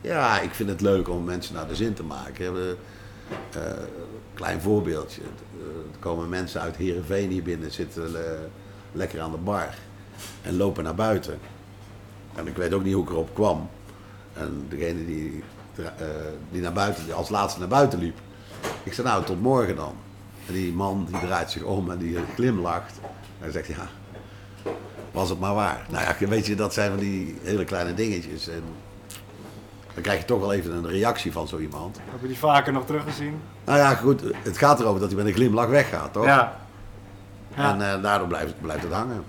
Ja, 0.00 0.40
ik 0.40 0.54
vind 0.54 0.68
het 0.68 0.80
leuk 0.80 1.08
om 1.08 1.24
mensen 1.24 1.54
naar 1.54 1.68
de 1.68 1.76
zin 1.76 1.94
te 1.94 2.02
maken. 2.02 2.76
Eh, 3.52 3.60
klein 4.34 4.60
voorbeeldje. 4.60 5.20
Er 5.92 5.98
komen 5.98 6.28
mensen 6.28 6.60
uit 6.60 6.76
Heerenveen 6.76 7.30
hier 7.30 7.42
binnen, 7.42 7.70
zitten 7.70 8.10
lekker 8.92 9.20
aan 9.20 9.30
de 9.30 9.36
bar 9.36 9.74
en 10.42 10.56
lopen 10.56 10.84
naar 10.84 10.94
buiten. 10.94 11.38
En 12.34 12.46
ik 12.46 12.56
weet 12.56 12.72
ook 12.72 12.84
niet 12.84 12.94
hoe 12.94 13.02
ik 13.02 13.10
erop 13.10 13.34
kwam. 13.34 13.68
En 14.32 14.66
degene 14.68 15.06
die, 15.06 15.42
eh, 15.76 16.06
die, 16.50 16.62
naar 16.62 16.72
buiten, 16.72 17.04
die 17.04 17.14
als 17.14 17.28
laatste 17.28 17.58
naar 17.58 17.68
buiten 17.68 17.98
liep. 17.98 18.18
Ik 18.82 18.92
zei 18.92 19.06
nou, 19.06 19.24
tot 19.24 19.40
morgen 19.40 19.76
dan. 19.76 19.94
En 20.46 20.52
die 20.52 20.72
man 20.72 21.06
die 21.10 21.20
draait 21.20 21.50
zich 21.50 21.62
om 21.62 21.90
en 21.90 21.98
die 21.98 22.18
glimlacht. 22.34 22.98
En 23.02 23.08
hij 23.38 23.50
zegt 23.50 23.66
ja, 23.66 23.88
was 25.10 25.28
het 25.28 25.40
maar 25.40 25.54
waar. 25.54 25.86
Nou 25.90 26.04
ja, 26.04 26.28
weet 26.28 26.46
je, 26.46 26.54
dat 26.54 26.74
zijn 26.74 26.90
van 26.90 26.98
die 26.98 27.38
hele 27.42 27.64
kleine 27.64 27.94
dingetjes. 27.94 28.48
En 28.48 28.62
dan 29.94 30.02
krijg 30.02 30.18
je 30.18 30.24
toch 30.24 30.40
wel 30.40 30.52
even 30.52 30.72
een 30.72 30.88
reactie 30.88 31.32
van 31.32 31.48
zo 31.48 31.58
iemand. 31.58 31.96
heb 32.10 32.20
je 32.20 32.26
die 32.26 32.38
vaker 32.38 32.72
nog 32.72 32.86
teruggezien? 32.86 33.40
Nou 33.64 33.78
ja, 33.78 33.94
goed, 33.94 34.22
het 34.42 34.58
gaat 34.58 34.80
erover 34.80 35.00
dat 35.00 35.08
hij 35.08 35.18
met 35.18 35.26
een 35.26 35.32
glimlach 35.32 35.68
weggaat, 35.68 36.12
toch? 36.12 36.24
Ja. 36.24 36.67
En 37.58 37.92
eh, 37.92 38.02
daardoor 38.02 38.28
blijft, 38.28 38.60
blijft 38.60 38.82
het 38.82 38.92
hangen. 38.92 39.24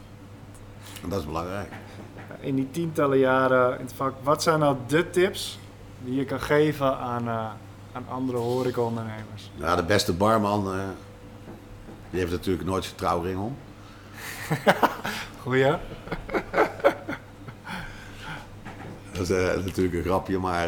En 1.03 1.09
dat 1.09 1.19
is 1.19 1.25
belangrijk. 1.25 1.71
in 2.39 2.55
die 2.55 2.71
tientallen 2.71 3.17
jaren 3.17 3.79
in 3.79 3.85
het 3.85 3.93
vak, 3.93 4.13
wat 4.23 4.43
zijn 4.43 4.59
nou 4.59 4.77
de 4.87 5.09
tips 5.09 5.59
die 5.99 6.15
je 6.15 6.25
kan 6.25 6.41
geven 6.41 6.97
aan, 6.97 7.27
eh, 7.27 7.45
aan 7.91 8.05
andere 8.09 8.37
horecaondernemers? 8.37 9.51
Ja, 9.55 9.75
de 9.75 9.83
beste 9.83 10.13
barman, 10.13 10.73
eh, 10.73 10.79
die 12.09 12.19
heeft 12.19 12.31
natuurlijk 12.31 12.67
nooit 12.67 12.83
zijn 12.83 12.95
trouwring 12.95 13.39
om. 13.39 13.57
Goeie? 15.41 15.71
Dat 19.11 19.29
is 19.29 19.63
natuurlijk 19.65 19.95
een 19.95 20.03
grapje, 20.03 20.37
maar 20.37 20.67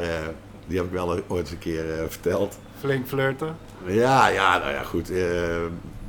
die 0.67 0.77
heb 0.77 0.85
ik 0.85 0.91
wel 0.91 1.09
ooit 1.09 1.41
eens 1.41 1.51
een 1.51 1.57
keer 1.57 1.83
verteld. 2.09 2.59
Flink 2.79 3.07
flirten? 3.07 3.55
Ja, 3.85 4.27
ja, 4.27 4.57
nou 4.57 4.71
ja, 4.71 4.83
goed. 4.83 5.11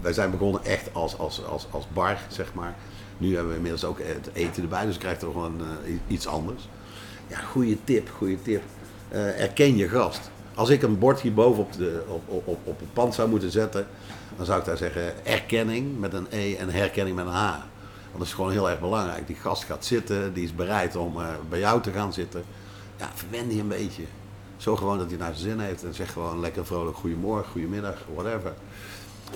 Wij 0.03 0.13
zijn 0.13 0.31
begonnen 0.31 0.65
echt 0.65 0.89
als, 0.93 1.19
als, 1.19 1.45
als, 1.45 1.67
als 1.71 1.85
bar, 1.93 2.19
zeg 2.29 2.55
maar. 2.55 2.75
Nu 3.19 3.35
hebben 3.35 3.49
we 3.51 3.57
inmiddels 3.57 3.85
ook 3.85 3.99
het 3.99 4.31
eten 4.33 4.63
erbij, 4.63 4.85
dus 4.85 4.95
je 4.95 5.01
krijgt 5.01 5.23
wel 5.23 5.45
een, 5.45 5.61
eh, 5.85 5.93
iets 6.07 6.27
anders. 6.27 6.69
Ja, 7.27 7.39
goede 7.39 7.85
tip, 7.85 8.11
goede 8.17 8.43
tip. 8.43 8.63
Eh, 9.09 9.41
erken 9.41 9.77
je 9.77 9.89
gast. 9.89 10.31
Als 10.55 10.69
ik 10.69 10.83
een 10.83 10.99
bord 10.99 11.21
hierboven 11.21 11.63
op, 11.63 11.73
de, 11.73 12.03
op, 12.09 12.23
op, 12.29 12.59
op, 12.65 12.81
het 12.81 12.93
pand 12.93 13.15
zou 13.15 13.29
moeten 13.29 13.51
zetten, 13.51 13.87
dan 14.37 14.47
zou 14.47 14.59
ik 14.59 14.65
daar 14.65 14.77
zeggen 14.77 15.27
erkenning 15.27 15.99
met 15.99 16.13
een 16.13 16.27
E 16.31 16.55
en 16.55 16.69
herkenning 16.69 17.17
met 17.17 17.27
een 17.27 17.33
H. 17.33 17.51
Want 18.13 18.19
dat 18.19 18.27
is 18.27 18.33
gewoon 18.33 18.51
heel 18.51 18.71
erg 18.71 18.81
belangrijk. 18.81 19.27
Die 19.27 19.37
gast 19.37 19.65
gaat 19.65 19.85
zitten, 19.85 20.33
die 20.33 20.45
is 20.45 20.55
bereid 20.55 20.97
om 20.97 21.21
eh, 21.21 21.27
bij 21.49 21.59
jou 21.59 21.83
te 21.83 21.91
gaan 21.91 22.13
zitten. 22.13 22.45
Ja, 22.97 23.11
verwen 23.15 23.49
die 23.49 23.61
een 23.61 23.69
beetje. 23.69 24.03
Zo 24.57 24.77
gewoon 24.77 24.99
dat 24.99 25.09
hij 25.09 25.19
naar 25.19 25.35
zijn 25.35 25.51
zin 25.51 25.61
heeft 25.61 25.85
en 25.85 25.95
zeg 25.95 26.13
gewoon 26.13 26.41
lekker 26.41 26.67
vrolijk 26.67 26.97
goedemorgen, 26.97 27.51
goedemiddag, 27.51 27.99
whatever. 28.15 28.53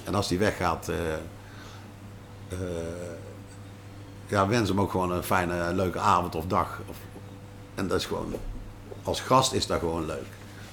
En 0.05 0.15
als 0.15 0.29
die 0.29 0.39
weggaat, 0.39 0.89
eh, 0.89 2.59
ja, 4.27 4.49
wens 4.49 4.69
hem 4.69 4.81
ook 4.81 4.91
gewoon 4.91 5.13
een 5.13 5.23
fijne, 5.23 5.75
leuke 5.75 5.99
avond 5.99 6.35
of 6.35 6.47
dag. 6.47 6.81
Of, 6.87 6.97
en 7.75 7.89
dat 7.89 7.99
is 7.99 8.07
gewoon, 8.07 8.35
als 9.03 9.21
gast 9.21 9.53
is 9.53 9.67
dat 9.67 9.79
gewoon 9.79 10.07
leuk. 10.07 10.27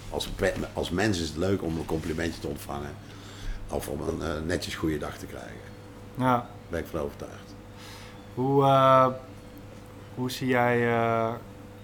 Als, 0.10 0.30
als 0.74 0.90
mens 0.90 1.20
is 1.20 1.28
het 1.28 1.38
leuk 1.38 1.64
om 1.64 1.78
een 1.78 1.86
complimentje 1.86 2.40
te 2.40 2.48
ontvangen. 2.48 2.96
Of 3.70 3.88
om 3.88 4.02
een 4.02 4.22
eh, 4.22 4.42
netjes 4.46 4.76
goede 4.76 4.98
dag 4.98 5.18
te 5.18 5.26
krijgen. 5.26 5.72
Ja. 6.16 6.24
Daar 6.26 6.48
ben 6.70 6.80
ik 6.80 6.86
van 6.86 7.00
overtuigd. 7.00 7.56
Hoe, 8.34 8.64
hoe 10.16 10.32
zie 10.32 10.48
jij 10.48 10.90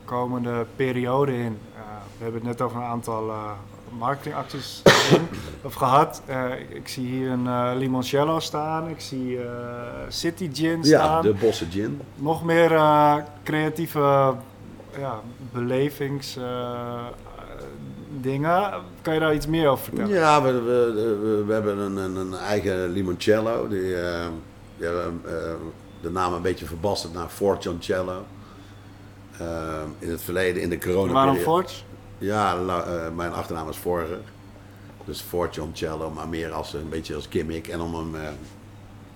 komende 0.06 0.66
periode 0.76 1.34
in? 1.38 1.60
Uh, 1.76 1.80
we 2.18 2.24
hebben 2.24 2.42
het 2.42 2.50
net 2.50 2.62
over 2.62 2.78
een 2.78 2.84
aantal 2.84 3.32
marketingacties 3.98 4.82
of 5.68 5.74
gehad. 5.74 6.22
Uh, 6.30 6.60
ik, 6.60 6.70
ik, 6.70 6.88
zie 6.88 7.08
hier 7.08 7.30
een 7.30 7.78
limoncello 7.78 8.40
staan. 8.40 8.90
Ik 8.90 9.00
zie 9.00 9.40
City 10.08 10.50
Gin 10.54 10.84
staan. 10.84 11.16
Ja, 11.16 11.22
de 11.22 11.34
Bosse 11.34 11.66
Gin. 11.72 12.02
Nog 12.16 12.44
meer 12.44 12.70
creatieve 13.44 14.34
ja, 14.98 15.22
belevings 15.52 16.38
dingen. 18.22 18.72
Kan 19.02 19.14
je 19.14 19.20
daar 19.20 19.34
iets 19.34 19.48
meer 19.48 19.68
over 19.68 19.84
vertellen? 19.84 20.10
Ja, 20.10 20.42
we, 20.42 20.52
we, 20.62 21.44
we 21.48 21.54
hebben 21.54 21.78
een, 21.78 21.98
een, 21.98 22.16
een, 22.16 22.34
eigen 22.34 22.90
limoncello. 22.90 23.68
Die, 23.68 23.96
de 26.02 26.10
naam 26.12 26.34
een 26.34 26.42
beetje 26.42 26.66
verbasterd 26.66 27.14
naar 27.14 27.30
Fortioncello. 27.30 28.26
Uh, 29.42 29.82
in 30.00 30.10
het 30.10 30.22
verleden, 30.22 30.62
in 30.62 30.70
de 30.70 30.78
corona 30.78 31.14
Waarom 31.14 31.36
Forge? 31.36 31.76
Ja, 32.20 32.56
mijn 33.16 33.34
achternaam 33.34 33.70
is 33.70 33.78
Forger. 33.78 34.20
Dus 35.06 35.22
Fortioncello, 35.22 36.10
maar 36.10 36.28
meer 36.28 36.52
als 36.52 36.74
een 36.74 36.90
beetje 36.90 37.16
als 37.16 37.28
gimmick. 37.30 37.68
En 37.68 37.82
om 37.82 37.96
hem 37.96 38.16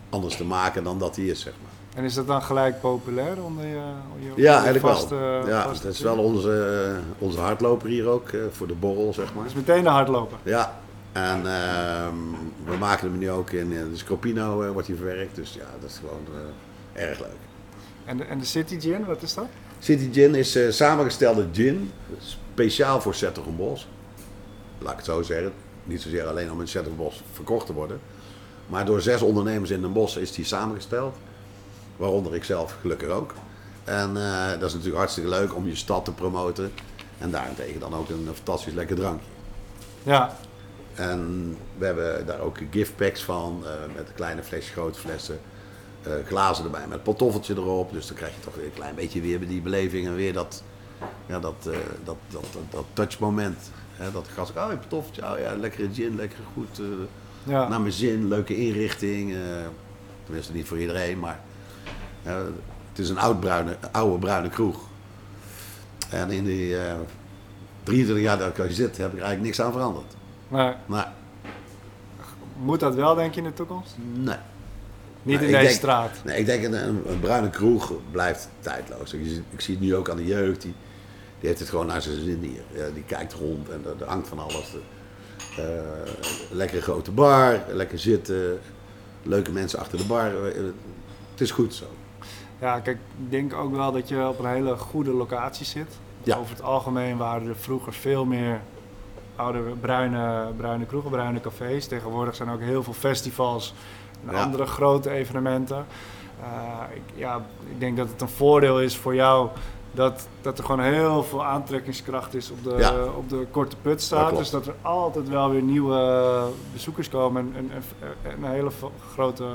anders 0.09 0.35
te 0.35 0.45
maken 0.45 0.83
dan 0.83 0.99
dat 0.99 1.15
hij 1.15 1.25
is, 1.25 1.39
zeg 1.39 1.53
maar. 1.61 1.71
En 1.95 2.03
is 2.03 2.13
dat 2.13 2.27
dan 2.27 2.41
gelijk 2.41 2.81
populair 2.81 3.43
onder 3.43 3.65
je, 3.65 3.81
je 4.19 4.41
Ja, 4.41 4.53
eigenlijk 4.53 4.85
vaste, 4.85 5.15
wel. 5.15 5.47
Ja, 5.47 5.67
dat 5.67 5.85
is 5.85 5.99
wel 5.99 6.17
onze, 6.17 6.95
onze 7.17 7.39
hardloper 7.39 7.89
hier 7.89 8.07
ook, 8.07 8.29
eh, 8.29 8.39
voor 8.51 8.67
de 8.67 8.73
borrel, 8.73 9.13
zeg 9.13 9.33
maar. 9.33 9.43
Dat 9.43 9.51
is 9.51 9.57
meteen 9.57 9.83
de 9.83 9.89
hardloper? 9.89 10.37
Ja, 10.43 10.79
en 11.11 11.37
uh, 11.37 12.07
we 12.65 12.77
maken 12.79 13.09
hem 13.09 13.17
nu 13.17 13.31
ook 13.31 13.49
in 13.49 13.69
de 13.69 13.89
Scopino, 13.93 14.63
uh, 14.63 14.71
wordt 14.71 14.87
hij 14.87 14.97
verwerkt. 14.97 15.35
Dus 15.35 15.53
ja, 15.53 15.65
dat 15.81 15.89
is 15.89 15.97
gewoon 15.97 16.25
uh, 16.95 17.01
erg 17.01 17.19
leuk. 17.19 17.29
En 18.05 18.17
de, 18.17 18.23
en 18.23 18.39
de 18.39 18.45
City 18.45 18.79
Gin, 18.79 19.05
wat 19.05 19.21
is 19.21 19.33
dat? 19.33 19.47
City 19.79 20.09
Gin 20.11 20.35
is 20.35 20.57
samengestelde 20.69 21.47
gin, 21.51 21.91
speciaal 22.53 23.01
voor 23.01 23.15
Bos. 23.57 23.87
Laat 24.77 24.91
ik 24.91 24.97
het 24.97 25.05
zo 25.05 25.21
zeggen. 25.21 25.53
Niet 25.83 26.01
zozeer 26.01 26.27
alleen 26.27 26.51
om 26.51 26.61
in 26.61 26.95
Bos 26.95 27.21
verkocht 27.31 27.65
te 27.65 27.73
worden. 27.73 27.99
Maar 28.67 28.85
door 28.85 29.01
zes 29.01 29.21
ondernemers 29.21 29.69
in 29.69 29.81
Den 29.81 29.93
Bosch 29.93 30.17
is 30.17 30.31
die 30.31 30.45
samengesteld. 30.45 31.15
Waaronder 31.97 32.35
ik 32.35 32.43
zelf 32.43 32.75
gelukkig 32.81 33.09
ook. 33.09 33.33
En 33.83 34.09
uh, 34.15 34.49
dat 34.49 34.61
is 34.61 34.73
natuurlijk 34.73 34.97
hartstikke 34.97 35.29
leuk 35.29 35.55
om 35.55 35.67
je 35.67 35.75
stad 35.75 36.05
te 36.05 36.11
promoten. 36.11 36.71
En 37.17 37.31
daarentegen 37.31 37.79
dan 37.79 37.95
ook 37.95 38.09
een 38.09 38.27
fantastisch 38.33 38.73
lekker 38.73 38.95
drankje. 38.95 39.27
Ja. 40.03 40.37
En 40.93 41.57
we 41.77 41.85
hebben 41.85 42.25
daar 42.25 42.39
ook 42.39 42.57
giftpacks 42.71 43.23
van. 43.23 43.63
Uh, 43.63 43.69
met 43.95 44.11
kleine 44.15 44.43
flesjes, 44.43 44.73
grote 44.73 44.99
flessen. 44.99 45.39
Uh, 46.07 46.13
glazen 46.27 46.65
erbij 46.65 46.87
met 46.87 47.03
pantoffeltje 47.03 47.53
erop. 47.53 47.91
Dus 47.91 48.07
dan 48.07 48.15
krijg 48.15 48.35
je 48.35 48.41
toch 48.41 48.55
weer 48.55 48.65
een 48.65 48.73
klein 48.73 48.95
beetje 48.95 49.21
weer 49.21 49.47
die 49.47 49.61
beleving. 49.61 50.07
En 50.07 50.15
weer 50.15 50.33
dat, 50.33 50.63
ja, 51.25 51.39
dat, 51.39 51.63
dat, 51.63 51.73
dat, 52.03 52.17
dat, 52.51 52.63
dat 52.69 52.86
touchmoment. 52.93 53.71
Hè, 53.93 54.12
dat 54.12 54.27
gas, 54.34 54.51
oh 54.51 54.71
oh 55.23 55.39
ja, 55.39 55.56
lekkere 55.56 55.93
gin, 55.93 56.15
lekker 56.15 56.39
goed. 56.53 56.82
ja. 57.43 57.67
Naar 57.67 57.82
mijn 57.82 57.93
zin, 57.93 58.27
leuke 58.27 58.56
inrichting. 58.56 59.36
tenminste 60.23 60.53
niet 60.53 60.67
voor 60.67 60.79
iedereen, 60.79 61.19
maar 61.19 61.39
het 62.23 62.99
is 62.99 63.10
een 63.10 63.17
oud 63.19 63.39
bruine, 63.39 63.77
oude 63.91 64.19
bruine 64.19 64.49
kroeg. 64.49 64.79
En 66.10 66.32
in 66.32 66.45
die 66.45 66.67
uh, 66.69 66.91
eh, 66.91 66.97
23 67.84 68.25
jaar 68.25 68.38
dat 68.38 68.58
ik 68.58 68.71
zit, 68.71 68.97
heb 68.97 69.13
ik 69.13 69.19
eigenlijk 69.19 69.41
niks 69.41 69.62
aan 69.62 69.71
veranderd. 69.71 70.15
Nee. 70.47 70.73
nee. 70.86 71.03
Moet 72.58 72.79
dat 72.79 72.95
wel, 72.95 73.15
denk 73.15 73.34
je, 73.34 73.41
in 73.41 73.47
de 73.47 73.53
toekomst? 73.53 73.95
Nee. 74.13 74.38
Niet 75.23 75.41
in 75.41 75.51
deze 75.51 75.73
straat? 75.73 76.21
Nee, 76.23 76.39
ik 76.39 76.45
denk 76.45 76.63
een, 76.63 76.73
een, 76.73 77.19
bruine 77.19 77.49
kroeg 77.49 77.93
blijft 78.12 78.49
tijdloos. 78.59 79.13
Ik, 79.13 79.21
ik, 79.49 79.62
zie 79.62 79.75
het 79.75 79.83
nu 79.83 79.95
ook 79.95 80.09
aan 80.09 80.17
de 80.17 80.25
jeugd, 80.25 80.62
die, 80.62 80.73
die 81.39 81.47
heeft 81.49 81.59
het 81.59 81.69
gewoon 81.69 81.86
naar 81.86 82.01
zijn 82.01 82.23
zin 82.23 82.39
hier. 82.41 82.93
die 82.93 83.03
kijkt 83.03 83.33
rond 83.33 83.69
en 83.69 83.86
er 83.99 84.07
hangt 84.07 84.27
van 84.27 84.39
alles. 84.39 84.75
Uh, 85.59 85.65
lekkere 86.51 86.81
grote 86.81 87.12
bar, 87.12 87.59
lekker 87.71 87.99
zitten, 87.99 88.59
leuke 89.23 89.51
mensen 89.51 89.79
achter 89.79 89.97
de 89.97 90.05
bar. 90.05 90.31
Het 91.31 91.41
is 91.41 91.51
goed 91.51 91.73
zo. 91.73 91.86
Ja, 92.59 92.79
kijk, 92.79 92.97
ik 92.97 93.31
denk 93.31 93.53
ook 93.53 93.75
wel 93.75 93.91
dat 93.91 94.07
je 94.09 94.27
op 94.27 94.39
een 94.39 94.49
hele 94.49 94.77
goede 94.77 95.12
locatie 95.12 95.65
zit. 95.65 95.97
Ja. 96.23 96.38
Over 96.38 96.55
het 96.55 96.63
algemeen 96.63 97.17
waren 97.17 97.47
er 97.47 97.55
vroeger 97.55 97.93
veel 97.93 98.25
meer 98.25 98.62
oude 99.36 99.59
bruine, 99.81 100.51
bruine 100.57 100.86
kroegen, 100.86 101.12
bruine 101.12 101.41
cafés. 101.41 101.88
Tegenwoordig 101.88 102.36
zijn 102.36 102.49
ook 102.49 102.59
heel 102.59 102.83
veel 102.83 102.93
festivals 102.93 103.73
en 104.27 104.36
andere 104.36 104.65
grote 104.65 105.09
evenementen. 105.09 105.86
Uh, 106.39 106.95
ik, 106.95 107.01
ja, 107.15 107.41
ik 107.71 107.79
denk 107.79 107.97
dat 107.97 108.09
het 108.09 108.21
een 108.21 108.29
voordeel 108.29 108.81
is 108.81 108.97
voor 108.97 109.15
jou 109.15 109.49
dat, 109.91 110.27
dat 110.41 110.57
er 110.57 110.63
gewoon 110.63 110.81
heel 110.81 111.23
veel 111.23 111.45
aantrekkingskracht 111.45 112.33
is 112.33 112.51
op 112.51 112.63
de, 112.63 113.12
op 113.17 113.29
de 113.29 113.45
korte 113.51 113.75
put 113.81 114.01
staat. 114.01 114.38
dus 114.38 114.49
dat 114.49 114.67
er 114.67 114.75
altijd 114.81 115.29
wel 115.29 115.49
weer 115.49 115.62
nieuwe 115.62 116.47
bezoekers 116.73 117.09
komen 117.09 117.53
en, 117.55 117.71
en, 117.71 117.83
en 118.21 118.43
een 118.43 118.51
hele 118.51 118.71
grote 119.13 119.45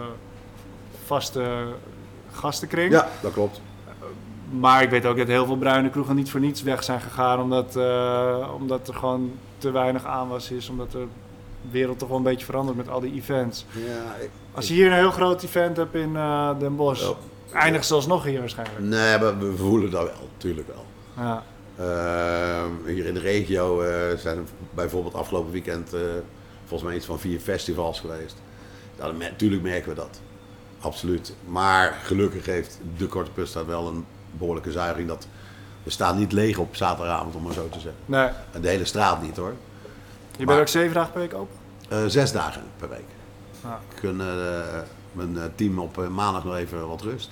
vaste 1.05 1.65
gastenkring. 2.31 2.93
Ja, 2.93 3.09
dat 3.23 3.33
klopt. 3.33 3.61
Maar 4.51 4.83
ik 4.83 4.91
weet 4.91 5.07
ook 5.07 5.17
dat 5.17 5.27
heel 5.27 5.47
veel 5.47 5.57
bruine 5.57 5.91
kroegen 5.91 6.17
niet 6.17 6.31
voor 6.31 6.41
niets 6.41 6.63
weg 6.63 6.85
zijn 6.85 7.01
gegaan. 7.01 7.41
Omdat, 7.41 7.77
uh, 7.77 8.49
omdat 8.59 8.89
er 8.89 8.95
gewoon 8.95 9.33
te 9.59 9.71
weinig 9.71 10.05
aanwas 10.05 10.51
is. 10.51 10.69
Omdat 10.69 10.91
de 10.93 11.07
wereld 11.71 11.99
toch 11.99 12.09
wel 12.09 12.17
een 12.17 12.23
beetje 12.23 12.45
verandert 12.45 12.77
met 12.77 12.89
al 12.89 13.01
die 13.01 13.15
events. 13.15 13.65
Ja, 13.73 14.15
ik, 14.21 14.31
Als 14.53 14.69
je 14.69 14.75
hier 14.75 14.87
een 14.87 14.93
heel 14.93 15.11
groot 15.11 15.43
event 15.43 15.77
hebt 15.77 15.95
in 15.95 16.11
uh, 16.15 16.59
Den 16.59 16.77
Bosch, 16.77 17.11
eindigt 17.53 17.87
zelfs 17.87 18.07
nog 18.07 18.25
hier 18.25 18.41
waarschijnlijk. 18.41 18.79
Nee, 18.79 19.19
maar 19.19 19.39
we 19.39 19.57
voelen 19.57 19.91
dat 19.91 20.05
wel, 20.05 20.29
natuurlijk 20.33 20.67
wel. 20.67 20.85
Ja. 21.17 21.43
Uh, 21.81 22.65
hier 22.87 23.07
in 23.07 23.15
de 23.15 23.21
regio 23.21 23.83
zijn 24.17 24.37
er 24.37 24.45
bijvoorbeeld 24.75 25.15
afgelopen 25.15 25.53
weekend 25.53 25.91
volgens 26.65 26.89
mij 26.89 26.99
iets 26.99 27.07
van 27.07 27.19
vier 27.19 27.41
festivals 27.41 28.01
geweest. 28.01 28.37
Ja, 28.99 29.11
natuurlijk 29.11 29.63
merken 29.63 29.89
we 29.89 29.95
dat 29.95 30.21
absoluut. 30.81 31.35
Maar 31.45 31.99
gelukkig 32.03 32.47
heeft 32.47 32.79
de 32.97 33.07
Korte 33.07 33.31
Putstraat 33.31 33.67
wel 33.67 33.89
een 33.89 34.05
behoorlijke 34.31 34.73
zuiging. 34.73 35.09
Dat 35.09 35.27
we 35.83 35.91
staan 35.91 36.19
niet 36.19 36.33
leeg 36.33 36.59
op 36.59 36.77
zaterdagavond, 36.77 37.35
om 37.35 37.43
maar 37.43 37.53
zo 37.53 37.69
te 37.69 37.81
zeggen. 37.81 38.01
Nee. 38.05 38.29
En 38.53 38.61
de 38.61 38.69
hele 38.69 38.85
straat 38.85 39.23
niet 39.23 39.37
hoor. 39.37 39.55
Je 40.39 40.47
bent 40.47 40.61
ook 40.61 40.69
zeven 40.69 40.95
dagen 40.95 41.13
per 41.13 41.21
week 41.21 41.35
open? 41.35 41.57
Uh, 41.93 41.99
zes 42.07 42.33
dagen 42.33 42.63
per 42.77 42.89
week. 42.89 43.09
Ah. 43.65 43.73
Ik 43.91 43.99
gun 43.99 44.21
uh, 44.21 44.27
mijn 45.13 45.39
eh, 45.39 45.45
team 45.55 45.79
op 45.79 46.09
maandag 46.11 46.45
nog 46.45 46.57
even 46.57 46.89
wat 46.89 47.03
rust. 47.03 47.31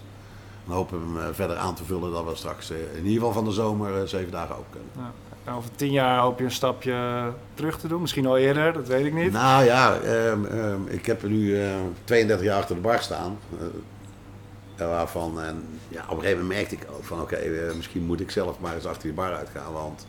Dan 0.66 0.76
hopen 0.76 1.14
we 1.14 1.20
hem 1.20 1.34
verder 1.34 1.56
aan 1.56 1.74
te 1.74 1.84
vullen 1.84 2.12
dat 2.12 2.24
we 2.24 2.34
straks 2.34 2.70
in 2.70 2.96
ieder 2.96 3.12
geval 3.12 3.32
van 3.32 3.44
de 3.44 3.50
zomer 3.50 4.08
zeven 4.08 4.30
dagen 4.32 4.56
open 4.56 4.70
kunnen. 4.70 4.90
Ja 4.96 5.26
over 5.54 5.70
tien 5.76 5.92
jaar 5.92 6.20
hoop 6.20 6.38
je 6.38 6.44
een 6.44 6.50
stapje 6.50 7.32
terug 7.54 7.78
te 7.78 7.88
doen. 7.88 8.00
Misschien 8.00 8.26
al 8.26 8.36
eerder, 8.36 8.72
dat 8.72 8.88
weet 8.88 9.06
ik 9.06 9.14
niet. 9.14 9.32
Nou 9.32 9.64
ja, 9.64 10.00
um, 10.02 10.44
um, 10.44 10.86
ik 10.88 11.06
heb 11.06 11.22
er 11.22 11.28
nu 11.28 11.62
uh, 11.62 11.70
32 12.04 12.46
jaar 12.46 12.58
achter 12.58 12.74
de 12.74 12.80
bar 12.80 13.02
staan. 13.02 13.38
Uh, 13.60 14.88
waarvan, 14.88 15.40
en 15.40 15.64
ja, 15.88 16.02
op 16.02 16.10
een 16.10 16.22
gegeven 16.22 16.40
moment 16.40 16.58
merkte 16.58 16.74
ik 16.74 16.86
ook 16.90 17.04
van 17.04 17.20
oké, 17.20 17.34
okay, 17.34 17.48
uh, 17.48 17.74
misschien 17.74 18.02
moet 18.02 18.20
ik 18.20 18.30
zelf 18.30 18.60
maar 18.60 18.74
eens 18.74 18.86
achter 18.86 19.02
die 19.02 19.12
bar 19.12 19.34
uitgaan. 19.34 19.72
Want 19.72 20.06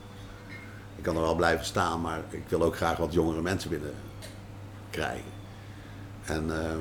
ik 0.98 1.04
kan 1.04 1.16
er 1.16 1.22
wel 1.22 1.36
blijven 1.36 1.66
staan, 1.66 2.02
maar 2.02 2.22
ik 2.30 2.44
wil 2.48 2.62
ook 2.62 2.76
graag 2.76 2.98
wat 2.98 3.14
jongere 3.14 3.42
mensen 3.42 3.70
binnen 3.70 3.94
krijgen. 4.90 5.32
En 6.26 6.64
ehm, 6.64 6.80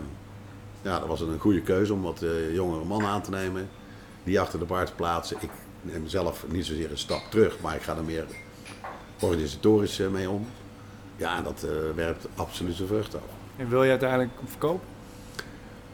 ja, 0.83 0.98
dat 0.98 1.09
was 1.09 1.20
een 1.20 1.38
goede 1.38 1.62
keuze 1.62 1.92
om 1.92 2.02
wat 2.02 2.22
eh, 2.22 2.55
jongere 2.55 2.85
mannen 2.85 3.09
aan 3.09 3.22
te 3.22 3.31
nemen. 3.31 3.68
Die 4.24 4.40
achter 4.40 4.59
de 4.59 4.64
bar 4.64 4.87
te 4.87 4.92
plaatsen. 4.92 5.37
Ik 5.40 5.50
neem 5.83 6.09
zelf 6.09 6.44
niet 6.48 6.66
zozeer 6.66 6.90
een 6.90 6.98
stap 6.98 7.22
terug, 7.31 7.61
maar 7.61 7.74
ik 7.74 7.83
ga 7.83 7.96
er 7.96 8.05
meer 8.05 8.24
organisatorisch 9.20 10.00
eh, 10.00 10.09
mee 10.09 10.31
om. 10.31 10.46
Ja, 11.16 11.37
en 11.37 11.44
dat 11.44 11.64
uh, 11.64 11.70
werpt 11.94 12.26
absoluut 12.35 12.76
zijn 12.76 12.88
vrucht 12.88 13.14
af. 13.14 13.22
En 13.57 13.68
wil 13.68 13.83
je 13.83 13.90
uiteindelijk 13.90 14.31
verkopen? 14.44 14.87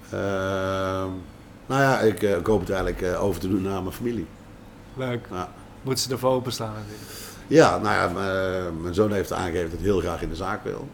Uh, 0.04 0.20
nou 1.66 1.80
ja, 1.80 2.00
ik 2.00 2.22
uh, 2.22 2.36
hoop 2.44 2.60
het 2.60 2.70
eigenlijk 2.70 3.16
over 3.20 3.40
te 3.40 3.48
doen 3.48 3.62
naar 3.62 3.82
mijn 3.82 3.94
familie. 3.94 4.26
Leuk. 4.96 5.26
Ja. 5.30 5.52
Moet 5.82 6.00
ze 6.00 6.10
ervoor 6.10 6.30
openstaan 6.30 6.74
natuurlijk. 6.74 7.31
Ja, 7.52 7.78
nou 7.78 7.94
ja, 7.94 8.70
mijn 8.80 8.94
zoon 8.94 9.12
heeft 9.12 9.32
aangegeven 9.32 9.70
dat 9.70 9.78
hij 9.78 9.88
heel 9.88 10.00
graag 10.00 10.22
in 10.22 10.28
de 10.28 10.36
zaak 10.36 10.64
wil. 10.64 10.88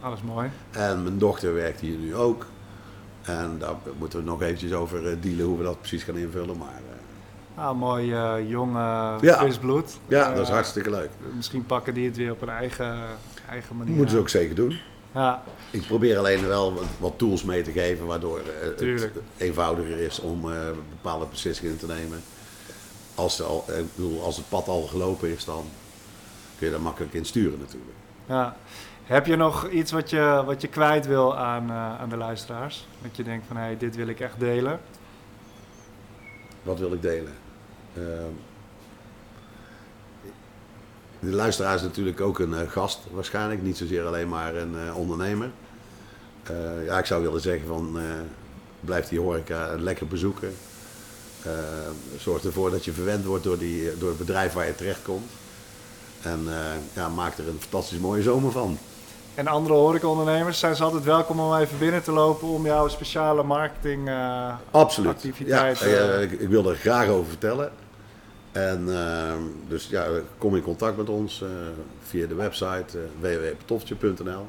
Alles 0.00 0.22
mooi. 0.22 0.50
En 0.70 1.02
mijn 1.02 1.18
dochter 1.18 1.54
werkt 1.54 1.80
hier 1.80 1.96
nu 1.98 2.16
ook. 2.16 2.46
En 3.22 3.56
daar 3.58 3.74
moeten 3.98 4.18
we 4.18 4.24
nog 4.24 4.42
eventjes 4.42 4.72
over 4.72 5.20
dealen 5.20 5.44
hoe 5.44 5.58
we 5.58 5.64
dat 5.64 5.78
precies 5.80 6.02
gaan 6.02 6.16
invullen. 6.16 6.58
Maar 6.58 6.80
Ah, 7.54 7.78
mooi 7.78 8.12
uh, 8.12 8.50
jong 8.50 8.76
uh, 8.76 9.14
ja. 9.20 9.46
bloed. 9.60 9.98
Ja, 10.08 10.28
dat 10.28 10.42
is 10.42 10.48
eh, 10.48 10.54
hartstikke 10.54 10.90
leuk. 10.90 11.10
Misschien 11.36 11.66
pakken 11.66 11.94
die 11.94 12.06
het 12.06 12.16
weer 12.16 12.30
op 12.30 12.42
een 12.42 12.48
eigen, 12.48 12.96
eigen 13.48 13.76
manier. 13.76 13.94
Moeten 13.94 14.14
ze 14.14 14.20
ook 14.20 14.28
zeker 14.28 14.54
doen. 14.54 14.78
Ja. 15.14 15.42
Ik 15.70 15.86
probeer 15.86 16.18
alleen 16.18 16.46
wel 16.46 16.74
wat, 16.74 16.84
wat 16.98 17.12
tools 17.16 17.42
mee 17.44 17.62
te 17.62 17.70
geven, 17.72 18.06
waardoor 18.06 18.40
het 18.60 19.10
eenvoudiger 19.36 19.98
is 19.98 20.20
om 20.20 20.40
bepaalde 20.90 21.26
beslissingen 21.30 21.78
te 21.78 21.86
nemen. 21.86 22.20
Als, 23.22 23.40
ik 23.66 23.94
bedoel, 23.94 24.22
als 24.22 24.36
het 24.36 24.48
pad 24.48 24.68
al 24.68 24.82
gelopen 24.82 25.28
is, 25.28 25.44
dan 25.44 25.64
kun 26.58 26.66
je 26.66 26.72
daar 26.72 26.82
makkelijk 26.82 27.12
in 27.12 27.24
sturen 27.24 27.58
natuurlijk. 27.58 27.96
Ja. 28.26 28.56
Heb 29.04 29.26
je 29.26 29.36
nog 29.36 29.68
iets 29.68 29.92
wat 29.92 30.10
je, 30.10 30.42
wat 30.46 30.60
je 30.60 30.68
kwijt 30.68 31.06
wil 31.06 31.36
aan, 31.36 31.72
aan 31.72 32.08
de 32.08 32.16
luisteraars? 32.16 32.86
Dat 33.02 33.16
je 33.16 33.22
denkt 33.22 33.46
van, 33.46 33.56
hé, 33.56 33.62
hey, 33.62 33.76
dit 33.76 33.96
wil 33.96 34.06
ik 34.06 34.20
echt 34.20 34.40
delen? 34.40 34.80
Wat 36.62 36.78
wil 36.78 36.92
ik 36.92 37.02
delen? 37.02 37.32
Ehm, 37.94 38.32
De 41.18 41.30
luisteraar 41.30 41.74
is 41.74 41.82
natuurlijk 41.82 42.20
ook 42.20 42.38
een 42.38 42.54
eh, 42.54 42.70
gast 42.70 43.00
waarschijnlijk, 43.10 43.62
niet 43.62 43.76
zozeer 43.76 44.06
alleen 44.06 44.28
maar 44.28 44.54
een 44.54 44.74
eh, 44.86 44.96
ondernemer. 44.96 45.50
Eh, 46.42 46.84
ja, 46.84 46.98
ik 46.98 47.04
zou 47.04 47.22
willen 47.22 47.40
zeggen 47.40 47.66
van 47.66 47.98
eh, 47.98 48.04
blijf 48.80 49.08
die 49.08 49.20
horeca 49.20 49.76
lekker 49.78 50.06
bezoeken. 50.06 50.54
Eh, 51.44 51.52
zorg 52.18 52.44
ervoor 52.44 52.70
dat 52.70 52.84
je 52.84 52.92
verwend 52.92 53.24
wordt 53.24 53.44
door, 53.44 53.58
die, 53.58 53.98
door 53.98 54.08
het 54.08 54.18
bedrijf 54.18 54.52
waar 54.52 54.66
je 54.66 54.74
terechtkomt. 54.74 55.30
En 56.22 56.40
eh, 56.48 56.54
ja, 56.92 57.08
maak 57.08 57.38
er 57.38 57.48
een 57.48 57.60
fantastisch 57.60 57.98
mooie 57.98 58.22
zomer 58.22 58.52
van. 58.52 58.78
En 59.34 59.46
andere 59.46 59.74
horecaondernemers 59.74 60.58
zijn 60.58 60.76
ze 60.76 60.82
altijd 60.82 61.04
welkom 61.04 61.40
om 61.40 61.56
even 61.56 61.78
binnen 61.78 62.02
te 62.02 62.12
lopen 62.12 62.48
om 62.48 62.64
jouw 62.64 62.88
speciale 62.88 63.42
marketing 63.42 64.08
eh, 64.08 64.54
Absoluut. 64.70 65.10
activiteit. 65.10 65.78
Ja, 65.78 65.86
eh, 65.86 66.22
ik, 66.22 66.32
ik 66.32 66.48
wil 66.48 66.70
er 66.70 66.76
graag 66.76 67.08
over 67.08 67.28
vertellen. 67.28 67.72
En 68.52 68.84
eh, 68.88 69.34
dus 69.68 69.86
ja, 69.86 70.06
kom 70.38 70.56
in 70.56 70.62
contact 70.62 70.96
met 70.96 71.08
ons 71.08 71.42
eh, 71.42 71.48
via 72.02 72.26
de 72.26 72.34
website 72.34 72.98
uh, 72.98 73.02
www.pantoffeltje.nl 73.20 74.46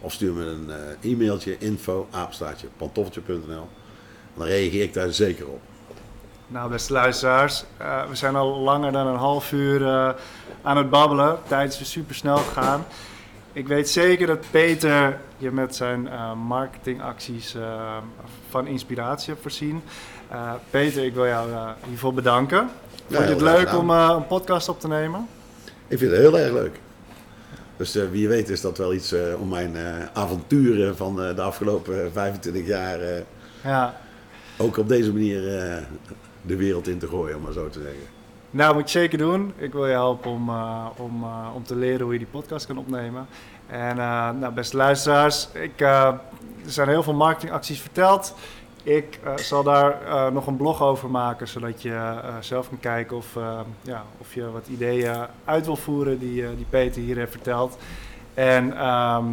of 0.00 0.12
stuur 0.12 0.32
me 0.32 0.44
een 0.44 0.70
eh, 0.70 1.10
e-mailtje 1.12 1.58
info 1.58 2.06
apenstaartje 2.10 2.66
pantoffeltje.nl. 2.76 3.68
Dan 4.34 4.46
reageer 4.46 4.82
ik 4.82 4.92
daar 4.94 5.12
zeker 5.12 5.46
op. 5.46 5.60
Nou, 6.52 6.70
beste 6.70 6.92
luisteraars, 6.92 7.64
eh, 7.76 8.08
we 8.08 8.14
zijn 8.14 8.36
al 8.36 8.58
langer 8.58 8.92
dan 8.92 9.06
een 9.06 9.16
half 9.16 9.52
uur 9.52 9.86
eh, 9.86 10.10
aan 10.62 10.76
het 10.76 10.90
babbelen. 10.90 11.38
Tijd 11.46 11.80
is 11.80 11.90
super 11.90 12.14
snel 12.14 12.36
gegaan. 12.36 12.84
Ik 13.52 13.66
weet 13.68 13.88
zeker 13.88 14.26
dat 14.26 14.44
Peter 14.50 15.18
je 15.38 15.50
met 15.50 15.74
zijn 15.74 16.08
eh, 16.08 16.32
marketingacties 16.34 17.56
van 18.50 18.66
inspiratie 18.66 19.28
hebt 19.30 19.42
voorzien. 19.42 19.82
Peter, 20.70 21.04
ik 21.04 21.14
wil 21.14 21.26
jou 21.26 21.48
hiervoor 21.88 22.14
bedanken. 22.14 22.70
Ja, 23.06 23.16
Vond 23.16 23.28
je 23.28 23.34
het 23.34 23.42
leuk 23.42 23.68
gedaan. 23.68 23.78
om 23.78 23.90
een 23.90 24.26
podcast 24.26 24.68
op 24.68 24.80
te 24.80 24.88
nemen? 24.88 25.28
Ik 25.88 25.98
vind 25.98 26.10
het 26.10 26.20
heel 26.20 26.38
erg 26.38 26.52
leuk. 26.52 26.80
Dus 27.76 27.94
wie 28.10 28.28
weet 28.28 28.48
is 28.48 28.60
dat 28.60 28.78
wel 28.78 28.94
iets 28.94 29.14
om 29.38 29.48
mijn 29.48 29.76
avonturen 30.12 30.96
van 30.96 31.16
de 31.16 31.42
afgelopen 31.42 32.12
25 32.12 32.66
jaar 32.66 32.98
Ja. 33.62 33.94
ook 34.56 34.76
op 34.76 34.88
deze 34.88 35.12
manier 35.12 35.42
de 36.42 36.56
wereld 36.56 36.88
in 36.88 36.98
te 36.98 37.06
gooien, 37.08 37.36
om 37.36 37.42
maar 37.42 37.52
zo 37.52 37.68
te 37.68 37.80
zeggen. 37.80 38.02
Nou, 38.50 38.74
moet 38.74 38.90
je 38.90 38.98
zeker 38.98 39.18
doen. 39.18 39.52
Ik 39.56 39.72
wil 39.72 39.86
je 39.86 39.92
helpen 39.92 40.30
om, 40.30 40.48
eh, 40.48 40.86
om, 40.96 41.22
eh, 41.22 41.48
om 41.54 41.64
te 41.64 41.76
leren 41.76 42.00
hoe 42.02 42.12
je 42.12 42.18
die 42.18 42.28
podcast 42.30 42.66
kan 42.66 42.78
opnemen. 42.78 43.26
En 43.66 43.90
eh, 43.98 44.30
nou, 44.30 44.52
beste 44.54 44.76
luisteraars, 44.76 45.48
ik, 45.52 45.80
er 45.80 46.20
zijn 46.66 46.88
heel 46.88 47.02
veel 47.02 47.14
marketingacties 47.14 47.80
verteld. 47.80 48.34
Ik 48.82 49.20
zal 49.36 49.62
daar 49.62 49.96
nog 50.32 50.46
een 50.46 50.56
blog 50.56 50.82
over 50.82 51.10
maken, 51.10 51.48
zodat 51.48 51.82
je 51.82 52.14
zelf 52.40 52.68
kan 52.68 52.80
kijken 52.80 53.16
of, 53.16 53.26
ja, 53.82 54.02
of 54.18 54.34
je 54.34 54.50
wat 54.50 54.66
ideeën 54.68 55.16
uit 55.44 55.66
wil 55.66 55.76
voeren 55.76 56.18
die, 56.18 56.54
die 56.56 56.66
Peter 56.70 57.02
hier 57.02 57.16
heeft 57.16 57.30
verteld. 57.30 57.76
En 58.34 58.76
ehm, 58.76 59.24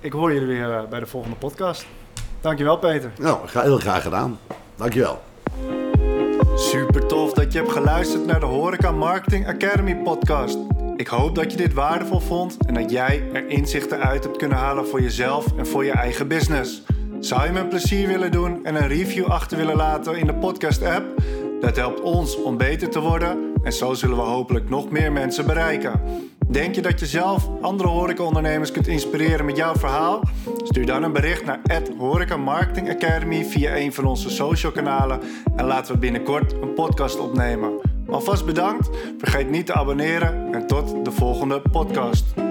ik 0.00 0.12
hoor 0.12 0.32
jullie 0.32 0.48
weer 0.48 0.86
bij 0.88 1.00
de 1.00 1.06
volgende 1.06 1.36
podcast. 1.36 1.86
Dankjewel 2.40 2.78
Peter. 2.78 3.10
Nou, 3.18 3.48
ga- 3.48 3.62
heel 3.62 3.78
graag 3.78 4.02
gedaan. 4.02 4.38
Dankjewel. 4.76 5.22
Super 6.62 7.06
tof 7.06 7.32
dat 7.32 7.52
je 7.52 7.58
hebt 7.58 7.72
geluisterd 7.72 8.26
naar 8.26 8.40
de 8.40 8.46
Horeca 8.46 8.90
Marketing 8.90 9.46
Academy 9.46 9.96
podcast. 9.96 10.58
Ik 10.96 11.06
hoop 11.06 11.34
dat 11.34 11.50
je 11.50 11.56
dit 11.56 11.72
waardevol 11.72 12.20
vond 12.20 12.56
en 12.66 12.74
dat 12.74 12.90
jij 12.90 13.22
er 13.32 13.48
inzichten 13.48 13.98
uit 13.98 14.24
hebt 14.24 14.36
kunnen 14.36 14.58
halen 14.58 14.86
voor 14.86 15.02
jezelf 15.02 15.46
en 15.56 15.66
voor 15.66 15.84
je 15.84 15.90
eigen 15.90 16.28
business. 16.28 16.82
Zou 17.20 17.44
je 17.44 17.52
me 17.52 17.60
een 17.60 17.68
plezier 17.68 18.08
willen 18.08 18.32
doen 18.32 18.64
en 18.64 18.74
een 18.74 18.88
review 18.88 19.24
achter 19.24 19.56
willen 19.56 19.76
laten 19.76 20.16
in 20.16 20.26
de 20.26 20.34
podcast 20.34 20.82
app? 20.82 21.22
Dat 21.60 21.76
helpt 21.76 22.00
ons 22.00 22.42
om 22.42 22.56
beter 22.56 22.90
te 22.90 23.00
worden 23.00 23.52
en 23.62 23.72
zo 23.72 23.94
zullen 23.94 24.16
we 24.16 24.22
hopelijk 24.22 24.68
nog 24.68 24.90
meer 24.90 25.12
mensen 25.12 25.46
bereiken. 25.46 26.00
Denk 26.52 26.74
je 26.74 26.82
dat 26.82 27.00
je 27.00 27.06
zelf 27.06 27.48
andere 27.60 27.88
horecaondernemers 27.88 28.72
kunt 28.72 28.86
inspireren 28.86 29.44
met 29.44 29.56
jouw 29.56 29.74
verhaal? 29.74 30.22
Stuur 30.62 30.86
dan 30.86 31.02
een 31.02 31.12
bericht 31.12 31.44
naar 31.44 31.60
Horeca 31.98 32.36
Marketing 32.36 32.90
Academy 32.90 33.44
via 33.44 33.76
een 33.76 33.92
van 33.92 34.04
onze 34.04 34.30
social 34.30 34.72
kanalen 34.72 35.20
en 35.56 35.64
laten 35.64 35.94
we 35.94 35.98
binnenkort 35.98 36.52
een 36.52 36.74
podcast 36.74 37.18
opnemen. 37.18 37.80
Alvast 38.08 38.46
bedankt, 38.46 38.90
vergeet 39.18 39.50
niet 39.50 39.66
te 39.66 39.74
abonneren 39.74 40.54
en 40.54 40.66
tot 40.66 41.04
de 41.04 41.10
volgende 41.10 41.60
podcast. 41.60 42.41